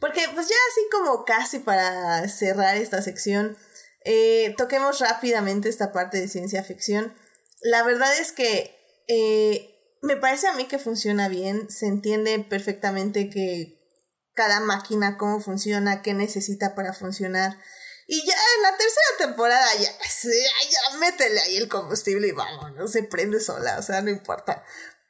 [0.04, 3.58] Porque pues ya así como casi para cerrar esta sección,
[4.04, 7.16] eh, toquemos rápidamente esta parte de ciencia ficción.
[7.62, 8.76] La verdad es que
[9.08, 13.80] eh, me parece a mí que funciona bien, se entiende perfectamente que
[14.34, 17.58] cada máquina, cómo funciona, qué necesita para funcionar.
[18.06, 22.74] Y ya en la tercera temporada ya, ya, ya métele ahí el combustible y vamos,
[22.74, 24.66] no se prende sola, o sea, no importa.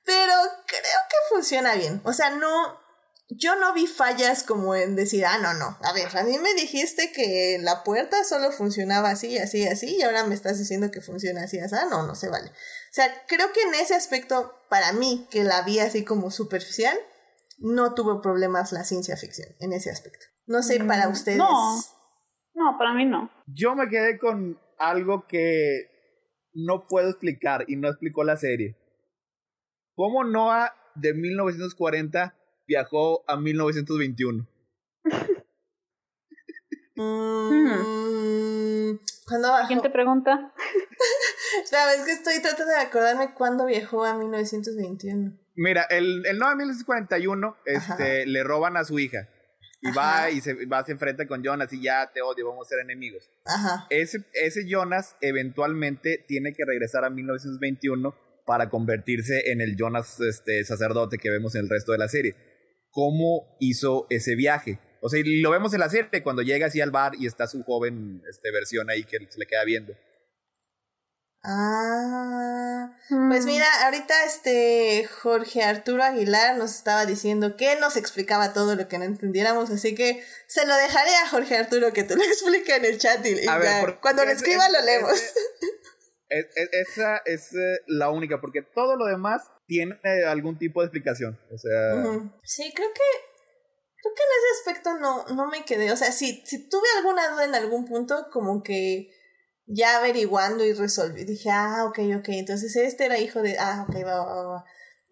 [0.06, 0.34] Pero
[0.68, 1.99] creo que funciona bien.
[2.03, 2.83] O sea, no,
[3.30, 6.54] yo no vi fallas como en decir, ah, no, no, a ver, a mí me
[6.54, 11.02] dijiste que la puerta solo funcionaba así, así, así, y ahora me estás diciendo que
[11.02, 12.50] funciona así, así, ah, no, no se vale.
[12.50, 16.98] O sea, creo que en ese aspecto, para mí, que la vi así como superficial,
[17.60, 20.26] no tuvo problemas la ciencia ficción, en ese aspecto.
[20.45, 21.38] No sé, para ustedes.
[21.38, 21.78] No,
[22.54, 23.32] no, para mí no.
[23.48, 25.90] Yo me quedé con algo que
[26.54, 28.78] no puedo explicar y no explicó la serie.
[29.95, 32.36] ¿Cómo Noah de 1940
[32.68, 34.48] viajó a 1921.
[36.95, 39.68] Mm, ¿Cuándo bajó?
[39.68, 40.53] Siguiente pregunta.
[41.64, 45.34] Espera, es que estoy tratando de acordarme cuándo viajó a 1921.
[45.56, 49.30] Mira, el, el 9 de 1941 este, le roban a su hija.
[49.81, 52.69] Y va y se, va, se enfrenta con Jonas y ya te odio, vamos a
[52.69, 53.30] ser enemigos.
[53.45, 53.85] Ajá.
[53.90, 58.15] Ese, ese Jonas eventualmente tiene que regresar a 1921
[58.45, 62.53] para convertirse en el Jonas este, sacerdote que vemos en el resto de la serie.
[62.94, 64.80] ¿Cómo hizo ese viaje?
[65.02, 67.48] O sea, y lo vemos en la serie cuando llega así al bar y está
[67.48, 69.94] su joven este, versión ahí que se le queda viendo.
[71.45, 72.95] Ah,
[73.30, 78.88] pues mira, ahorita este Jorge Arturo Aguilar nos estaba diciendo que nos explicaba todo lo
[78.88, 82.76] que no entendiéramos, así que se lo dejaré a Jorge Arturo que te lo explique
[82.78, 85.11] en el chat y, y A ver, ya, porque cuando lo escriba lo leemos.
[85.11, 85.34] es-
[86.40, 89.98] es- esa es eh, la única, porque todo lo demás tiene
[90.28, 91.40] algún tipo de explicación.
[91.52, 91.94] O sea.
[92.44, 93.02] Sí, creo que
[94.02, 95.92] creo que en ese aspecto no, no me quedé.
[95.92, 99.10] O sea, si, si tuve alguna duda en algún punto, como que
[99.66, 103.96] ya averiguando y resolví, dije, ah, ok, ok, entonces este era hijo de, ah, ok,
[104.06, 104.66] va, va, va.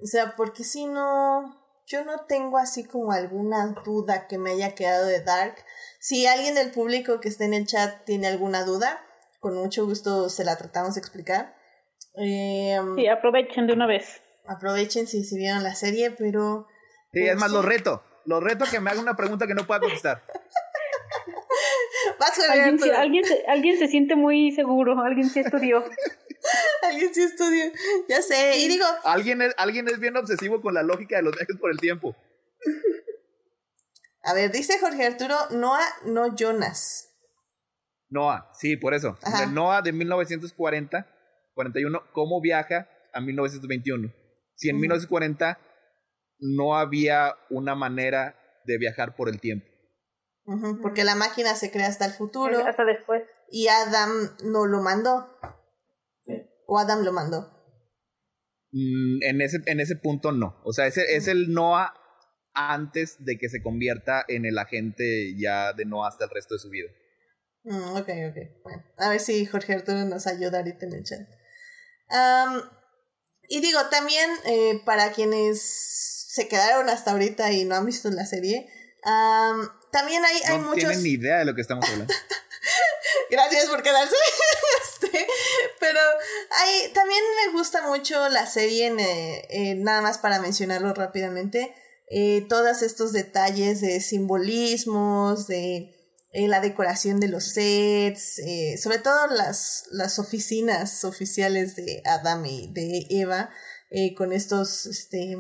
[0.03, 1.57] O sea, porque si no,
[1.87, 5.55] yo no tengo así como alguna duda que me haya quedado de Dark.
[5.99, 8.99] Si alguien del público que esté en el chat tiene alguna duda,
[9.41, 11.53] con mucho gusto se la tratamos de explicar.
[12.15, 14.21] Eh, Sí, aprovechen de una vez.
[14.47, 16.67] aprovechen si, si vieron la serie, pero...
[17.11, 17.55] sí, es más, sí.
[17.55, 18.03] los reto.
[18.25, 20.23] Los reto a que me haga una pregunta que no pueda contestar.
[22.19, 25.83] Vas, Jorge Alguien, se- alguien, se, alguien se siente muy seguro, alguien sí estudió.
[26.81, 27.71] Alguien sí estudia.
[28.09, 28.57] Ya sé.
[28.57, 31.69] Y digo, Alguien es, alguien es bien obsesivo con la lógica de los viajes por
[31.69, 32.15] el tiempo.
[34.23, 37.10] a ver, dice Jorge Arturo, Noah, no Jonas.
[38.11, 39.17] Noah, sí, por eso.
[39.23, 39.47] Ajá.
[39.47, 41.07] De Noah de 1940,
[41.55, 44.13] 41, ¿cómo viaja a 1921?
[44.55, 44.81] Si en Ujú.
[44.81, 45.57] 1940
[46.39, 48.35] no había una manera
[48.65, 49.65] de viajar por el tiempo.
[50.81, 53.23] Porque la máquina se crea hasta el futuro Hasta después.
[53.49, 54.09] y Adam
[54.43, 55.29] no lo mandó.
[56.67, 57.49] O Adam lo mandó.
[58.71, 60.59] Mm, en, ese, en ese punto no.
[60.63, 61.93] O sea, ese, es el Noah
[62.53, 66.59] antes de que se convierta en el agente ya de Noah hasta el resto de
[66.59, 66.89] su vida.
[67.63, 68.37] Mm, ok, ok.
[68.63, 71.19] Bueno, a ver si Jorge Arturo nos ayuda ahorita en el chat.
[72.09, 72.61] Am,
[73.49, 78.25] y digo, también eh, para quienes se quedaron hasta ahorita y no han visto la
[78.25, 78.67] serie,
[79.03, 80.79] am, también hay, hay No muchos...
[80.79, 82.13] tienen ni idea de lo que estamos hablando.
[83.29, 84.15] Gracias por quedarse.
[84.81, 85.27] Este,
[85.79, 85.99] pero
[86.51, 91.73] hay, también me gusta mucho la serie, en, eh, eh, nada más para mencionarlo rápidamente,
[92.09, 96.00] eh, todos estos detalles de simbolismos, de
[96.31, 102.45] eh, la decoración de los sets, eh, sobre todo las, las oficinas oficiales de Adam
[102.45, 103.49] y de Eva,
[103.89, 105.37] eh, con estos este,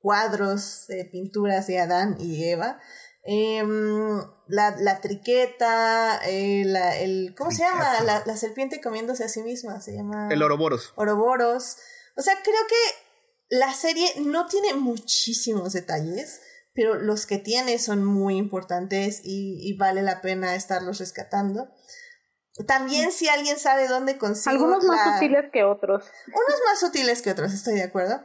[0.00, 2.80] cuadros de pinturas de Adán y Eva.
[3.24, 8.02] Em, la, la triqueta, la, el, ¿cómo se llama?
[8.02, 10.28] La, la serpiente comiéndose a sí misma, se llama...
[10.28, 10.92] El Oroboros.
[10.96, 11.76] Oroboros.
[12.16, 16.40] O sea, creo que la serie no tiene muchísimos detalles,
[16.74, 21.68] pero los que tiene son muy importantes y, y vale la pena estarlos rescatando.
[22.66, 26.04] También si alguien sabe dónde consigo Algunos más sutiles que otros.
[26.26, 28.22] Unos más sutiles que otros, estoy de acuerdo.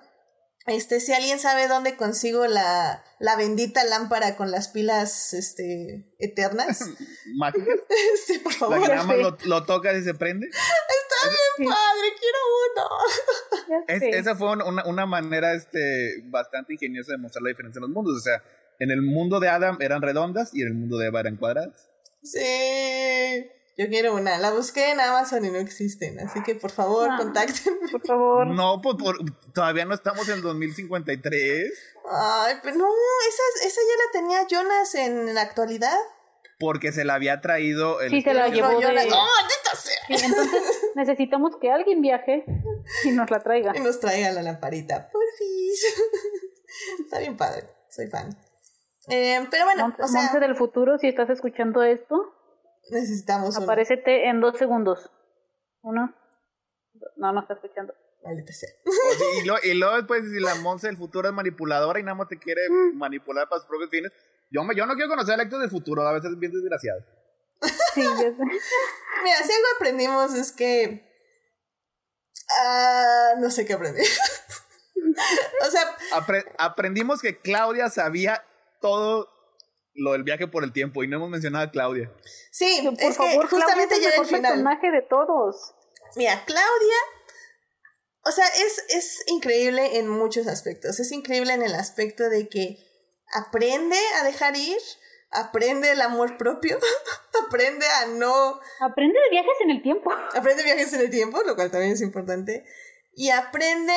[0.68, 6.82] Este, si alguien sabe dónde consigo la, la bendita lámpara con las pilas este, eternas,
[7.38, 7.68] Mágicas.
[8.16, 8.82] este, por La favor.
[8.82, 9.22] que nada más sé.
[9.24, 10.48] lo, lo tocas y se prende.
[10.52, 12.38] Sí, Padre, quiero
[12.76, 13.84] uno.
[13.88, 17.90] Es- esa fue una, una manera este, bastante ingeniosa de mostrar la diferencia en los
[17.92, 18.18] mundos.
[18.18, 18.44] O sea,
[18.80, 21.90] en el mundo de Adam eran redondas y en el mundo de Eva eran cuadradas.
[22.22, 23.50] Sí.
[23.78, 24.38] Yo quiero una.
[24.40, 26.20] La busqué en Amazon y no existen.
[26.20, 27.18] Así que por favor, Ah.
[27.18, 27.78] contacten.
[27.92, 28.48] Por favor.
[28.48, 29.18] No, pues por-
[29.54, 31.72] todavía no estamos en 2053.
[32.12, 32.86] Ay, pero no,
[33.30, 35.96] esa, esa ya la tenía Jonas en la actualidad.
[36.60, 38.10] Porque se la había traído el.
[38.10, 39.12] Sí, se la No, llevó Jonas- de...
[39.12, 40.18] ¡Oh, maldita sea!
[40.18, 40.62] Sí, entonces
[40.96, 42.46] necesitamos que alguien viaje
[43.04, 43.74] y nos la traiga.
[43.76, 45.08] Y nos traiga la lamparita.
[45.12, 45.86] Porfis.
[47.06, 47.68] Está bien padre.
[47.90, 48.36] Soy fan.
[49.10, 52.34] Eh, pero bueno, Monte, o sea, Monte del futuro, si estás escuchando esto,
[52.92, 53.66] necesitamos una.
[53.66, 55.12] aparécete en dos segundos.
[55.82, 56.14] Uno.
[57.16, 57.94] No, no está escuchando.
[58.24, 58.70] Maldita sea.
[59.42, 62.28] Y, lo- y luego después, si la Monza del futuro es manipuladora y nada más
[62.28, 62.98] te quiere Mm.
[62.98, 64.12] manipular para sus propios fines.
[64.50, 67.02] Yo, me- yo no quiero conocer al Héctor del futuro, a veces es bien desgraciado.
[67.94, 68.36] Sí, ya sé.
[69.24, 71.06] Mira, si algo aprendimos es que.
[72.60, 74.02] ah, no sé qué aprendí.
[75.62, 75.82] o sea,
[76.14, 78.44] Apre- aprendimos que Claudia sabía
[78.82, 79.30] todo
[79.98, 82.12] lo del viaje por el tiempo y no hemos mencionado a Claudia.
[82.52, 84.42] sí, Por es favor, que justamente Claudia es el final.
[84.54, 85.74] personaje de todos.
[86.16, 86.96] Mira, Claudia,
[88.24, 91.00] o sea, es, es increíble en muchos aspectos.
[91.00, 92.78] Es increíble en el aspecto de que
[93.34, 94.78] aprende a dejar ir,
[95.32, 96.78] aprende el amor propio,
[97.48, 100.12] aprende a no, Aprende de viajes en el tiempo.
[100.36, 102.66] aprende viajes en el tiempo, lo cual también es importante,
[103.14, 103.94] y aprende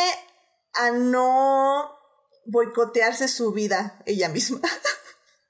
[0.75, 1.97] a no
[2.47, 4.61] boicotearse su vida ella misma.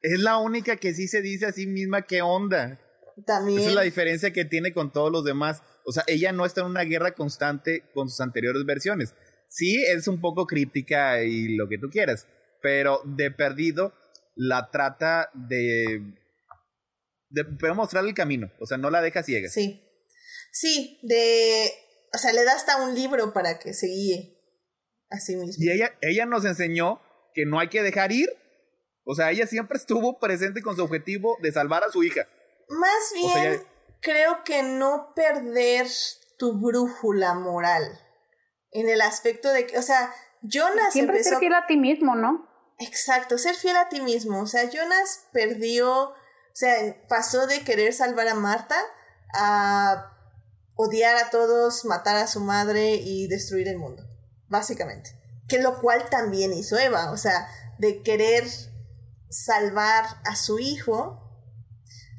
[0.03, 2.81] Es la única que sí se dice a sí misma qué onda.
[3.27, 3.61] También.
[3.61, 5.63] Esa es la diferencia que tiene con todos los demás.
[5.85, 9.15] O sea, ella no está en una guerra constante con sus anteriores versiones.
[9.49, 12.29] Sí, es un poco críptica y lo que tú quieras,
[12.63, 13.93] pero de perdido
[14.37, 16.15] la trata de,
[17.29, 18.51] de, de mostrar el camino.
[18.61, 19.49] O sea, no la deja ciega.
[19.49, 19.83] Sí.
[20.53, 21.71] Sí, de.
[22.13, 24.37] O sea, le da hasta un libro para que se guíe
[25.11, 25.63] a sí mismo.
[25.65, 27.01] Y ella, ella nos enseñó
[27.35, 28.29] que no hay que dejar ir.
[29.11, 32.27] O sea, ella siempre estuvo presente con su objetivo de salvar a su hija.
[32.69, 33.63] Más bien, O sea, ya-
[34.01, 35.87] creo que no perder
[36.39, 37.83] tu brújula moral.
[38.71, 41.31] En el aspecto de que, o sea, Jonas Siempre empezó.
[41.31, 42.49] ser fiel a ti mismo, ¿no?
[42.79, 44.41] Exacto, ser fiel a ti mismo.
[44.41, 46.11] O sea, Jonas perdió.
[46.11, 46.15] O
[46.55, 48.77] sea, pasó de querer salvar a Marta
[49.35, 50.13] a
[50.77, 54.03] odiar a todos, matar a su madre y destruir el mundo.
[54.49, 55.11] Básicamente.
[55.49, 57.11] Que lo cual también hizo Eva.
[57.13, 58.45] O sea, de querer
[59.31, 61.27] salvar a su hijo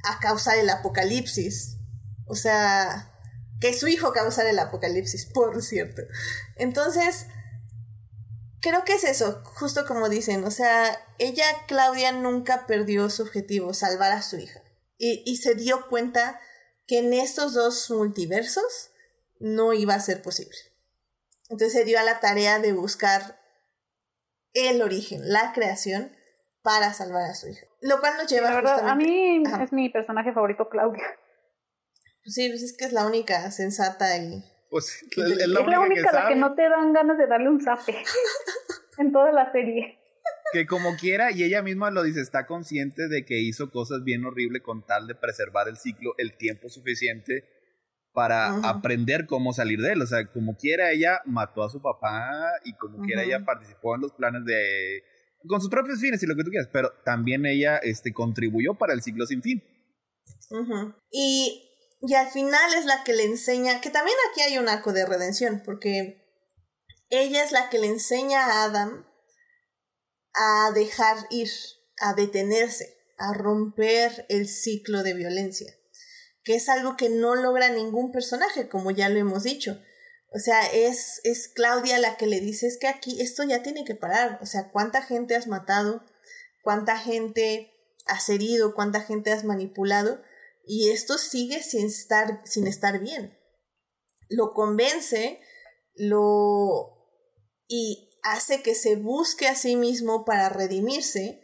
[0.03, 1.77] a causar el apocalipsis.
[2.25, 3.11] O sea,
[3.59, 6.01] que su hijo causara el apocalipsis, por cierto.
[6.55, 7.27] Entonces,
[8.61, 10.43] creo que es eso, justo como dicen.
[10.45, 14.61] O sea, ella, Claudia, nunca perdió su objetivo, salvar a su hija.
[14.97, 16.39] Y, y se dio cuenta
[16.87, 18.91] que en estos dos multiversos
[19.39, 20.57] no iba a ser posible.
[21.49, 23.41] Entonces se dio a la tarea de buscar
[24.53, 26.15] el origen, la creación,
[26.63, 27.65] para salvar a su hija.
[27.81, 29.63] Lo cual nos lleva La verdad, a justamente- mí Ajá.
[29.63, 31.03] es mi personaje favorito, Claudia.
[32.23, 34.43] Pues sí, pues es que es la única sensata y...
[34.69, 37.17] Pues es la es la única, única que a la que no te dan ganas
[37.17, 37.95] de darle un zape
[38.99, 39.99] en toda la serie.
[40.53, 44.23] que como quiera, y ella misma lo dice, está consciente de que hizo cosas bien
[44.25, 47.43] horribles con tal de preservar el ciclo el tiempo suficiente
[48.13, 50.01] para aprender cómo salir de él.
[50.01, 52.29] O sea, como quiera, ella mató a su papá
[52.63, 55.03] y como quiera, ella participó en los planes de...
[55.47, 58.93] con sus propios fines y lo que tú quieras, pero también ella este, contribuyó para
[58.93, 59.63] el ciclo sin fin.
[61.11, 61.69] Y,
[62.01, 65.05] y al final es la que le enseña, que también aquí hay un arco de
[65.05, 66.21] redención, porque
[67.09, 69.05] ella es la que le enseña a Adam
[70.33, 71.49] a dejar ir,
[71.99, 75.73] a detenerse, a romper el ciclo de violencia.
[76.43, 79.79] que es algo que no logra ningún personaje, como ya lo hemos dicho.
[80.33, 83.83] O sea, es, es Claudia la que le dice, es que aquí esto ya tiene
[83.83, 84.39] que parar.
[84.41, 86.05] O sea, ¿cuánta gente has matado?
[86.63, 87.73] ¿Cuánta gente
[88.05, 88.73] has herido?
[88.73, 90.21] ¿Cuánta gente has manipulado?
[90.65, 93.37] Y esto sigue sin estar, sin estar bien.
[94.29, 95.41] Lo convence,
[95.95, 96.97] lo...
[97.67, 101.41] y hace que se busque a sí mismo para redimirse,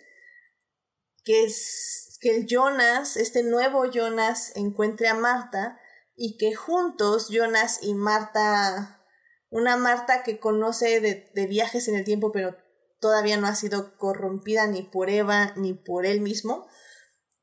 [1.25, 5.77] que es que el Jonas, este nuevo Jonas, encuentre a Marta
[6.17, 9.05] y que juntos Jonas y Marta,
[9.49, 12.57] una Marta que conoce de, viajes en el tiempo, pero
[12.99, 16.67] todavía no ha sido corrompida ni por Eva ni por él mismo,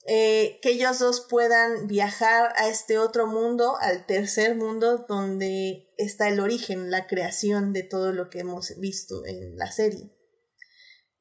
[0.07, 6.29] eh, que ellos dos puedan viajar a este otro mundo, al tercer mundo, donde está
[6.29, 10.11] el origen, la creación de todo lo que hemos visto en la serie.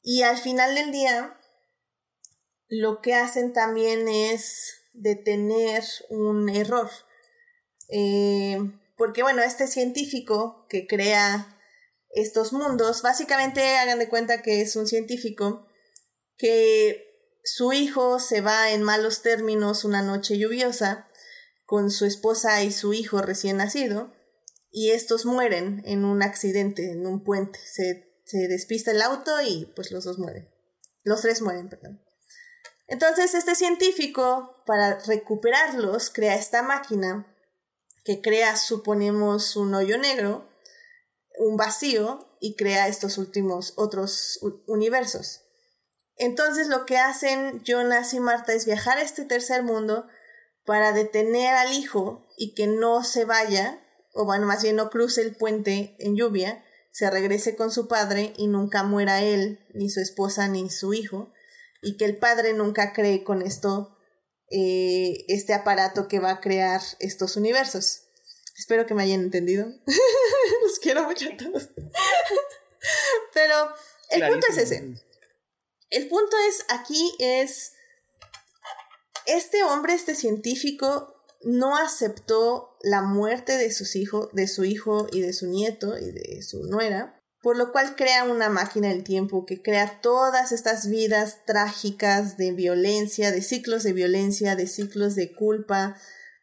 [0.02, 1.40] Y al final del día,
[2.68, 6.90] lo que hacen también es detener un error.
[7.90, 8.58] Eh,
[8.98, 11.60] porque bueno, este científico que crea
[12.10, 15.68] estos mundos, básicamente hagan de cuenta que es un científico
[16.38, 21.10] que su hijo se va en malos términos una noche lluviosa
[21.66, 24.14] con su esposa y su hijo recién nacido
[24.72, 27.60] y estos mueren en un accidente, en un puente.
[27.66, 30.50] Se, se despista el auto y pues los dos mueren.
[31.04, 32.02] Los tres mueren, perdón.
[32.88, 37.33] Entonces este científico, para recuperarlos, crea esta máquina
[38.04, 40.50] que crea, suponemos, un hoyo negro,
[41.40, 45.44] un vacío, y crea estos últimos otros universos.
[46.18, 50.08] Entonces lo que hacen Jonas y Marta es viajar a este tercer mundo
[50.66, 53.82] para detener al hijo y que no se vaya,
[54.14, 58.34] o bueno, más bien no cruce el puente en lluvia, se regrese con su padre
[58.36, 61.32] y nunca muera él, ni su esposa, ni su hijo,
[61.82, 63.93] y que el padre nunca cree con esto
[64.52, 68.04] eh, este aparato que va a crear estos universos.
[68.58, 69.66] Espero que me hayan entendido.
[70.64, 71.70] Los quiero mucho a todos.
[73.34, 73.74] Pero
[74.10, 74.94] el punto es ese.
[75.90, 77.74] El punto es, aquí es,
[79.26, 85.22] este hombre, este científico, no aceptó la muerte de sus hijos, de su hijo y
[85.22, 89.46] de su nieto y de su nuera, por lo cual crea una máquina del tiempo
[89.46, 95.36] que crea todas estas vidas trágicas de violencia, de ciclos de violencia, de ciclos de
[95.36, 95.98] culpa,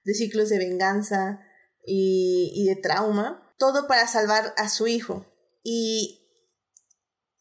[0.04, 1.40] de ciclos de venganza
[1.86, 5.24] y, de trauma, todo para salvar a su hijo.
[5.64, 6.18] Y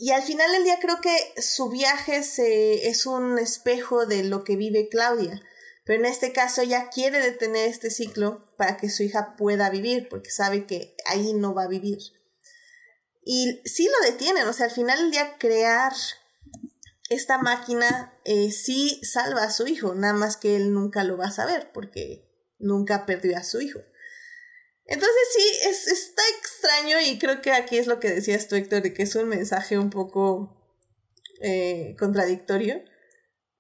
[0.02, 4.46] y al final del día creo que su viaje se, es un espejo de lo
[4.46, 5.42] que vive Claudia.
[5.84, 10.08] Pero en este caso ella quiere detener este ciclo para que su hija pueda vivir,
[10.08, 12.00] porque sabe que ahí no va a vivir.
[13.32, 15.94] Y sí lo detienen, o sea, al final del día crear
[17.12, 21.26] esta máquina eh, sí salva a su hijo, nada más que él nunca lo va
[21.26, 22.28] a saber, porque
[22.58, 23.82] nunca perdió a su hijo.
[24.86, 28.82] Entonces sí, es, está extraño y creo que aquí es lo que decías tú, Héctor,
[28.82, 30.60] de que es un mensaje un poco
[31.40, 32.82] eh, contradictorio.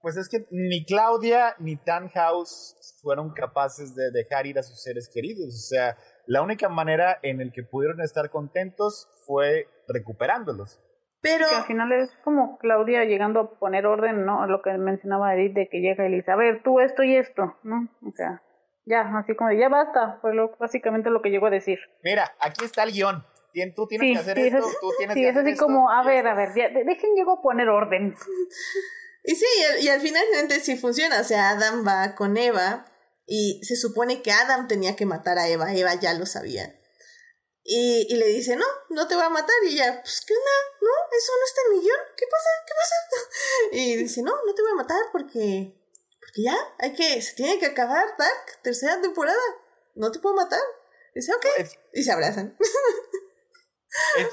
[0.01, 5.11] Pues es que ni Claudia ni Tannhaus fueron capaces de dejar ir a sus seres
[5.13, 5.53] queridos.
[5.53, 5.95] O sea,
[6.29, 10.79] la única manera en el que pudieron estar contentos fue recuperándolos.
[11.21, 14.45] Pero al final es como Claudia llegando a poner orden, ¿no?
[14.45, 17.89] Lo que mencionaba Edith de que llega Elisa, a ver, tú esto y esto, ¿no?
[18.07, 18.43] O sea,
[18.85, 21.79] ya, así como ya basta, fue lo, básicamente lo que llegó a decir.
[22.03, 23.25] Mira, aquí está el guion.
[23.75, 26.35] Tú tienes que hacer esto, tú tienes sí, que es así como, a ver, a
[26.35, 28.13] ver, dejen llego a poner orden.
[29.21, 29.45] Y sí,
[29.81, 30.23] y al, final
[30.61, 32.85] sí funciona, o sea, Adam va con Eva
[33.29, 36.75] y se supone que Adam tenía que matar a Eva, Eva ya lo sabía.
[37.63, 39.55] Y, y le dice, no, no te voy a matar.
[39.65, 40.51] Y ella, pues, ¿qué onda?
[40.81, 41.99] No, eso no está en mi guion.
[42.17, 42.49] ¿Qué pasa?
[42.65, 42.95] ¿Qué pasa?
[43.73, 45.75] Y dice, no, no te voy a matar porque
[46.19, 49.39] porque ya, hay que, se tiene que acabar Dark, tercera temporada.
[49.95, 50.59] No te puedo matar.
[51.15, 51.45] Dice, ok.
[51.93, 52.57] y se abrazan.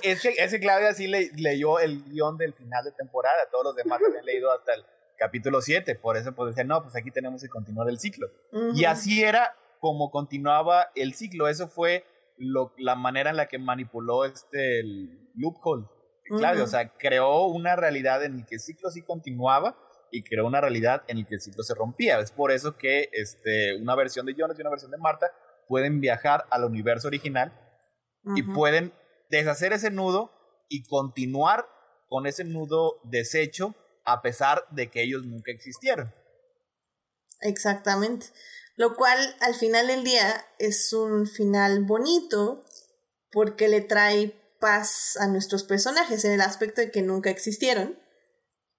[0.03, 3.49] Es, que, ese Claudia sí le, leyó el guion del final de temporada.
[3.51, 4.85] Todos los demás habían leído hasta el
[5.19, 5.95] capítulo 7.
[5.97, 8.29] Por eso pues decían, no, pues aquí tenemos que continuar el ciclo.
[8.75, 11.49] Y así era como continuaba el ciclo.
[11.49, 12.05] Eso fue
[12.39, 15.87] lo, la manera en la que manipuló este el loophole.
[16.29, 19.79] Claudia, o sea, creó una realidad en la que el ciclo sí continuaba
[20.11, 22.19] y creó una realidad en la que el ciclo se rompía.
[22.19, 25.31] Es por eso que este, una versión de Jonas y una versión de Marta
[25.69, 27.53] pueden viajar al universo original
[28.35, 28.93] y pueden
[29.31, 30.33] deshacer ese nudo
[30.69, 31.69] y continuar
[32.09, 33.75] con ese nudo deshecho
[34.07, 36.13] a pesar de que ellos nunca existieron.
[37.41, 38.27] Exactamente.
[38.77, 42.65] Lo cual al final del día es un final bonito
[43.31, 47.99] porque le trae paz a nuestros personajes en el aspecto de que nunca existieron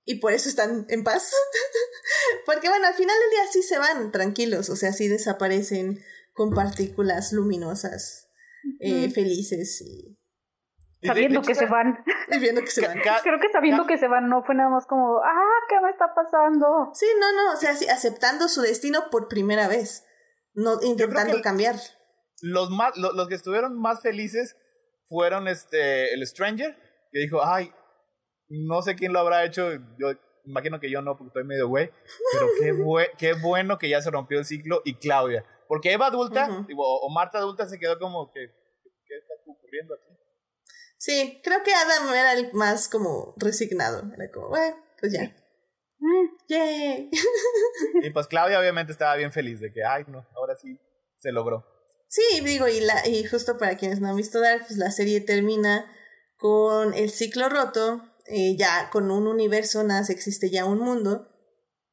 [0.08, 1.32] y por eso están en paz.
[2.46, 6.02] Porque bueno, al final del día sí se van tranquilos, o sea, sí desaparecen
[6.34, 8.30] con partículas luminosas,
[8.80, 10.17] eh, felices y...
[11.08, 12.04] Sabiendo que se van.
[12.30, 13.00] Y viendo que se van.
[13.00, 16.14] Creo que sabiendo que se van no fue nada más como, ah, ¿qué me está
[16.14, 16.92] pasando?
[16.94, 20.06] Sí, no, no, o sea, sí, aceptando su destino por primera vez,
[20.54, 21.76] no intentando cambiar.
[22.42, 24.56] Los, más, los, los que estuvieron más felices
[25.08, 26.78] fueron este el Stranger,
[27.12, 27.74] que dijo, ay,
[28.50, 30.14] no sé quién lo habrá hecho, yo
[30.46, 31.92] imagino que yo no, porque estoy medio güey,
[32.34, 35.46] pero qué, qué bueno que ya se rompió el ciclo y Claudia.
[35.68, 38.48] Porque Eva adulta, o Marta adulta se quedó como que,
[39.06, 40.07] ¿qué está ocurriendo aquí?
[41.08, 45.34] Sí, creo que Adam era el más como resignado, era como, bueno, pues ya.
[46.00, 47.10] Mm, yay.
[48.04, 50.78] y pues Claudia obviamente estaba bien feliz de que, ay, no, ahora sí
[51.16, 51.66] se logró.
[52.10, 55.22] Sí, digo, y, la, y justo para quienes no han visto Dark, pues la serie
[55.22, 55.90] termina
[56.36, 61.30] con el ciclo roto eh, ya con un universo nada existe ya un mundo.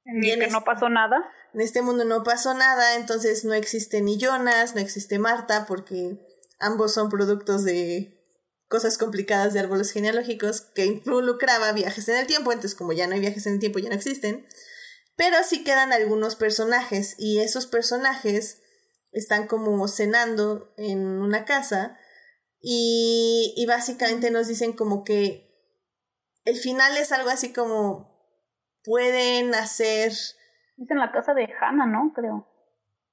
[0.07, 1.31] En el que no pasó nada.
[1.53, 6.19] En este mundo no pasó nada, entonces no existe ni Jonas, no existe Marta, porque
[6.59, 8.14] ambos son productos de
[8.75, 13.15] cosas complicadas de árboles genealógicos que involucraba viajes en el tiempo, entonces como ya no
[13.15, 14.49] hay viajes en el tiempo, ya no existen.
[15.15, 18.61] Pero sí quedan algunos personajes y esos personajes
[19.13, 21.97] están como cenando en una casa
[22.61, 25.55] y, y básicamente nos dicen como que
[26.45, 28.13] el final es algo así como
[28.83, 30.11] pueden hacer...
[30.11, 30.37] Es
[30.77, 32.13] en la casa de Hannah, ¿no?
[32.13, 32.49] Creo.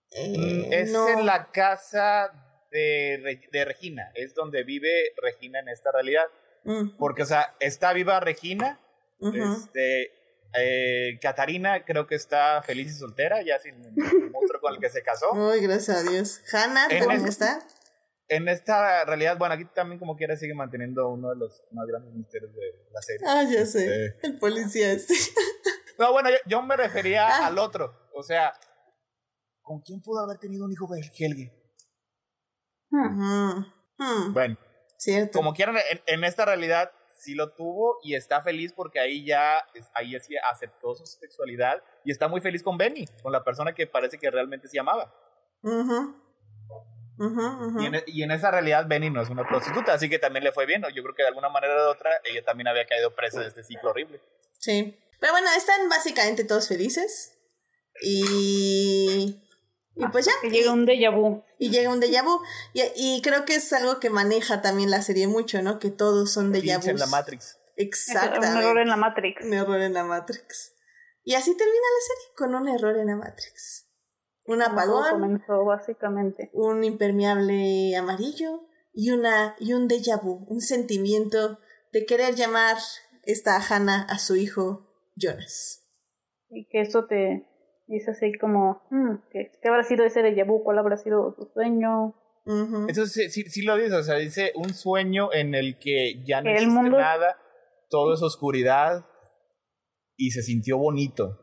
[0.09, 2.40] Eh, mm, es en la casa
[2.71, 6.25] de, de, Regina, es donde vive Regina en esta realidad.
[6.63, 6.97] Mm.
[6.97, 8.79] Porque, o sea, está viva Regina,
[9.19, 10.11] este,
[10.57, 14.89] eh, Catarina creo que está feliz y soltera, ya sin el monstruo con el que
[14.89, 15.27] se casó.
[15.51, 16.41] Ay, gracias a Dios.
[16.51, 17.59] Hannah también está
[18.31, 22.13] en esta realidad, bueno, aquí también como quiera sigue manteniendo uno de los más grandes
[22.13, 22.61] misterios de
[22.93, 23.27] la serie.
[23.27, 25.13] Ah, ya sé, este, el policía este.
[25.99, 27.47] No, bueno, yo, me refería ah.
[27.47, 28.53] al otro, o sea,
[29.61, 31.51] ¿con quién pudo haber tenido un hijo Helge?
[32.91, 34.33] Hmm.
[34.33, 34.57] Bueno,
[34.97, 35.37] Cierto.
[35.37, 40.19] como quieran, en, esta realidad sí lo tuvo y está feliz porque ahí ya, ahí
[40.19, 44.17] sí aceptó su sexualidad y está muy feliz con Benny, con la persona que parece
[44.17, 45.13] que realmente se amaba.
[47.19, 50.65] E, y, en, esa realidad Benny no es una prostituta, así que también le fue
[50.65, 50.81] bien.
[50.93, 53.63] Yo creo que de alguna manera u otra ella también había caído presa de este
[53.63, 54.19] ciclo horrible.
[54.59, 54.97] Sí.
[55.19, 57.37] Pero bueno, están básicamente todos felices.
[58.01, 59.39] Y.
[60.01, 60.31] Y pues ya.
[60.43, 61.43] Y llega un déjà vu.
[61.59, 62.41] Y llega un déjà vu.
[62.73, 65.79] Y, y, creo que es algo que maneja también la serie mucho, ¿no?
[65.79, 66.87] Que todos son déjà vus.
[66.87, 67.59] en la Matrix.
[67.75, 68.47] Exactamente.
[68.47, 69.45] Un error en la Matrix.
[69.45, 70.75] Un error en la Matrix.
[71.23, 73.87] Y así termina la serie, con un error en la Matrix.
[74.47, 75.11] Un apagón.
[75.11, 76.49] comenzó básicamente.
[76.53, 81.59] Un impermeable amarillo y, una, y un déjà vu, un sentimiento
[81.93, 82.77] de querer llamar
[83.23, 85.87] esta Hannah a su hijo Jonas.
[86.49, 87.47] Y que eso te
[87.91, 90.63] dice así como, hmm, ¿qué, habrá sido ese déjà vu?
[90.63, 92.15] ¿Cuál habrá sido su sueño?
[92.87, 96.49] Eso sí, sí, lo dice, o sea, dice un sueño en el que ya no
[96.49, 97.37] existe nada,
[97.89, 99.05] todo es oscuridad
[100.17, 101.37] y se sintió bonito.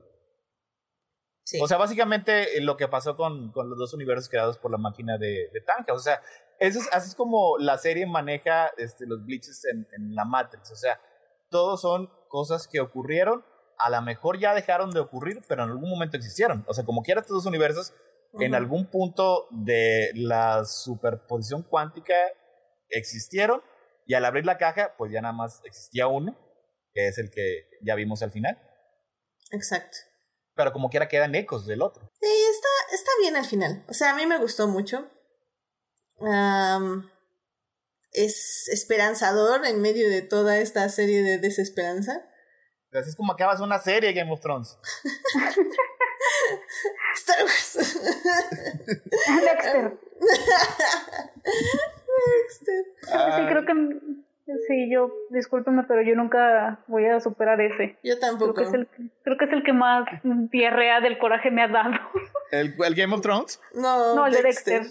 [1.61, 4.77] O sea, básicamente eh, lo que pasó con, con, los dos universos creados por la
[4.77, 5.95] máquina de, de Tanja.
[5.95, 6.21] O sea,
[6.59, 10.71] eso es, así es como la serie maneja este, los glitches en, en, la Matrix.
[10.73, 11.01] O sea,
[11.49, 13.45] todos son cosas que ocurrieron,
[13.79, 16.65] a lo mejor ya dejaron de ocurrir, pero en algún momento existieron.
[16.67, 17.95] O sea, como quiera estos dos universos,
[18.41, 22.15] en algún punto de la superposición cuántica
[22.91, 23.63] existieron,
[24.07, 26.37] y al abrir la caja, pues ya nada más existía uno,
[26.93, 28.59] que es el que ya vimos al final.
[29.51, 29.97] Exacto
[30.59, 32.11] pero como quiera quedan ecos del otro.
[32.21, 33.85] Sí, está, está bien al final.
[33.89, 35.09] O sea, a mí me gustó mucho.
[38.11, 42.29] es esperanzador en medio de toda esta serie de desesperanza.
[42.93, 44.79] Así es como acabas una serie Game of Thrones.
[47.15, 48.01] Star Wars.
[49.43, 49.99] Dexter.
[52.15, 52.85] Dexter.
[53.03, 53.73] Sí, creo que
[54.67, 57.99] Sí, yo, discúlpeme, pero yo nunca voy a superar ese.
[58.03, 58.55] Yo tampoco.
[58.55, 60.09] Creo que es el, creo que, es el que más
[60.51, 61.97] diarrea del coraje me ha dado.
[62.51, 63.61] ¿El, el Game of Thrones?
[63.75, 64.87] No, no el de Dexter.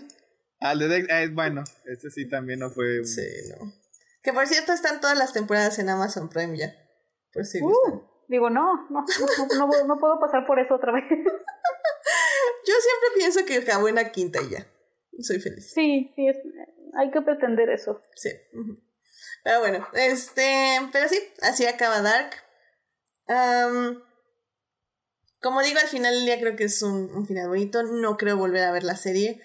[0.59, 3.03] Ah, el de Dexter, eh, bueno, este sí también no fue...
[3.03, 3.73] Sí, no.
[4.21, 6.75] Que por cierto están todas las temporadas en Amazon Prime ya.
[7.33, 9.05] Por si uh, Digo, no, no,
[9.57, 11.03] no, no, puedo pasar por eso otra vez.
[11.09, 11.15] yo
[12.73, 14.67] siempre pienso que acabó en la quinta y ya.
[15.21, 15.71] Soy feliz.
[15.73, 16.37] Sí, sí, es,
[16.97, 18.01] hay que pretender eso.
[18.15, 18.29] Sí.
[19.43, 22.31] Pero bueno, este, pero sí, así acaba Dark.
[25.41, 27.81] como digo, al final del día creo que es un, final bonito.
[27.83, 29.41] No creo volver a ver la serie.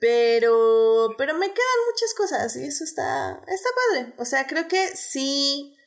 [0.00, 4.14] Pero, pero me quedan muchas cosas y eso está, está padre.
[4.18, 5.77] O sea, creo que sí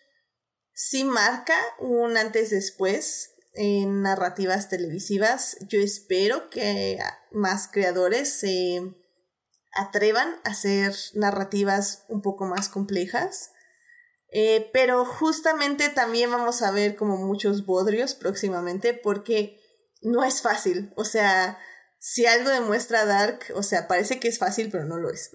[0.74, 5.58] sí marca un antes después en narrativas televisivas.
[5.68, 7.00] Yo espero que
[7.32, 8.82] más creadores se
[9.74, 13.52] atrevan a hacer narrativas un poco más complejas.
[14.34, 19.60] Eh, pero justamente también vamos a ver como muchos bodrios próximamente porque
[20.02, 20.94] no es fácil.
[20.96, 21.60] O sea,
[22.00, 25.32] si algo demuestra Dark, o sea, parece que es fácil, pero no lo es.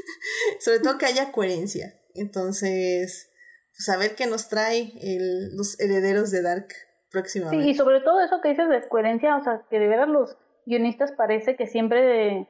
[0.60, 1.94] Sobre todo que haya coherencia.
[2.14, 3.29] Entonces,
[3.76, 6.68] pues a ver qué nos trae el, los herederos de Dark
[7.10, 7.64] próximamente.
[7.64, 10.36] Sí, y sobre todo eso que dices de coherencia, o sea, que de verdad los
[10.66, 12.48] guionistas parece que siempre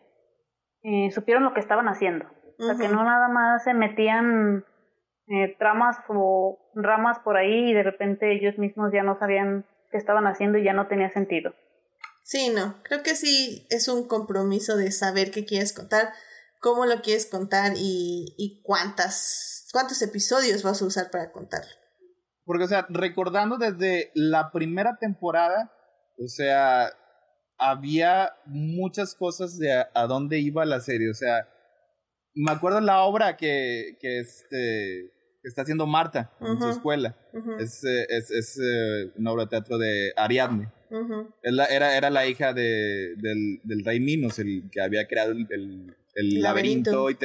[0.82, 2.26] eh, supieron lo que estaban haciendo.
[2.58, 4.66] O sea, que no nada más se metían
[5.28, 9.96] eh, tramas o ramas por ahí y de repente ellos mismos ya no sabían qué
[9.96, 11.54] estaban haciendo y ya no tenía sentido.
[12.22, 16.12] Sí, no, creo que sí es un compromiso de saber qué quieres contar,
[16.60, 21.70] cómo lo quieres contar y, y cuántas, cuántos episodios vas a usar para contarlo.
[22.44, 25.72] Porque, o sea, recordando desde la primera temporada,
[26.18, 26.90] o sea,
[27.58, 31.10] había muchas cosas de a, dónde iba la serie.
[31.10, 31.48] O sea,
[32.34, 37.16] me acuerdo la obra que, que este está haciendo Marta en su escuela.
[37.58, 40.72] Es, eh, es, es eh, una obra de teatro de Ariadne.
[41.42, 45.96] era, era la hija de, del, del rey Minos, el que había creado el, el,
[46.14, 47.16] laberinto, y,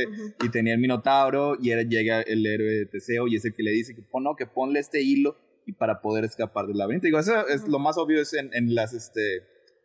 [0.43, 3.63] y, tenía el minotauro y era, llega el héroe de Teseo y es el que
[3.63, 7.05] le dice que, pon, no, que ponle este hilo y para poder escapar del laberinto.
[7.05, 9.37] Digo, eso es lo más obvio es en, en las, este,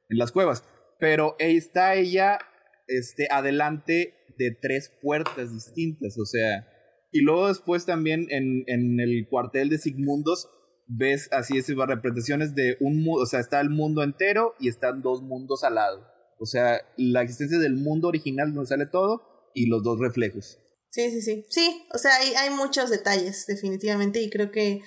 [0.08, 0.64] en las cuevas.
[0.98, 2.38] Pero está ella
[2.86, 6.66] este, adelante de tres puertas distintas, o sea,
[7.12, 10.48] y luego después también en, en el cuartel de Sigmundos
[10.86, 15.02] ves así esas representaciones de un mundo, o sea, está el mundo entero y están
[15.02, 16.09] dos mundos al lado.
[16.40, 20.58] O sea, la existencia del mundo original donde sale todo y los dos reflejos.
[20.90, 21.46] Sí, sí, sí.
[21.48, 24.82] Sí, o sea, hay, muchos detalles, definitivamente, y creo que,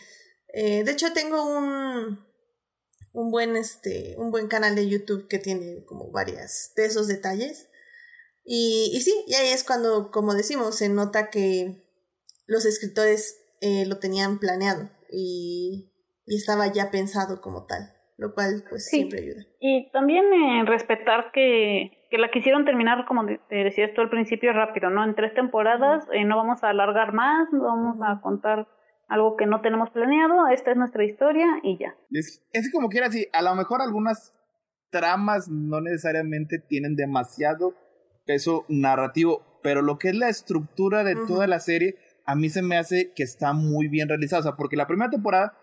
[0.53, 2.19] eh, de hecho, tengo un,
[3.13, 7.67] un buen, este, un buen canal de YouTube que tiene como varias de esos detalles.
[8.43, 11.84] Y, y sí, y ahí es cuando, como decimos, se nota que
[12.45, 15.93] los escritores eh, lo tenían planeado y,
[16.25, 19.44] y, estaba ya pensado como tal, lo cual pues siempre ayuda.
[19.60, 24.53] Y también eh, respetar que, que, la quisieron terminar, como te decías tú al principio,
[24.53, 25.03] rápido, ¿no?
[25.03, 28.68] En tres temporadas, eh, no vamos a alargar más, no vamos a contar
[29.07, 31.95] algo que no tenemos planeado, esta es nuestra historia y ya.
[32.11, 34.31] Es, es como quiera, sí, a lo mejor algunas
[34.90, 37.73] tramas no necesariamente tienen demasiado
[38.26, 41.95] peso narrativo, pero lo que es la estructura de toda la serie
[42.26, 44.40] a mí se me hace que está muy bien realizado.
[44.41, 45.57] O sea, porque la primera temporada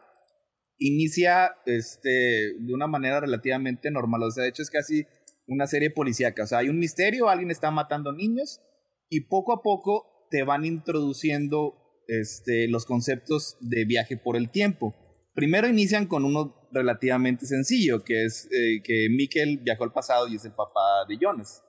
[0.80, 4.24] inicia este, de una manera relativamente normal.
[4.24, 5.06] O sea, de hecho es casi
[5.46, 6.42] una serie policíaca.
[6.42, 8.60] O sea, hay un misterio, alguien está matando niños
[9.08, 11.74] y poco a poco te van introduciendo
[12.08, 14.96] este, los conceptos de viaje por el tiempo.
[15.34, 20.36] Primero inician con uno relativamente sencillo, que es eh, que Mikkel viajó al pasado y
[20.36, 21.62] es el papá de Jonas.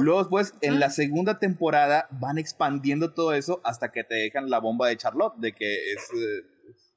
[0.00, 4.58] Luego después, en la segunda temporada, van expandiendo todo eso hasta que te dejan la
[4.58, 6.42] bomba de Charlotte, de que es eh,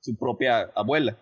[0.01, 1.17] su propia abuela.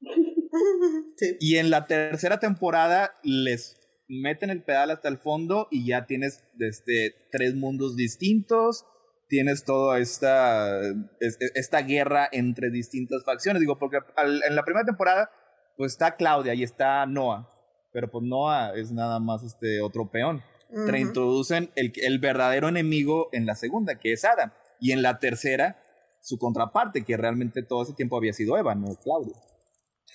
[1.40, 3.78] Y en la tercera temporada les
[4.08, 8.84] meten el pedal hasta el fondo y ya tienes este, tres mundos distintos,
[9.28, 10.80] tienes toda esta,
[11.20, 13.60] esta guerra entre distintas facciones.
[13.60, 15.30] Digo, porque en la primera temporada,
[15.76, 17.48] pues está Claudia y está Noah,
[17.92, 23.28] pero pues Noah es nada más este otro peón te introducen el, el verdadero enemigo
[23.32, 24.52] en la segunda, que es Adam.
[24.80, 25.80] Y en la tercera,
[26.22, 29.36] su contraparte, que realmente todo ese tiempo había sido Eva, no Claudia.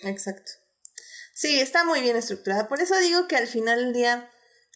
[0.04, 0.52] Exacto.
[1.34, 2.68] Sí, está muy bien estructurada.
[2.68, 4.30] Por eso digo que al final del día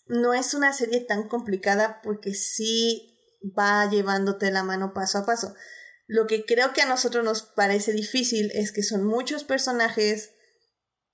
[0.08, 3.12] no es una serie tan complicada porque sí
[3.58, 5.54] va llevándote la mano paso a paso.
[6.08, 10.34] Lo que creo que a nosotros nos parece difícil es que son muchos personajes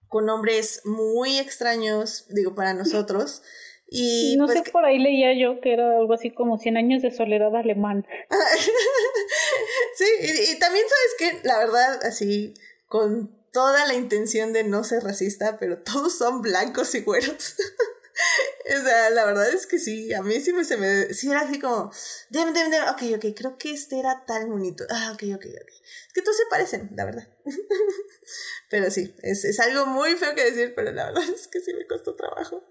[0.07, 3.41] con nombres muy extraños, digo, para nosotros.
[3.94, 7.02] Y no pues sé, por ahí leía yo que era algo así como 100 años
[7.02, 8.07] de soledad alemán.
[9.98, 10.06] sí,
[10.53, 12.53] y, también sabes que, la verdad, así,
[12.88, 17.56] con toda la intención de no ser racista, pero todos son blancos y güeros.
[18.80, 21.41] o sea, la verdad es que sí, a mí sí me, se me, sí era
[21.41, 21.91] así como,
[22.30, 24.84] dem, dem, dem, ok, ok, creo que este era tal bonito.
[24.90, 25.69] Ah, ok, ok, ok.
[26.07, 27.28] Es que todos se parecen, la verdad.
[28.69, 31.73] pero sí, es, es algo muy feo que decir, pero la verdad es que sí
[31.73, 32.65] me costó trabajo.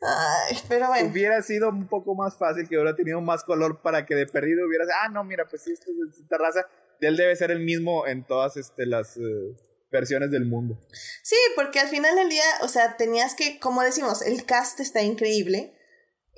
[0.00, 1.10] Ay, pero bueno.
[1.10, 4.66] Hubiera sido un poco más fácil que hubiera tenido más color para que de perdido
[4.66, 4.84] hubiera.
[5.02, 6.66] Ah, no, mira, pues esta es esta raza.
[7.00, 9.56] Él debe ser el mismo en todas este, las uh,
[9.90, 10.78] versiones del mundo.
[11.22, 15.02] Sí, porque al final del día, o sea, tenías que, como decimos, el cast está
[15.02, 15.72] increíble.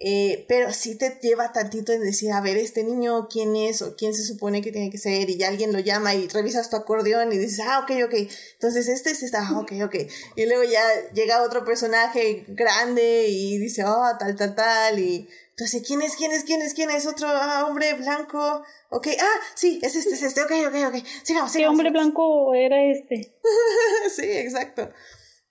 [0.01, 3.83] Eh, pero sí te lleva tantito en decir, a ver, este niño, ¿quién es?
[3.83, 6.71] o quién se supone que tiene que ser, y ya alguien lo llama y revisas
[6.71, 8.15] tu acordeón y dices, ah, ok, ok,
[8.53, 9.97] entonces este es esta, ah, ok, ok,
[10.37, 10.81] y luego ya
[11.15, 16.31] llega otro personaje grande y dice, oh, tal, tal, tal, y entonces, ¿quién es, quién
[16.31, 17.05] es, quién es, quién es?
[17.05, 21.51] Otro ah, hombre blanco, ok, ah, sí, es este, es este, ok, ok, ok, sigamos,
[21.51, 21.53] sigamos.
[21.53, 21.93] ¿Qué hombre sigamos.
[22.15, 23.37] blanco era este?
[24.15, 24.89] sí, exacto.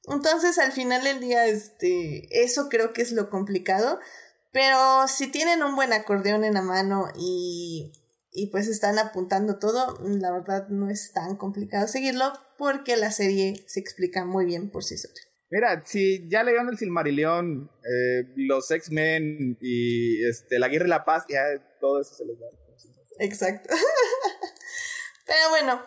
[0.05, 3.99] Entonces, al final del día, este, eso creo que es lo complicado.
[4.53, 7.91] Pero si tienen un buen acordeón en la mano y,
[8.31, 13.61] y pues están apuntando todo, la verdad no es tan complicado seguirlo porque la serie
[13.67, 15.27] se explica muy bien por sí sola.
[15.49, 21.06] Mira, si ya leyeron el Silmarillion, eh, los X-Men y este, la Guerra y la
[21.06, 21.44] Paz, ya
[21.80, 22.48] todo eso se les da.
[23.19, 23.74] Exacto.
[25.26, 25.82] Pero bueno,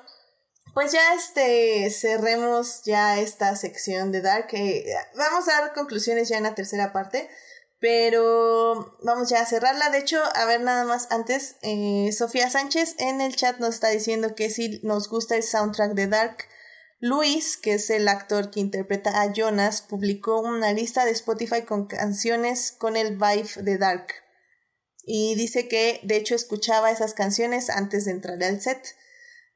[0.75, 4.49] pues ya este cerremos ya esta sección de Dark.
[4.53, 7.29] Eh, vamos a dar conclusiones ya en la tercera parte.
[7.81, 9.89] Pero vamos ya a cerrarla.
[9.89, 13.89] De hecho, a ver nada más antes, eh, Sofía Sánchez en el chat nos está
[13.89, 16.37] diciendo que si nos gusta el soundtrack de Dark.
[17.01, 21.87] Luis, que es el actor que interpreta a Jonas, publicó una lista de Spotify con
[21.87, 24.07] canciones con el vibe de Dark.
[25.07, 28.97] Y dice que de hecho escuchaba esas canciones antes de entrar al set.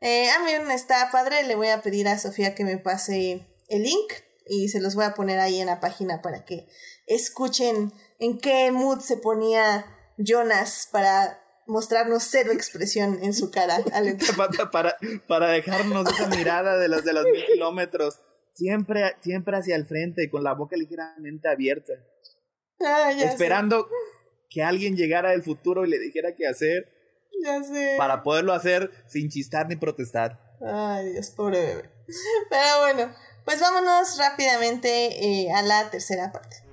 [0.00, 3.82] Eh, a mí está padre, le voy a pedir a Sofía que me pase el
[3.82, 4.12] link
[4.46, 6.66] y se los voy a poner ahí en la página para que
[7.06, 9.84] escuchen en qué mood se ponía
[10.16, 13.78] Jonas para mostrarnos cero expresión en su cara.
[14.36, 14.96] para, para,
[15.26, 18.20] para, dejarnos esa mirada de los, de los mil kilómetros.
[18.54, 21.92] Siempre, siempre hacia el frente, con la boca ligeramente abierta.
[22.80, 23.88] Ah, esperando
[24.48, 26.88] que alguien llegara del futuro y le dijera qué hacer.
[27.42, 27.94] Ya sé.
[27.98, 30.38] Para poderlo hacer sin chistar ni protestar.
[30.64, 31.90] Ay, Dios, pobre bebé.
[32.50, 33.14] Pero bueno,
[33.44, 36.64] pues vámonos rápidamente eh, a la tercera parte.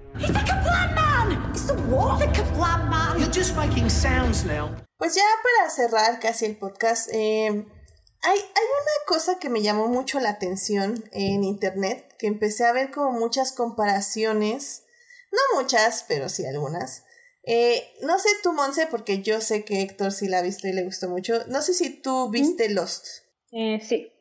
[4.98, 9.88] Pues ya para cerrar casi el podcast, eh, hay, hay una cosa que me llamó
[9.88, 14.84] mucho la atención en internet, que empecé a ver como muchas comparaciones,
[15.32, 17.04] no muchas, pero sí algunas.
[17.44, 20.74] Eh, no sé tú, Monse, porque yo sé que Héctor sí la ha visto y
[20.74, 21.46] le gustó mucho.
[21.48, 23.08] No sé si tú viste Lost.
[23.52, 24.12] Eh, sí.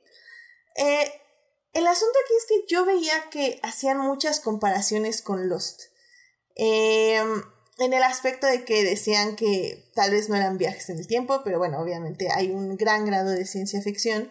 [0.77, 1.13] Eh,
[1.75, 5.90] el asunto aquí es que yo veía que hacían muchas comparaciones con Lost.
[6.63, 7.17] Eh,
[7.79, 11.41] en el aspecto de que decían que tal vez no eran viajes en el tiempo,
[11.43, 14.31] pero bueno, obviamente hay un gran grado de ciencia ficción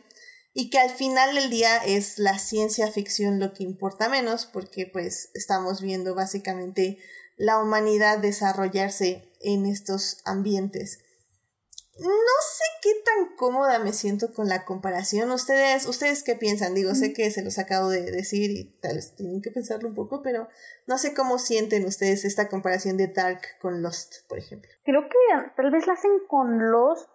[0.54, 4.86] y que al final del día es la ciencia ficción lo que importa menos porque
[4.86, 7.00] pues estamos viendo básicamente
[7.36, 11.00] la humanidad desarrollarse en estos ambientes.
[12.00, 15.32] No sé qué tan cómoda me siento con la comparación.
[15.32, 16.74] Ustedes, ustedes qué piensan?
[16.74, 19.96] Digo, sé que se los acabo de decir y tal vez tienen que pensarlo un
[19.96, 20.48] poco, pero
[20.88, 24.70] no sé cómo sienten ustedes esta comparación de Dark con Lost, por ejemplo.
[24.84, 27.10] Creo que tal vez la hacen con Lost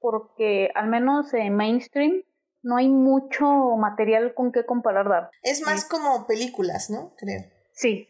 [0.00, 2.22] porque al menos en mainstream
[2.62, 3.44] no hay mucho
[3.76, 5.30] material con qué comparar Dark.
[5.42, 7.14] Es más como películas, ¿no?
[7.16, 7.44] Creo.
[7.72, 8.08] Sí,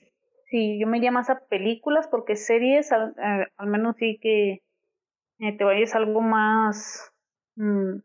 [0.50, 4.62] sí, yo me iría más a películas porque series al, eh, al menos sí que
[5.38, 7.12] eh, te vayas algo más,
[7.56, 7.98] mm,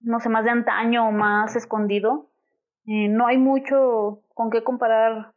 [0.00, 2.30] no sé, más de antaño o más escondido,
[2.86, 5.32] eh, no hay mucho con qué comparar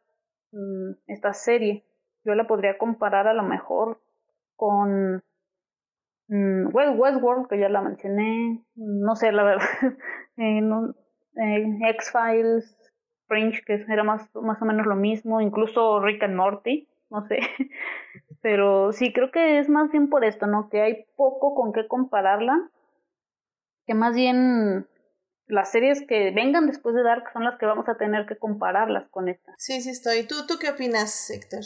[0.51, 1.85] mm, esta serie.
[2.25, 4.01] Yo la podría comparar a lo mejor
[4.55, 5.23] con
[6.27, 9.65] mm, Westworld, que ya la mencioné, no sé, la verdad,
[10.37, 10.61] eh,
[11.89, 12.93] X-Files,
[13.27, 17.39] Fringe, que era más, más o menos lo mismo, incluso Rick and Morty, no sé.
[18.41, 20.69] Pero sí, creo que es más bien por esto, ¿no?
[20.69, 22.69] Que hay poco con qué compararla,
[23.85, 24.87] que más bien
[25.47, 29.09] las series que vengan después de Dark son las que vamos a tener que compararlas
[29.09, 29.51] con esta.
[29.57, 30.25] Sí, sí estoy.
[30.27, 31.63] ¿Tú, tú qué opinas, Héctor?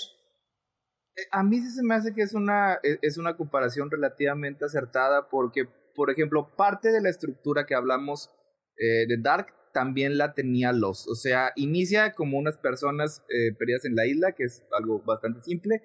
[1.31, 5.65] A mí sí se me hace que es una, es una comparación relativamente acertada porque,
[5.93, 8.31] por ejemplo, parte de la estructura que hablamos
[8.77, 11.07] eh, de Dark también la tenía Los.
[11.07, 15.41] O sea, inicia como unas personas eh, perdidas en la isla, que es algo bastante
[15.41, 15.81] simple,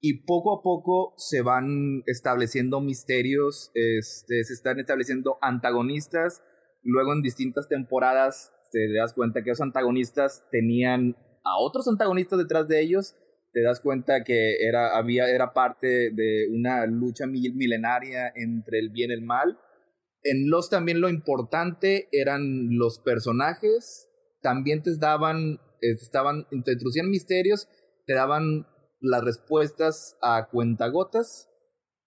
[0.00, 6.42] y poco a poco se van estableciendo misterios, este, se están estableciendo antagonistas,
[6.82, 12.68] luego en distintas temporadas te das cuenta que esos antagonistas tenían a otros antagonistas detrás
[12.68, 13.14] de ellos,
[13.52, 19.10] te das cuenta que era, había, era parte de una lucha milenaria entre el bien
[19.10, 19.58] y el mal,
[20.22, 24.08] en Los también lo importante eran los personajes,
[24.42, 27.68] también te daban, estaban, te introducían misterios,
[28.06, 28.66] te daban
[29.00, 31.48] las respuestas a cuentagotas.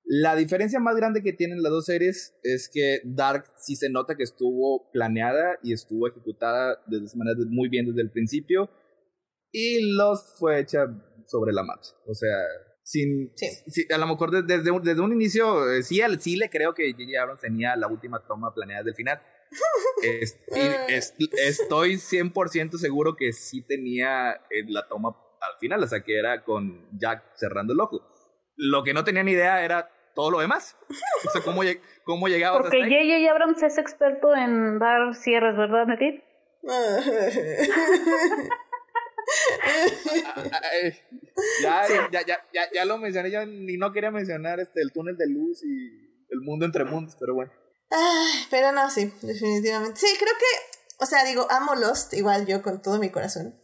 [0.04, 4.16] La diferencia más grande que tienen las dos series es que Dark sí se nota
[4.16, 8.70] que estuvo planeada y estuvo ejecutada desde muy bien desde el principio.
[9.52, 10.86] Y Lost fue hecha
[11.28, 11.92] sobre la marcha.
[12.08, 12.38] O sea,
[12.92, 13.46] sin, Sí.
[13.68, 16.50] sí, a lo mejor desde, desde, un- desde un inicio, eh, sí, al- sí le
[16.50, 17.22] creo que J.J.
[17.22, 19.22] Abrams tenía la última toma planeada del final.
[20.04, 21.14] Es- y es-
[21.46, 25.10] estoy 100% seguro que sí tenía eh, la toma
[25.42, 28.02] al final, o sea, que era con Jack cerrando el ojo.
[28.56, 30.76] Lo que no tenía ni idea era todo lo demás.
[31.28, 32.80] O sea, cómo, lleg- cómo llegabas Porque.
[32.82, 33.32] J.J.
[33.32, 36.24] Abrams es experto en dar cierres, ¿verdad, Netit?
[41.62, 45.18] Ya, ya, ya, ya, ya lo mencioné, yo ni no quería mencionar este, el túnel
[45.18, 47.52] de luz y el mundo entre mundos, pero bueno.
[47.92, 50.00] Ay, pero no, sí, definitivamente.
[50.00, 53.60] Sí, creo que, o sea, digo, amo Lost, igual yo con todo mi corazón.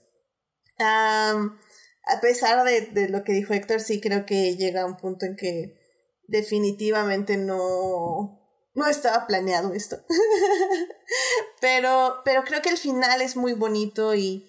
[0.80, 5.26] A pesar de, de lo que dijo Héctor, sí creo que llega a un punto
[5.26, 5.80] en que
[6.27, 8.41] definitivamente no,
[8.73, 9.97] no estaba planeado esto.
[11.61, 14.47] pero, pero creo que el final es muy bonito y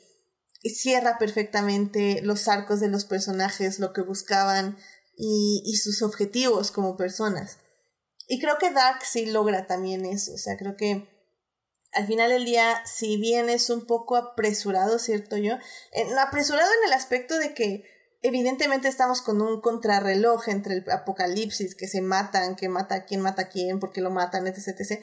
[0.71, 4.77] cierra perfectamente los arcos de los personajes, lo que buscaban
[5.17, 7.59] y, sus objetivos como personas.
[8.29, 10.35] Y creo que Dark sí logra también eso.
[10.35, 11.09] O sea, creo que
[11.93, 15.55] al final del día, si bien es un poco apresurado, ¿cierto yo?
[15.93, 17.85] En, apresurado en el aspecto de que
[18.23, 23.21] evidentemente estamos con un contrarreloj entre el apocalipsis, que se matan, que mata a quién
[23.21, 25.01] mata a quién, porque lo matan, etc.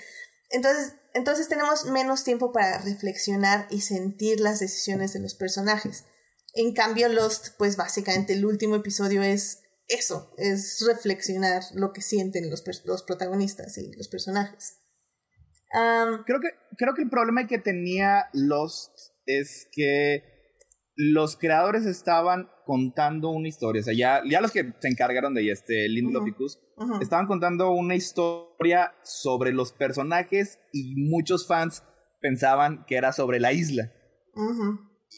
[0.54, 6.06] Entonces, entonces tenemos menos tiempo para reflexionar y sentir las decisiones de los personajes.
[6.54, 12.50] En cambio, Lost, pues básicamente el último episodio es eso, es reflexionar lo que sienten
[12.50, 14.78] los, los protagonistas y los personajes.
[15.72, 18.92] Creo que, creo que el problema que tenía Lost
[19.26, 20.33] es que
[20.96, 23.82] los creadores estaban contando una historia.
[23.82, 26.28] O sea, ya, ya los que se encargaron de ella, este Lindelof
[27.02, 31.84] estaban contando una historia sobre los personajes y muchos fans
[32.22, 33.92] pensaban que era sobre la isla.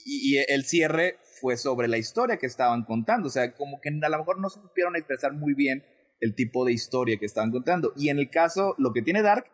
[0.06, 3.28] Y, y el cierre fue sobre la historia que estaban contando.
[3.28, 5.84] O sea, como que a lo mejor no supieron expresar muy bien
[6.20, 7.94] el tipo de historia que estaban contando.
[7.96, 9.46] Y en el caso, lo que tiene Dark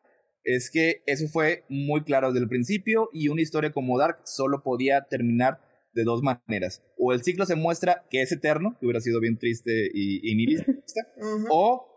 [0.43, 4.63] es que eso fue muy claro desde el principio y una historia como Dark solo
[4.63, 5.59] podía terminar
[5.93, 6.81] de dos maneras.
[6.97, 10.35] O el ciclo se muestra que es eterno, que hubiera sido bien triste y, y
[10.35, 10.71] nihilista,
[11.17, 11.45] Ujú.
[11.49, 11.87] o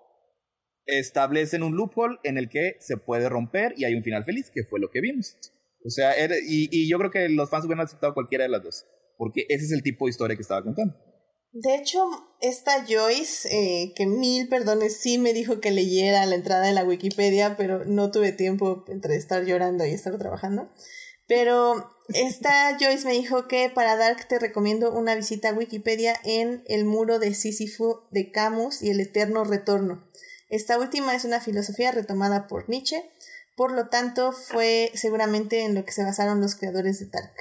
[0.87, 4.65] establecen un loophole en el que se puede romper y hay un final feliz, que
[4.65, 5.37] fue lo que vimos.
[5.85, 8.63] O sea, era- y, y yo creo que los fans hubieran aceptado cualquiera de las
[8.63, 10.95] dos, porque ese es el tipo de historia que estaba contando.
[11.53, 12.01] De hecho,
[12.41, 16.85] esta Joyce, eh, que mil perdones, sí me dijo que leyera la entrada de la
[16.85, 20.69] Wikipedia, pero no tuve tiempo entre estar llorando y estar trabajando.
[21.27, 26.63] Pero esta Joyce me dijo que para Dark te recomiendo una visita a Wikipedia en
[26.67, 30.07] El muro de Sísifo de Camus y el eterno retorno.
[30.51, 33.03] Esta última es una filosofía retomada por Nietzsche,
[33.57, 37.35] por lo tanto fue seguramente en lo que se basaron los creadores de Dark.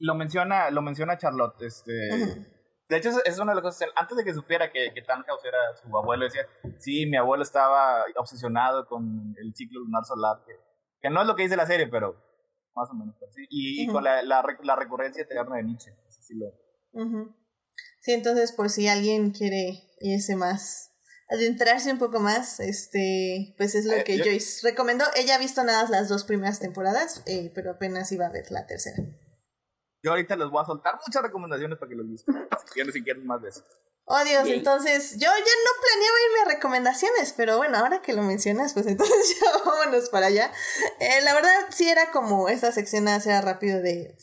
[0.00, 2.44] Lo menciona, lo menciona Charlotte, este...
[2.90, 3.88] De hecho, es- es una de las cosas.
[3.96, 6.46] Antes de que supiera que, que Tannhaus era su abuelo, decía:
[6.78, 10.38] Sí, mi abuelo estaba obsesionado con el ciclo lunar solar.
[10.46, 10.54] Que,
[11.02, 12.16] que no es lo que dice la serie, pero
[12.78, 13.14] más o menos.
[13.18, 13.44] pues, sí.
[13.50, 15.90] Y, con la, la, la recurrencia eterna de Nietzsche.
[16.08, 17.36] Eso sí lo-.
[18.00, 20.92] Sí, entonces por si alguien quiere irse más,
[21.28, 25.04] adentrarse un poco más, este, pues es lo Eh, que yo- Joyce recomendó.
[25.16, 28.66] Ella ha visto nada las dos primeras temporadas, eh, pero apenas iba a ver la
[28.66, 28.96] tercera.
[30.02, 32.34] Yo ahorita les voy a soltar muchas recomendaciones para que los busquen.
[32.68, 33.64] Si quieren, si quieren más de eso.
[34.10, 38.22] Oh Dios, entonces yo ya no planeaba irme a recomendaciones, pero bueno, ahora que lo
[38.22, 40.50] mencionas, pues entonces ya vámonos para allá.
[40.98, 44.16] Eh, la verdad sí era como esta sección era rápido de,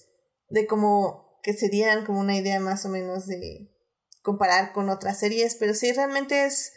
[0.49, 3.71] de como que se dieran como una idea más o menos de
[4.23, 6.73] comparar con otras series, pero sí realmente es,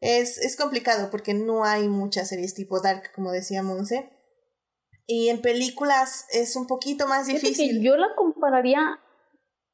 [0.00, 4.10] es, es complicado porque no hay muchas series tipo Dark, como decía Monse.
[5.06, 7.82] Y en películas es un poquito más difícil.
[7.82, 9.00] yo la compararía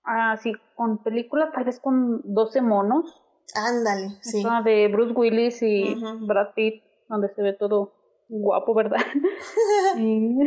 [0.05, 3.21] así con películas, tal vez con 12 monos.
[3.55, 4.41] Ándale, sí.
[4.41, 5.95] Esa de Bruce Willis y.
[6.21, 7.93] Brad Pitt, donde se ve todo
[8.29, 8.99] guapo, ¿verdad?
[9.99, 10.39] y,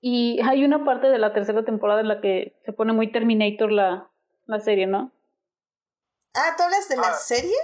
[0.00, 3.70] y hay una parte de la tercera temporada en la que se pone muy Terminator
[3.70, 4.10] la,
[4.46, 5.12] la serie, ¿no?
[6.34, 7.14] Ah, ¿tú hablas de la Ah.
[7.14, 7.54] serie?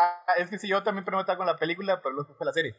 [0.00, 2.52] Ah, es que sí, yo también primero estaba con la película, pero luego fue la
[2.52, 2.74] serie.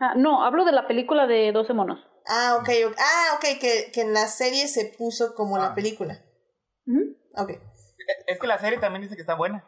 [0.00, 1.98] Ah, no, hablo de la película de 12 monos.
[2.28, 2.96] Ah, ok, ok.
[2.98, 5.74] Ah, ok, que, que en la serie se puso como la Ah.
[5.74, 6.18] película.
[6.86, 7.16] Ujú.
[7.36, 7.50] Ok.
[8.26, 9.64] Es que la serie también dice que está buena.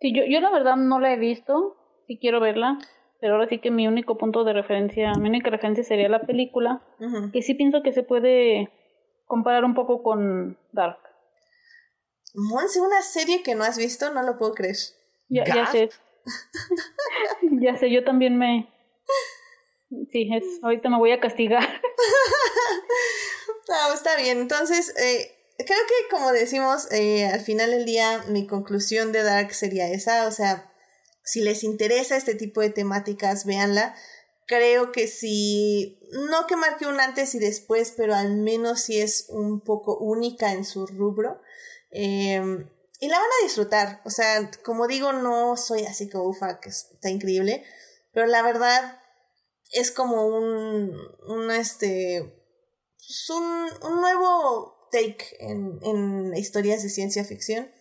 [0.00, 2.78] Sí, yo, yo la verdad no la he visto, sí quiero verla,
[3.20, 6.82] pero ahora sí que mi único punto de referencia, mi única referencia sería la película,
[7.32, 8.72] que sí pienso que se puede
[9.26, 10.98] comparar un poco con Dark.
[12.34, 14.76] Monse, una serie que no has visto, no lo puedo creer.
[15.28, 15.90] Ya, sé.
[17.60, 18.68] ya sé, yo también me...
[20.10, 21.62] Sí, es, ahorita me voy a castigar.
[23.68, 24.40] No, está bien.
[24.40, 29.54] Entonces, eh, creo que como decimos, eh, al final del día mi conclusión de Dark
[29.54, 30.72] sería esa, o sea,
[31.24, 33.94] si les interesa este tipo de temáticas, véanla.
[34.46, 39.26] Creo que si, no que marque un antes y después, pero al menos si es
[39.28, 41.40] un poco única en su rubro.
[41.90, 42.68] Em,
[42.98, 44.02] y la van a disfrutar.
[44.04, 47.64] O sea, como digo, no soy así como ufa, que está increíble.
[48.12, 49.00] Pero la verdad
[49.72, 50.92] es como un,
[51.28, 52.44] un este,
[52.98, 57.72] pues un, un nuevo take en, en historias de ciencia ficción.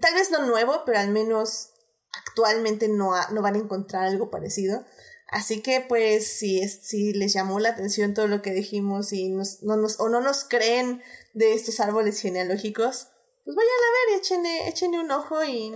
[0.00, 1.70] Tal vez no nuevo, pero al menos
[2.12, 4.84] actualmente no, no van a encontrar algo parecido.
[5.30, 9.62] Así que pues si, si les llamó la atención todo lo que dijimos y nos,
[9.62, 11.02] no nos, o no nos creen
[11.34, 13.08] de estos árboles genealógicos,
[13.44, 15.72] pues vayan a ver échenle, échenle un ojo y,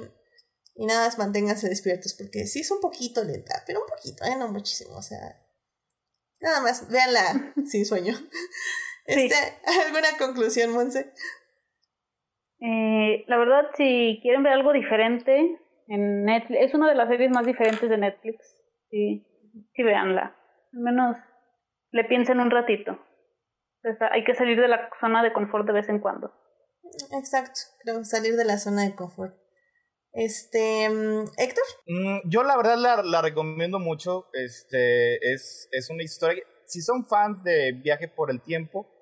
[0.74, 4.34] y nada más manténganse despiertos porque sí es un poquito lenta, pero un poquito, ¿eh?
[4.36, 5.40] no muchísimo, o sea,
[6.40, 8.18] nada más, véanla sin sueño.
[9.06, 9.34] Este,
[9.86, 11.12] ¿Alguna conclusión, Monse?
[12.60, 15.58] Eh, la verdad, si quieren ver algo diferente,
[15.88, 18.38] en Netflix, es una de las series más diferentes de Netflix.
[18.90, 19.26] Sí,
[19.74, 20.36] sí, véanla.
[20.72, 21.16] Al menos
[21.90, 22.98] le piensen un ratito.
[24.10, 26.32] hay que salir de la zona de confort de vez en cuando.
[27.12, 29.34] Exacto, creo salir de la zona de confort.
[30.12, 31.64] Este, mm, Héctor.
[31.86, 34.28] Mm, yo la verdad la, la, recomiendo mucho.
[34.32, 36.42] Este, es, es una historia.
[36.66, 38.93] Si son fans de Viaje por el Tiempo,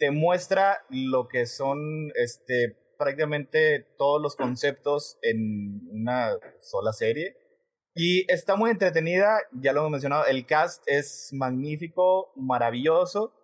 [0.00, 7.36] te muestra lo que son este, prácticamente todos los conceptos en una sola serie.
[7.94, 13.34] Y está muy entretenida, ya lo hemos mencionado, el cast es magnífico, maravilloso.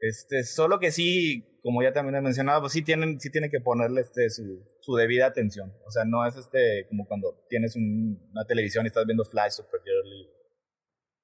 [0.00, 3.60] Este, solo que sí, como ya también he mencionado, pues sí tienen, sí tienen que
[3.60, 5.72] ponerle este, su, su debida atención.
[5.86, 10.06] O sea, no es este como cuando tienes una televisión y estás viendo Flash, Supergirl
[10.12, 10.28] y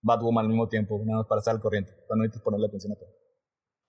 [0.03, 1.93] Batwoman al mismo tiempo, nada más para estar al corriente.
[2.09, 3.24] Para no ponerle atención a todo.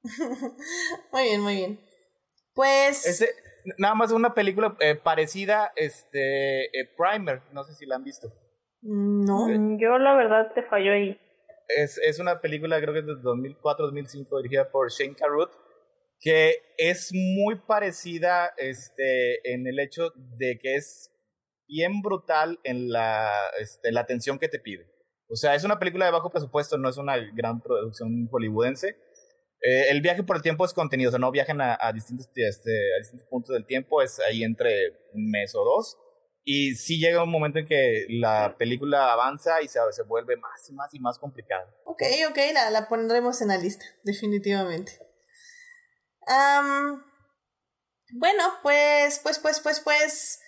[1.12, 1.80] muy bien, muy bien.
[2.54, 3.06] Pues.
[3.06, 3.30] Este,
[3.78, 8.32] nada más una película eh, parecida, este, eh, Primer, no sé si la han visto.
[8.82, 9.48] No.
[9.48, 11.20] Mm, yo la verdad te falló ahí.
[11.68, 15.52] Es, es una película, creo que es de 2004-2005, dirigida por Shane Carruth,
[16.20, 21.12] que es muy parecida este, en el hecho de que es
[21.68, 24.86] bien brutal en la, este, la atención que te pide.
[25.28, 28.96] O sea, es una película de bajo presupuesto, no es una gran producción hollywoodense,
[29.62, 32.72] eh, el viaje por el tiempo es contenido, o sea, no viajan a, distintos, este,
[32.94, 35.98] a distintos puntos del tiempo, es ahí entre un mes o dos.
[36.48, 40.74] Y sí llega un momento en que la película avanza y se, vuelve más y
[40.74, 41.74] más y más complicada.
[41.86, 42.38] Ok, ok,
[42.72, 45.00] la pondremos en la lista, definitivamente.
[48.14, 50.40] bueno, pues, pues, pues, pues, pues.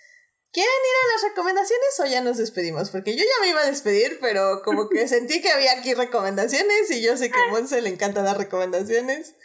[0.51, 2.89] ¿Quieren ir a las recomendaciones o ya nos despedimos?
[2.89, 6.89] Porque yo ya me iba a despedir, pero como que sentí que había aquí recomendaciones
[6.91, 9.35] y yo sé que a Monse le encanta dar recomendaciones.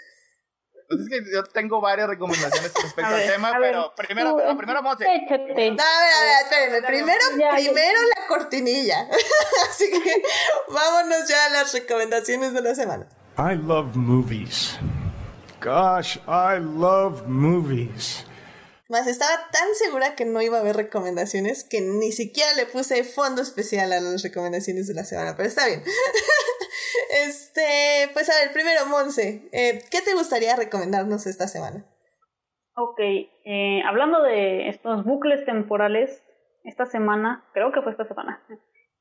[0.88, 5.04] Pues es que yo tengo varias recomendaciones respecto al tema, pero primero, pero primero Monse.
[5.04, 6.82] No, a ver, a ver, espérenme.
[6.82, 7.24] Primero,
[7.54, 9.08] primero la cortinilla.
[9.70, 10.22] Así que
[10.68, 13.08] vámonos ya a las recomendaciones de la semana.
[13.38, 14.78] I love movies.
[15.62, 18.26] Gosh, I love movies.
[18.92, 23.04] Más estaba tan segura que no iba a haber recomendaciones que ni siquiera le puse
[23.04, 25.80] fondo especial a las recomendaciones de la semana, pero está bien.
[27.26, 31.86] este, pues a ver, primero, Monse, eh, ¿qué te gustaría recomendarnos esta semana?
[32.76, 36.22] Ok, eh, hablando de estos bucles temporales,
[36.64, 38.44] esta semana, creo que fue esta semana,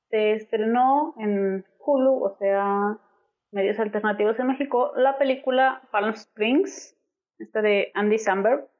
[0.10, 2.98] se estrenó en Hulu, o sea,
[3.52, 6.96] medios alternativos en México, la película Palm Springs,
[7.40, 8.70] esta de Andy Samberg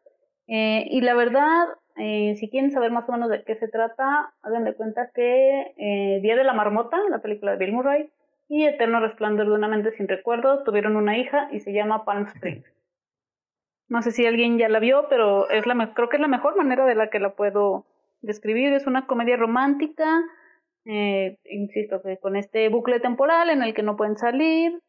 [0.54, 1.66] eh, y la verdad,
[1.96, 5.74] eh, si quieren saber más o menos de qué se trata, hagan de cuenta que
[5.78, 8.12] eh, Día de la Marmota, la película de Bill Murray,
[8.50, 12.26] y Eterno Resplandor de una mente sin recuerdos tuvieron una hija y se llama Palm
[12.26, 12.70] Springs.
[13.88, 16.58] No sé si alguien ya la vio, pero es la creo que es la mejor
[16.58, 17.86] manera de la que la puedo
[18.22, 18.74] describir.
[18.74, 20.22] Es una comedia romántica,
[20.84, 24.82] insisto, que con este bucle temporal en el que no pueden salir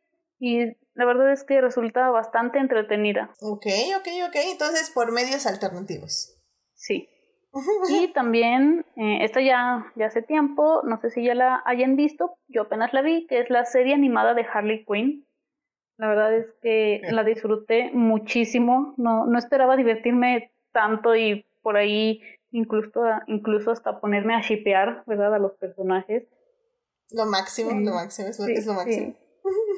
[0.42, 3.30] y la verdad es que resulta bastante entretenida.
[3.40, 3.66] Ok,
[3.96, 4.36] ok, ok.
[4.50, 6.36] Entonces, por medios alternativos.
[6.74, 7.08] Sí.
[7.88, 12.38] y también, eh, esta ya, ya hace tiempo, no sé si ya la hayan visto,
[12.48, 15.24] yo apenas la vi, que es la serie animada de Harley Quinn.
[15.96, 18.94] La verdad es que la disfruté muchísimo.
[18.96, 22.20] No, no esperaba divertirme tanto y por ahí
[22.50, 25.34] incluso, incluso hasta ponerme a shipear, ¿verdad?
[25.34, 26.24] A los personajes.
[27.12, 29.14] Lo máximo, lo máximo, es lo, máximo.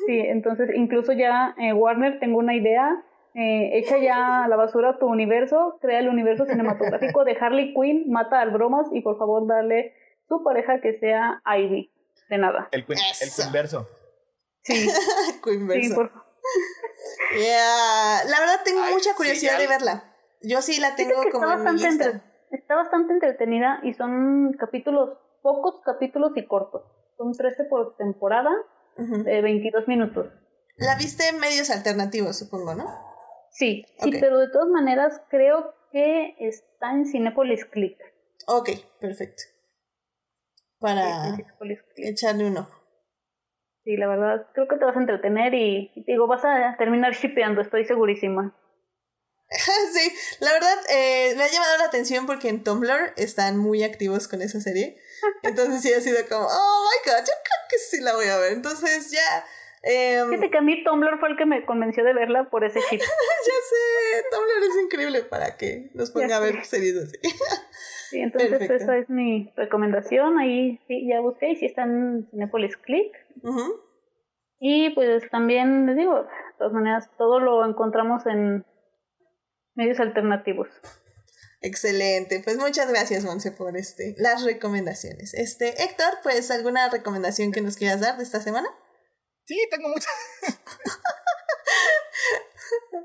[0.07, 3.03] Sí, entonces incluso ya eh, Warner tengo una idea,
[3.35, 8.11] eh, echa ya a la basura tu universo, crea el universo cinematográfico de Harley Quinn,
[8.11, 9.95] mata al bromas y por favor dale
[10.29, 11.91] su pareja que sea Ivy.
[12.31, 12.69] De nada.
[12.73, 13.89] El, Queen, el Queenverso.
[14.63, 14.89] Sí.
[15.45, 16.11] Queenverso.
[17.37, 18.19] Yeah.
[18.29, 20.05] La verdad tengo Ay, mucha sí, curiosidad de verla.
[20.43, 22.05] Yo sí la tengo que como está en mi bastante, lista.
[22.07, 26.83] entre- está bastante entretenida y son capítulos, pocos capítulos y cortos.
[27.17, 28.51] Son 13 por temporada
[28.97, 30.27] De 22 minutos.
[30.77, 32.87] La viste en medios alternativos, supongo, ¿no?
[33.51, 37.97] Sí, sí, pero de todas maneras creo que está en Cinepolis Click.
[38.47, 39.45] Ok, perfecto.
[40.81, 41.37] Para
[41.97, 42.85] echarle un ojo.
[43.85, 46.77] Sí, la verdad, creo que te vas a entretener y, y te digo, vas a
[46.79, 48.57] terminar shipeando, estoy segurísima.
[49.93, 54.27] sí, la verdad eh, me ha llamado la atención porque en Tumblr están muy activos
[54.27, 54.99] con esa serie.
[55.43, 58.39] Entonces sí ha sido como, oh my god, yo creo que sí la voy a
[58.39, 58.53] ver.
[58.53, 59.45] Entonces ya...
[59.83, 62.81] em, Fíjate que a mí Tumblr fue el que me convenció de verla por ese
[62.81, 62.99] ship.
[63.01, 67.19] ya sé, Tumblr es increíble para que nos ponga a ver series así.
[68.11, 68.75] Sí, entonces Perfecto.
[68.75, 70.39] esa es mi recomendación.
[70.39, 73.13] Ahí sí, ya busqué y sí está en Cinepolis Click.
[74.61, 76.29] Y pues también les digo, de
[76.59, 78.65] todas maneras, todo lo encontramos en
[79.75, 80.69] medios alternativos.
[81.65, 85.33] Excelente, pues muchas gracias Monse por este, las recomendaciones.
[85.35, 88.69] Este, Héctor, pues alguna recomendación que nos quieras dar de esta semana?
[89.47, 90.13] Sí, tengo muchas.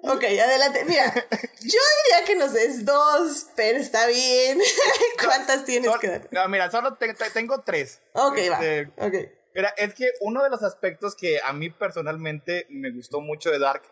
[0.04, 0.86] Ok, adelante.
[0.86, 1.20] Mira, yo
[1.62, 4.58] diría que nos des dos, pero está bien.
[5.24, 6.28] ¿Cuántas tienes Sol- que dar?
[6.32, 8.02] no, mira, solo te- te- tengo tres.
[8.14, 9.08] Ok, Este, va.
[9.08, 9.14] Ok.
[9.54, 13.60] Mira, es que uno de los aspectos que a mí personalmente me gustó mucho de
[13.60, 13.84] Dark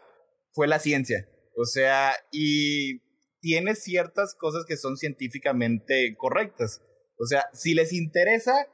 [0.54, 1.28] fue la ciencia.
[1.56, 3.00] O sea, y
[3.42, 6.82] tiene ciertas cosas que son científicamente correctas.
[7.20, 8.68] O sea, si les interesa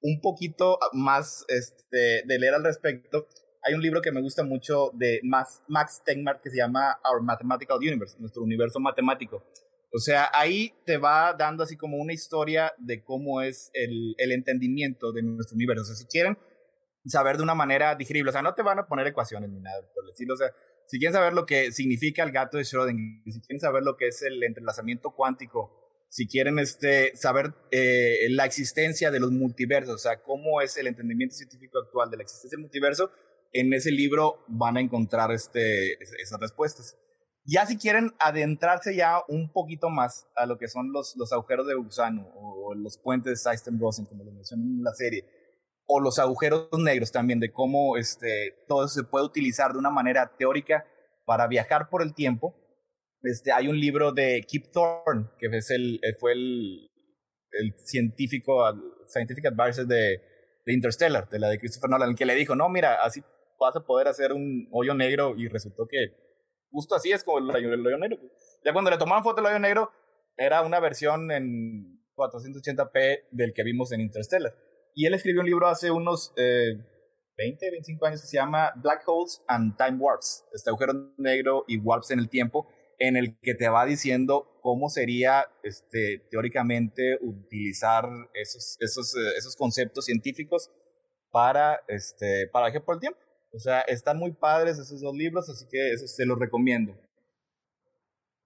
[0.00, 3.26] un poquito más este, de leer al respecto,
[3.62, 7.78] hay un libro que me gusta mucho de Max, Tegmark que se llama Our Mathematical
[7.78, 9.44] Universe, nuestro universo matemático.
[9.94, 14.32] O sea, ahí te va dando así como una historia de cómo es el, el
[14.32, 15.82] entendimiento de nuestro universo.
[15.82, 16.38] O sea, si quieren
[17.06, 19.80] saber de una manera digerible, o sea, no te van a poner ecuaciones ni nada
[19.94, 20.34] por el estilo.
[20.34, 20.48] O sea,
[20.92, 24.08] si quieren saber lo que significa el gato de Schrödinger, si quieren saber lo que
[24.08, 29.96] es el entrelazamiento cuántico, si quieren este, saber eh, la existencia de los multiversos, o
[29.98, 33.10] sea, cómo es el entendimiento científico actual de la existencia del multiverso,
[33.54, 36.98] en ese libro van a encontrar este, es- esas respuestas.
[37.46, 41.66] Ya si quieren adentrarse ya un poquito más a lo que son los, los agujeros
[41.66, 45.24] de gusano o los puentes de Seysten-Rosen, como lo mencionan en la serie,
[45.94, 49.90] o los agujeros negros también, de cómo este, todo eso se puede utilizar de una
[49.90, 50.86] manera teórica
[51.24, 52.54] para viajar por el tiempo.
[53.22, 56.88] Este, hay un libro de Kip Thorne, que es el, eh, fue el,
[57.52, 60.20] el científico, al- scientific advisor de,
[60.64, 63.22] de Interstellar, de la de Christopher Nolan, que le dijo, no, mira, así
[63.60, 65.98] vas a poder hacer un hoyo negro y resultó que
[66.70, 68.18] justo así es como el el hoyo negro.
[68.64, 69.90] Ya cuando le tomaban foto del hoyo negro,
[70.36, 74.52] era una versión en 480p del que vimos en Interstellar.
[74.94, 76.76] Y él escribió un libro hace unos eh,
[77.36, 81.78] 20, 25 años que se llama Black Holes and Time Warps, este agujero negro y
[81.78, 88.04] warps en el tiempo, en el que te va diciendo cómo sería este, teóricamente utilizar
[88.34, 90.70] esos, esos, eh, esos conceptos científicos
[91.30, 93.18] para, este, para viajar por el tiempo.
[93.54, 96.94] O sea, están muy padres esos dos libros, así que eso se los recomiendo.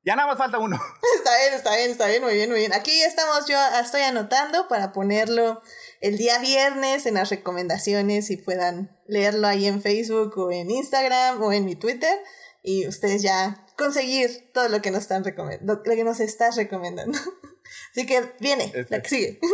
[0.07, 0.77] Ya nada más falta uno.
[1.17, 2.73] Está bien, está bien, está bien, muy bien, muy bien.
[2.73, 5.61] Aquí estamos, yo estoy anotando para ponerlo
[6.01, 11.43] el día viernes en las recomendaciones y puedan leerlo ahí en Facebook o en Instagram
[11.43, 12.17] o en mi Twitter
[12.63, 15.25] y ustedes ya conseguir todo lo que nos están
[15.63, 17.19] lo que nos estás recomendando.
[17.91, 19.41] Así que viene, la que sigue.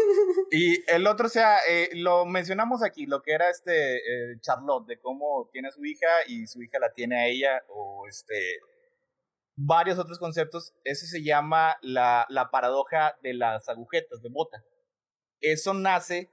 [0.50, 4.86] Y el otro, o sea, eh, lo mencionamos aquí, lo que era este eh, Charlotte,
[4.86, 8.60] de cómo tiene a su hija y su hija la tiene a ella, o este
[9.56, 10.74] varios otros conceptos.
[10.84, 14.64] Ese se llama la, la paradoja de las agujetas de bota.
[15.40, 16.30] Eso nace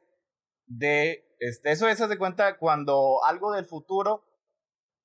[0.69, 4.23] de, este, eso es, de cuenta, cuando algo del futuro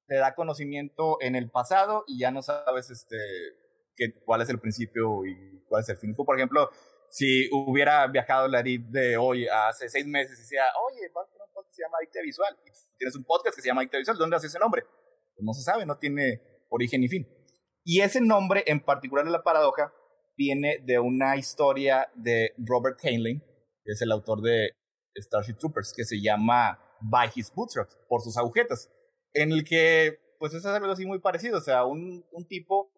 [0.07, 3.17] te da conocimiento en el pasado y ya no sabes este,
[3.97, 6.15] que, cuál es el principio y cuál es el fin.
[6.15, 6.69] Por ejemplo,
[7.09, 11.33] si hubiera viajado la Edith de hoy hace seis meses y decía, oye, vas a
[11.33, 12.59] tener un podcast que se llama Adicta Visual.
[12.99, 14.19] Tienes un podcast que se llama Adicta Visual.
[14.19, 14.83] ¿Dónde hace ese nombre?
[14.83, 17.27] Pues no se sabe, no tiene origen ni fin.
[17.85, 19.93] Y ese nombre, en particular de la paradoja,
[20.37, 24.71] viene de una historia de Robert Heinlein, que es el autor de
[25.17, 28.91] Starship Troopers, que se llama By His Bootstraps, por sus agujetas,
[29.35, 32.91] en el que, pues es algo así muy parecido, o sea, un, tipo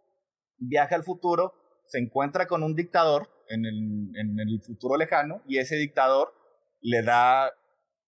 [0.57, 1.53] viaja al futuro,
[1.85, 6.33] se encuentra con un dictador en el, futuro lejano, y ese dictador
[6.81, 7.53] le da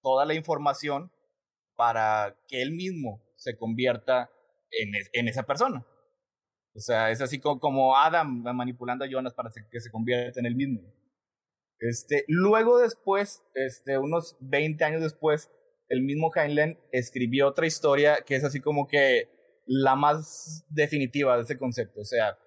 [0.01, 1.11] toda la información
[1.75, 4.31] para que él mismo se convierta
[4.71, 5.85] en esa persona.
[6.79, 10.47] O sea, es así co- como, Adam manipulando a Jonas para que se convierta en
[10.47, 10.81] el mismo.
[11.81, 15.51] Este, luego después, este, unos 20 años después,
[15.89, 19.29] el mismo Heinlein escribió otra historia que es así como que
[19.67, 22.01] la más definitiva de ese concepto.
[22.01, 22.39] O sea,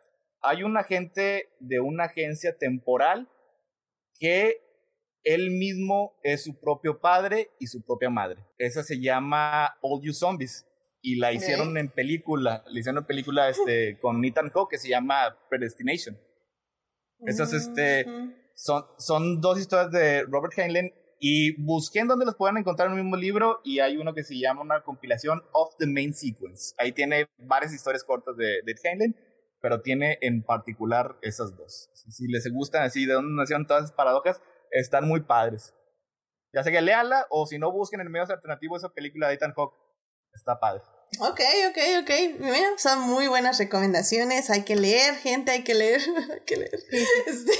[0.42, 3.30] hay un agente de una agencia temporal
[4.18, 4.62] que
[5.24, 8.46] él mismo es su propio padre y su propia madre.
[8.58, 10.66] Esa se llama All You Zombies
[11.02, 14.90] y la hicieron en película, la hicieron en película este, con Ethan Hawke que se
[14.90, 16.18] llama Predestination.
[17.26, 18.06] Esas este,
[18.56, 22.98] son, son dos historias de Robert Heinlein y busqué en donde los puedan encontrar en
[22.98, 26.74] el mismo libro y hay uno que se llama una compilación of the main sequence.
[26.80, 29.16] Ahí tiene varias historias cortas de, de Heinlein,
[29.62, 31.92] pero tiene en particular esas dos.
[31.94, 34.42] Si les gustan así, de dónde nacieron todas esas paradojas,
[34.72, 35.76] están muy padres.
[36.54, 39.54] Ya sé que léala o si no busquen en medios alternativos esa película de Ethan
[39.54, 39.78] Hawke.
[40.34, 40.82] Está padre.
[41.20, 42.40] Ok, ok, ok.
[42.40, 44.50] Mira, son muy buenas recomendaciones.
[44.50, 46.02] Hay que leer, gente, hay que leer.
[46.32, 46.80] hay que leer.
[47.28, 47.52] Este,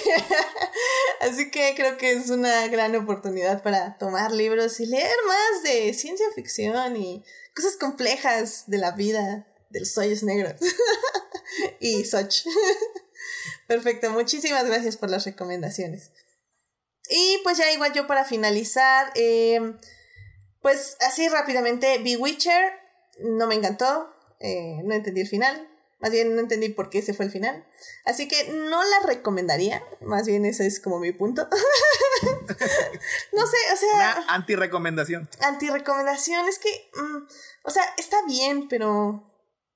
[1.22, 5.94] así que creo que es una gran oportunidad para tomar libros y leer más de
[5.94, 7.24] ciencia ficción y
[7.54, 10.56] cosas complejas de la vida de los hoyos negros.
[11.80, 12.46] y Soch.
[13.68, 16.12] Perfecto, muchísimas gracias por las recomendaciones.
[17.10, 19.76] Y pues ya igual yo para finalizar, eh,
[20.62, 22.74] pues así rápidamente, Bewitcher
[23.24, 25.68] no me encantó, eh, no entendí el final,
[26.00, 27.66] más bien no entendí por qué ese fue el final.
[28.06, 31.48] Así que no la recomendaría, más bien ese es como mi punto.
[33.34, 33.94] no sé, o sea...
[33.94, 35.30] Una anti-recomendación.
[35.42, 37.28] Anti-recomendación, es que, mm,
[37.64, 39.28] o sea, está bien, pero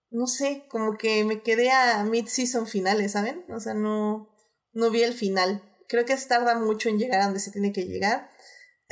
[0.09, 3.45] no sé, como que me quedé a mid-season finales, ¿saben?
[3.49, 4.29] O sea, no,
[4.73, 5.61] no vi el final.
[5.87, 8.31] Creo que se tarda mucho en llegar a donde se tiene que llegar.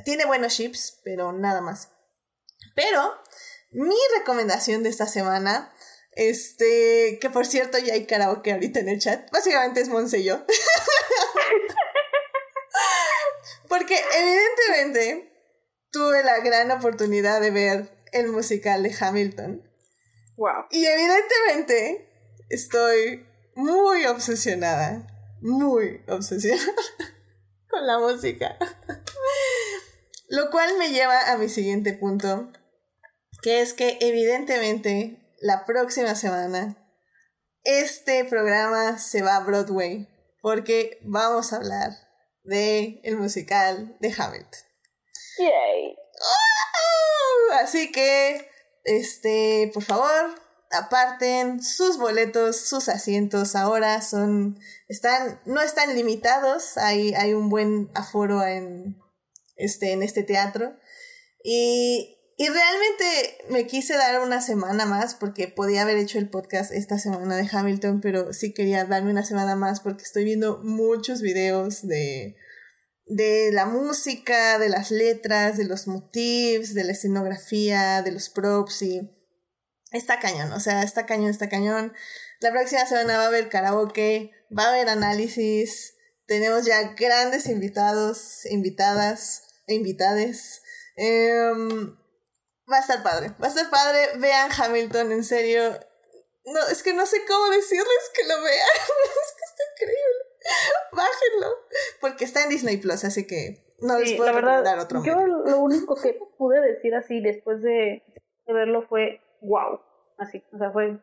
[0.05, 1.89] Tiene buenos chips, pero nada más.
[2.75, 3.13] Pero
[3.71, 5.73] mi recomendación de esta semana,
[6.11, 10.25] este, que por cierto ya hay karaoke ahorita en el chat, básicamente es Monse y
[10.25, 10.45] yo.
[13.69, 15.31] Porque evidentemente
[15.91, 19.61] tuve la gran oportunidad de ver el musical de Hamilton.
[20.37, 20.65] Wow.
[20.71, 22.09] Y evidentemente
[22.49, 23.25] estoy
[23.55, 25.07] muy obsesionada,
[25.41, 26.73] muy obsesionada
[27.69, 28.57] con la música.
[30.33, 32.51] Lo cual me lleva a mi siguiente punto,
[33.43, 36.75] que es que evidentemente la próxima semana
[37.63, 40.09] este programa se va a Broadway
[40.41, 41.91] porque vamos a hablar
[42.43, 44.59] de el musical de Hamilton.
[45.37, 45.95] Yay.
[47.61, 48.49] Así que,
[48.85, 50.33] este, por favor,
[50.71, 53.55] aparten sus boletos, sus asientos.
[53.55, 56.75] Ahora son, están, no están limitados.
[56.77, 59.02] Hay, hay un buen aforo en,
[59.55, 60.77] este, en este teatro.
[61.43, 66.71] Y y realmente me quise dar una semana más porque podía haber hecho el podcast
[66.71, 71.21] esta semana de Hamilton, pero sí quería darme una semana más porque estoy viendo muchos
[71.21, 72.35] videos de,
[73.05, 78.81] de la música, de las letras, de los motifs, de la escenografía, de los props
[78.81, 79.11] y
[79.91, 81.93] está cañón, o sea, está cañón, está cañón.
[82.39, 85.92] La próxima semana va a haber karaoke, va a haber análisis,
[86.27, 90.61] tenemos ya grandes invitados, invitadas e invitades.
[90.95, 91.97] Em,
[92.71, 93.99] Va a estar padre, va a estar padre.
[94.19, 95.61] Vean Hamilton, en serio.
[96.45, 98.75] No, es que no sé cómo decirles que lo vean.
[99.21, 100.23] es que está increíble.
[100.91, 101.47] Bájenlo.
[102.01, 105.95] Porque está en Disney Plus, así que no les puedo recomendar otro Yo lo único
[105.95, 108.03] que pude decir así después de,
[108.47, 109.79] verlo fue wow.
[110.17, 110.99] Así, o sea, fue.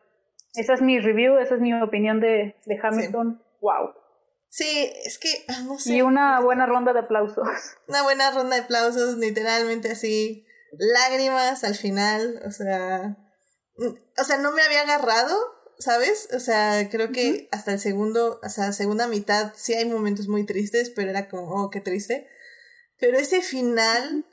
[0.55, 3.41] Esa es mi review, esa es mi opinión de, de Hamilton.
[3.61, 3.93] Wow.
[4.51, 5.93] Sí, es que, ah, no sé.
[5.93, 7.47] Y una buena ronda de aplausos.
[7.87, 10.45] Una buena ronda de aplausos, literalmente así
[10.77, 13.17] lágrimas al final, o sea,
[13.77, 15.37] mm, o sea, no me había agarrado,
[15.79, 16.27] ¿sabes?
[16.33, 20.45] O sea, creo que hasta el segundo, o sea, segunda mitad sí hay momentos muy
[20.45, 22.27] tristes, pero era como, oh, qué triste.
[22.99, 24.25] Pero ese final,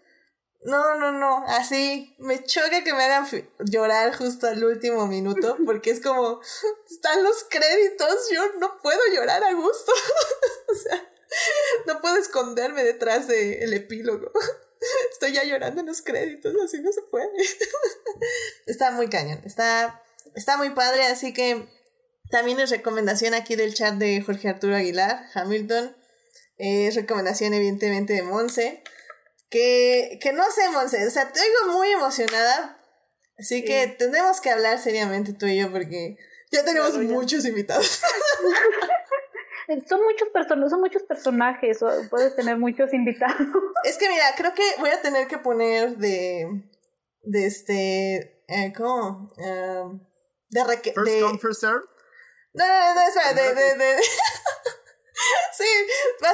[0.62, 3.26] no, no, no, así, me choca que me hagan
[3.60, 6.40] llorar justo al último minuto, porque es como,
[6.90, 9.92] están los créditos, yo no puedo llorar a gusto.
[10.72, 11.12] o sea,
[11.86, 14.32] no puedo esconderme detrás del epílogo.
[15.12, 17.30] Estoy ya llorando en los créditos, así no se puede.
[18.66, 20.02] está muy cañón, está,
[20.34, 21.68] está muy padre, así que
[22.30, 25.96] también es recomendación aquí del chat de Jorge Arturo Aguilar, Hamilton.
[26.58, 28.82] Es recomendación evidentemente de Monse.
[29.50, 32.78] Que, que no sé, Monse, o sea, te oigo muy emocionada.
[33.38, 36.16] Así que tenemos que hablar seriamente tú y yo porque
[36.50, 38.00] ya tenemos muchos invitados.
[39.88, 41.78] son muchos personajes, son muchos personajes,
[42.10, 43.36] puedes tener muchos invitados.
[43.84, 46.46] Es que mira, creo que voy a tener que poner de
[47.22, 49.30] de este eh, ¿cómo?
[49.36, 50.00] Uh,
[50.48, 51.84] de reque First de, come, first serve.
[52.54, 53.96] No, no, no, espera, de, de, de,
[55.52, 55.64] Sí,
[56.24, 56.32] va,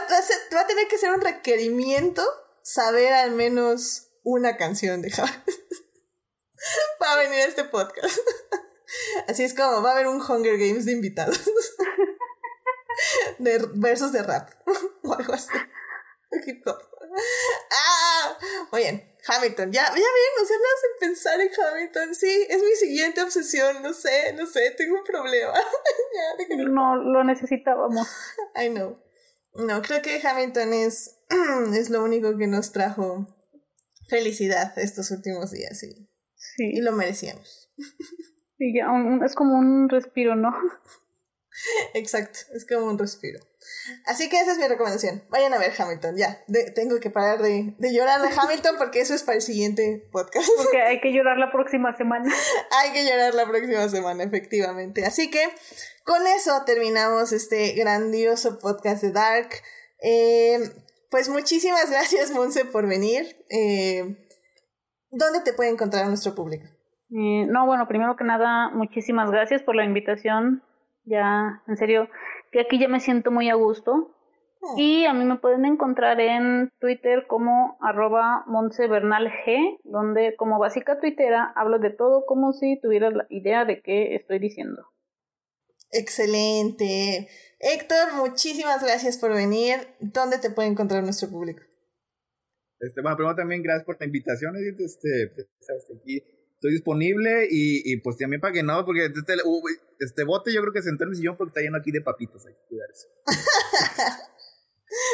[0.54, 2.22] va, a tener que ser un requerimiento
[2.64, 5.30] saber al menos una canción de Javi.
[6.98, 8.18] para venir a este podcast.
[9.28, 11.38] Así es como va a haber un Hunger Games de invitados.
[13.38, 14.50] de versos de rap
[15.02, 15.50] o algo así.
[16.46, 16.78] Hip hop.
[17.70, 18.38] Ah,
[18.70, 19.16] muy bien.
[19.26, 22.14] Hamilton, ya, ya ven, o sea, me hacen pensar en Hamilton.
[22.14, 23.82] Sí, es mi siguiente obsesión.
[23.82, 25.54] No sé, no sé, tengo un problema.
[25.54, 28.06] ya, no, lo necesitábamos.
[28.54, 29.03] I know.
[29.54, 31.16] No, creo que Hamilton es,
[31.74, 33.26] es lo único que nos trajo
[34.08, 36.70] felicidad estos últimos días y, sí.
[36.72, 37.70] y lo merecíamos.
[38.58, 38.86] Sí, ya,
[39.24, 40.50] es como un respiro, ¿no?
[41.94, 43.40] Exacto, es como un respiro.
[44.06, 45.24] Así que esa es mi recomendación.
[45.30, 46.44] Vayan a ver Hamilton, ya.
[46.74, 50.48] tengo que parar de, de, llorar de Hamilton porque eso es para el siguiente podcast.
[50.56, 52.32] Porque hay que llorar la próxima semana.
[52.82, 55.04] hay que llorar la próxima semana, efectivamente.
[55.04, 55.42] Así que
[56.04, 59.48] con eso terminamos este grandioso podcast de Dark.
[60.02, 60.58] Eh,
[61.10, 63.36] pues muchísimas gracias, Monse, por venir.
[63.48, 64.16] Eh,
[65.10, 66.66] ¿Dónde te puede encontrar nuestro público?
[67.10, 70.62] Eh, no, bueno, primero que nada, muchísimas gracias por la invitación.
[71.04, 72.08] Ya, en serio,
[72.50, 74.10] que aquí ya me siento muy a gusto.
[74.60, 74.74] Oh.
[74.78, 81.52] Y a mí me pueden encontrar en Twitter como arroba G, donde como básica tuitera
[81.54, 84.86] hablo de todo como si tuviera la idea de qué estoy diciendo.
[85.90, 87.28] Excelente.
[87.60, 89.76] Héctor, muchísimas gracias por venir.
[90.00, 91.62] ¿Dónde te puede encontrar nuestro público?
[92.80, 97.46] Este, bueno, primero también gracias por la invitación, este, pues, sabes que aquí estoy disponible
[97.50, 99.34] y, y pues también para que no, porque este,
[99.98, 102.00] este bote yo creo que se entró en mi sillón porque está lleno aquí de
[102.00, 103.08] papitos, hay que cuidar eso.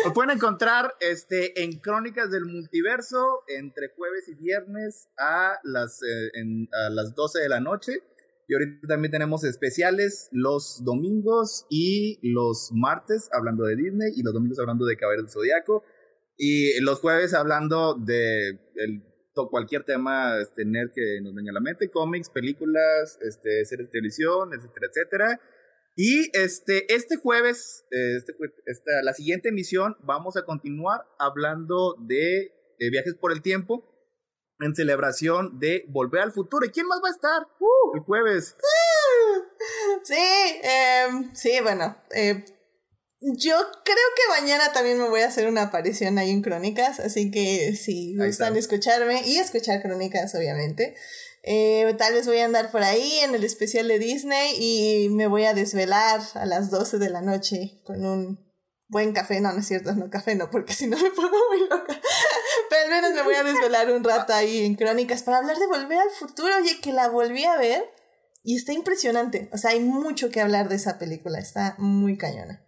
[0.05, 6.31] Lo pueden encontrar este, en Crónicas del Multiverso entre jueves y viernes a las, eh,
[6.35, 8.03] en, a las 12 de la noche.
[8.47, 14.35] Y ahorita también tenemos especiales los domingos y los martes hablando de Disney y los
[14.35, 15.83] domingos hablando de Caballeros del Zodiaco.
[16.37, 19.10] Y los jueves hablando de el
[19.49, 23.93] cualquier tema este, nerd que nos venga a la mente, cómics, películas, este, series de
[23.93, 25.41] televisión, etcétera, etcétera.
[25.97, 28.33] Y este, este jueves, este,
[28.67, 32.53] esta, la siguiente emisión, vamos a continuar hablando de,
[32.91, 33.85] viajes por el tiempo
[34.61, 36.65] en celebración de Volver al Futuro.
[36.65, 37.97] ¿Y quién más va a estar uh.
[37.97, 38.57] el jueves?
[40.03, 42.45] Sí, em, sí, bueno, eh,
[43.21, 47.31] yo creo que mañana también me voy a hacer una aparición ahí en Crónicas, así
[47.31, 50.97] que si gustan escucharme y escuchar Crónicas, obviamente.
[51.43, 55.27] Eh, tal vez voy a andar por ahí en el especial de Disney y me
[55.27, 58.51] voy a desvelar a las 12 de la noche con un
[58.89, 59.41] buen café.
[59.41, 62.01] No, no es cierto, no café, no, porque si no me pongo muy loca.
[62.71, 65.67] Pero al menos me voy a desvelar un rato ahí en Crónicas para hablar de
[65.67, 66.55] Volver al Futuro.
[66.57, 67.85] Oye, que la volví a ver
[68.43, 69.51] y está impresionante.
[69.53, 72.67] O sea, hay mucho que hablar de esa película, está muy cañona.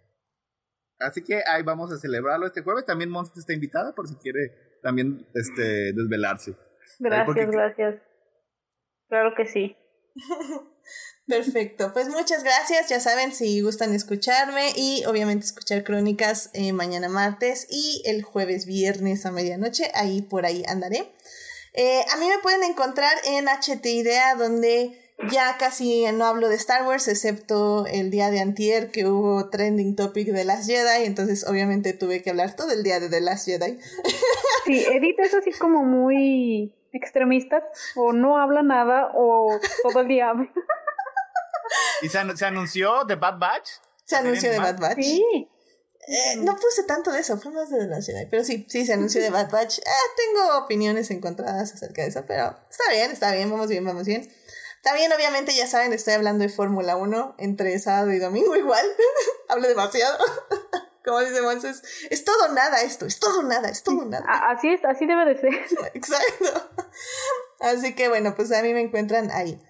[1.05, 2.85] Así que ahí vamos a celebrarlo este jueves.
[2.85, 6.55] También Monster está invitada por si quiere también este, desvelarse.
[6.99, 7.95] Gracias, gracias.
[9.07, 9.77] Claro que sí.
[11.27, 12.89] Perfecto, pues muchas gracias.
[12.89, 18.65] Ya saben, si gustan escucharme y obviamente escuchar crónicas eh, mañana martes y el jueves
[18.65, 21.13] viernes a medianoche, ahí por ahí andaré.
[21.73, 26.55] Eh, a mí me pueden encontrar en HT Idea, donde ya casi no hablo de
[26.55, 31.45] Star Wars, excepto el día de antier que hubo trending topic de Last Jedi, entonces
[31.47, 33.79] obviamente tuve que hablar todo el día de The Last Jedi.
[34.65, 37.63] Sí, Edith es así como muy extremista,
[37.95, 40.49] o no habla nada, o todo el día habla.
[42.01, 43.69] ¿Y se, se anunció The Bad Batch?
[44.05, 45.01] Se anunció The Bad Batch.
[45.01, 45.49] Sí.
[46.05, 48.85] Eh, no puse tanto de eso, fue más de The Last Jedi, pero sí, sí,
[48.85, 49.79] se anunció The Bad Batch.
[49.79, 49.83] Eh,
[50.17, 54.29] tengo opiniones encontradas acerca de eso, pero está bien, está bien, vamos bien, vamos bien.
[54.83, 58.85] También, obviamente, ya saben, estoy hablando de Fórmula 1 entre sábado y domingo igual.
[59.49, 60.17] Hablo demasiado.
[61.05, 64.25] Como dice Monses, es todo nada esto, es todo nada, es todo nada.
[64.49, 65.53] Así es, así debe de ser.
[65.93, 66.69] Exacto.
[67.59, 69.61] Así que bueno, pues a mí me encuentran ahí.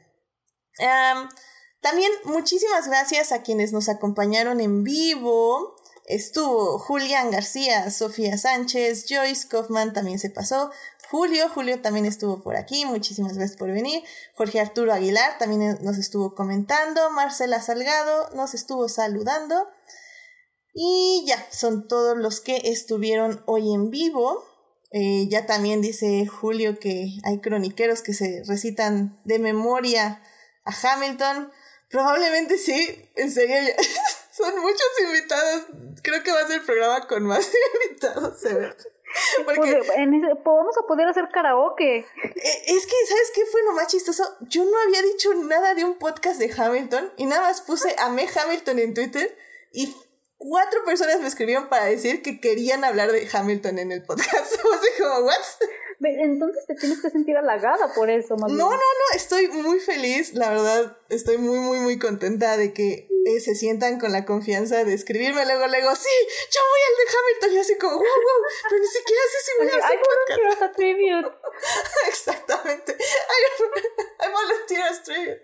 [1.82, 5.76] también muchísimas gracias a quienes nos acompañaron en vivo.
[6.06, 10.72] Estuvo Julián García, Sofía Sánchez, Joyce Kaufman también se pasó,
[11.14, 11.48] Julio.
[11.48, 14.02] Julio también estuvo por aquí, muchísimas gracias por venir.
[14.34, 17.12] Jorge Arturo Aguilar también nos estuvo comentando.
[17.12, 19.68] Marcela Salgado nos estuvo saludando.
[20.74, 24.44] Y ya, son todos los que estuvieron hoy en vivo.
[24.90, 30.20] Eh, ya también dice Julio que hay croniqueros que se recitan de memoria
[30.66, 31.52] a Hamilton.
[31.92, 33.56] Podemos sí, en serio,
[34.36, 35.66] son muchos invitados.
[36.02, 37.48] Creo que va a ser el programa con más
[37.86, 38.74] invitados, se
[39.46, 39.82] porque
[40.44, 41.98] vamos a poder hacer karaoke.
[41.98, 42.06] Eh,
[42.68, 44.24] es que, ¿sabes qué fue lo más chistoso?
[44.42, 48.28] Yo no había dicho nada de un podcast de Hamilton y nada más puse Amé
[48.28, 49.38] Hamilton en Twitter
[49.72, 49.94] y
[50.38, 54.56] cuatro personas me escribieron para decir que querían hablar de Hamilton en el podcast.
[54.64, 55.36] O sea, como, ¿what?
[56.06, 60.34] Entonces te tienes que sentir halagada por eso, más No, no, no, estoy muy feliz,
[60.34, 64.84] la verdad, estoy muy, muy, muy contenta de que eh, se sientan con la confianza
[64.84, 66.10] de escribirme luego, luego, sí,
[66.52, 69.52] yo voy al de Hamilton y así como, wow, wow, pero ni siquiera sé si
[69.60, 70.62] voy a hacer podcast.
[70.62, 71.38] I tribute.
[72.08, 72.92] Exactamente.
[72.94, 75.42] I, I volunteer as tribute.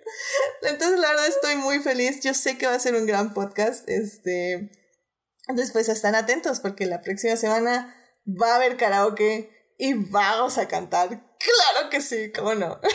[0.63, 2.19] Entonces, la verdad, estoy muy feliz.
[2.21, 3.87] Yo sé que va a ser un gran podcast.
[3.87, 4.71] Este,
[5.47, 11.07] después están atentos porque la próxima semana va a haber karaoke y vamos a cantar.
[11.07, 12.79] Claro que sí, cómo no.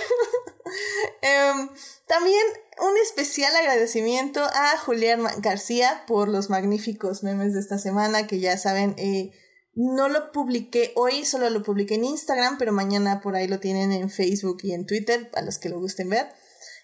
[1.21, 1.69] Em,
[2.07, 2.43] también
[2.81, 8.57] un especial agradecimiento a Julián García por los magníficos memes de esta semana, que ya
[8.59, 9.33] saben, eh,
[9.75, 13.93] no lo publiqué hoy, solo lo publiqué en Instagram, pero mañana por ahí lo tienen
[13.93, 16.29] en Facebook y en Twitter, a los que lo gusten ver.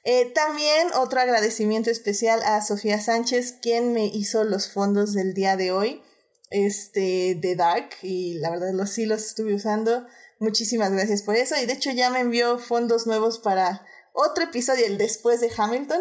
[0.04, 5.56] Eh, también otro agradecimiento especial a Sofía Sánchez, quien me hizo los fondos del día
[5.56, 6.02] de hoy
[6.50, 10.06] este, de Dark y la verdad los sí los estuve usando.
[10.38, 13.84] Muchísimas gracias por eso y de hecho ya me envió fondos nuevos para
[14.20, 16.00] otro episodio, el después de Hamilton.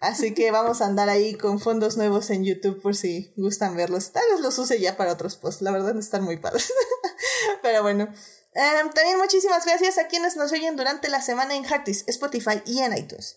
[0.00, 4.12] Así que vamos a andar ahí con fondos nuevos en YouTube por si gustan verlos.
[4.12, 6.72] Tal vez los use ya para otros posts, la verdad están muy padres.
[7.62, 8.12] Pero bueno.
[8.52, 12.80] Em, también muchísimas gracias a quienes nos oyen durante la semana en Heartis, Spotify y
[12.80, 13.36] en iTunes.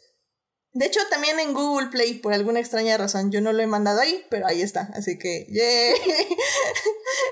[0.73, 4.01] De hecho, también en Google Play, por alguna extraña razón, yo no lo he mandado
[4.01, 4.89] ahí, pero ahí está.
[4.95, 5.93] Así que, ¡yay!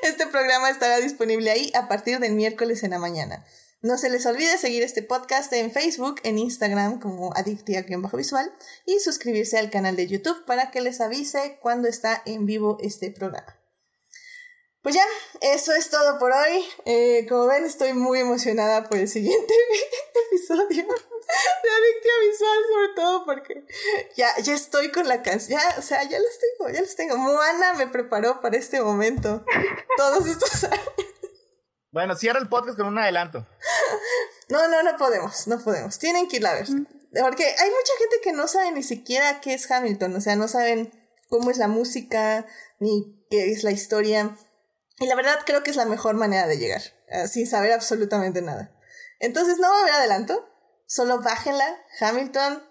[0.03, 3.43] Este programa estará disponible ahí a partir del miércoles en la mañana.
[3.83, 8.53] No se les olvide seguir este podcast en Facebook, en Instagram como Adictia-Visual
[8.85, 13.09] y suscribirse al canal de YouTube para que les avise cuando está en vivo este
[13.09, 13.57] programa.
[14.83, 15.05] Pues ya,
[15.41, 16.63] eso es todo por hoy.
[16.85, 19.53] Eh, como ven, estoy muy emocionada por el siguiente
[20.27, 23.65] episodio de Adictia Visual, sobre todo porque
[24.15, 25.59] ya, ya estoy con la canción.
[25.79, 27.17] o sea, ya los tengo, ya los tengo.
[27.17, 29.43] Moana me preparó para este momento
[29.97, 30.85] todos estos años.
[31.91, 33.47] Bueno, cierra el podcast con un adelanto.
[34.49, 35.97] No, no, no podemos, no podemos.
[35.97, 36.65] Tienen que ir a ver.
[36.65, 40.49] Porque hay mucha gente que no sabe ni siquiera qué es Hamilton, o sea, no
[40.49, 40.91] saben
[41.29, 42.45] cómo es la música,
[42.81, 44.35] ni qué es la historia.
[44.99, 48.41] Y la verdad creo que es la mejor manera de llegar, eh, sin saber absolutamente
[48.41, 48.77] nada.
[49.19, 50.45] Entonces no va a haber adelanto,
[50.85, 52.61] solo bájenla, Hamilton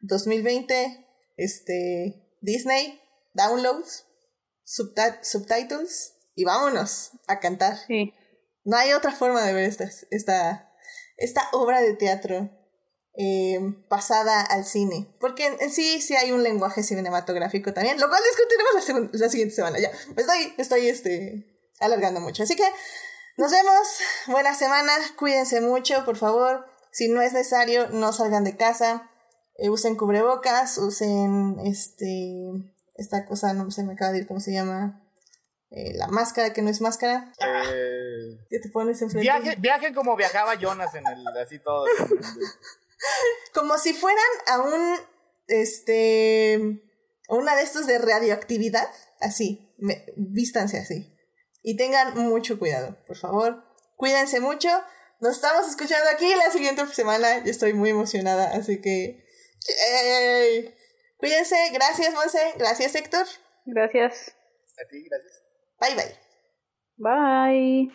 [0.00, 1.06] 2020,
[1.36, 2.98] este, Disney,
[3.34, 4.06] downloads,
[4.64, 7.76] subtitles y vámonos a cantar.
[7.86, 8.14] Sí.
[8.64, 10.72] No hay otra forma de ver esta, esta,
[11.16, 12.50] esta obra de teatro
[13.16, 13.58] eh,
[13.88, 15.14] pasada al cine.
[15.20, 19.54] Porque en, sí, sí hay un lenguaje cinematográfico también, lo cual discutiremos la, la siguiente
[19.54, 19.78] semana.
[19.78, 21.46] Ya, estoy, estoy este,
[21.80, 22.42] alargando mucho.
[22.42, 22.68] Así que
[23.36, 23.88] nos vemos.
[24.26, 24.92] Buena semana.
[25.18, 26.66] Cuídense mucho, por favor.
[26.92, 29.10] Si no es necesario, no salgan de casa.
[29.56, 32.42] Eh, usen cubrebocas, usen este
[33.00, 34.99] esta cosa, no se me acaba de ir cómo se llama.
[35.70, 37.32] Eh, la máscara que no es máscara.
[37.38, 39.22] Eh, ¿Qué te pones enfrente?
[39.22, 41.86] Viaje, viajen como viajaba Jonas en el así todo.
[43.54, 44.96] como si fueran a un
[45.46, 46.82] este
[47.28, 48.88] una de estos de radioactividad,
[49.20, 51.16] así, me, vístanse así.
[51.62, 53.62] Y tengan mucho cuidado, por favor.
[53.96, 54.68] Cuídense mucho.
[55.20, 57.44] Nos estamos escuchando aquí la siguiente semana.
[57.44, 59.24] Yo estoy muy emocionada, así que.
[61.18, 61.56] Cuídense.
[61.72, 62.54] Gracias, Monse.
[62.56, 63.26] Gracias, Héctor.
[63.66, 64.34] Gracias.
[64.82, 65.49] A ti, gracias.
[65.80, 66.14] Bye, bye.
[66.98, 67.88] Bye.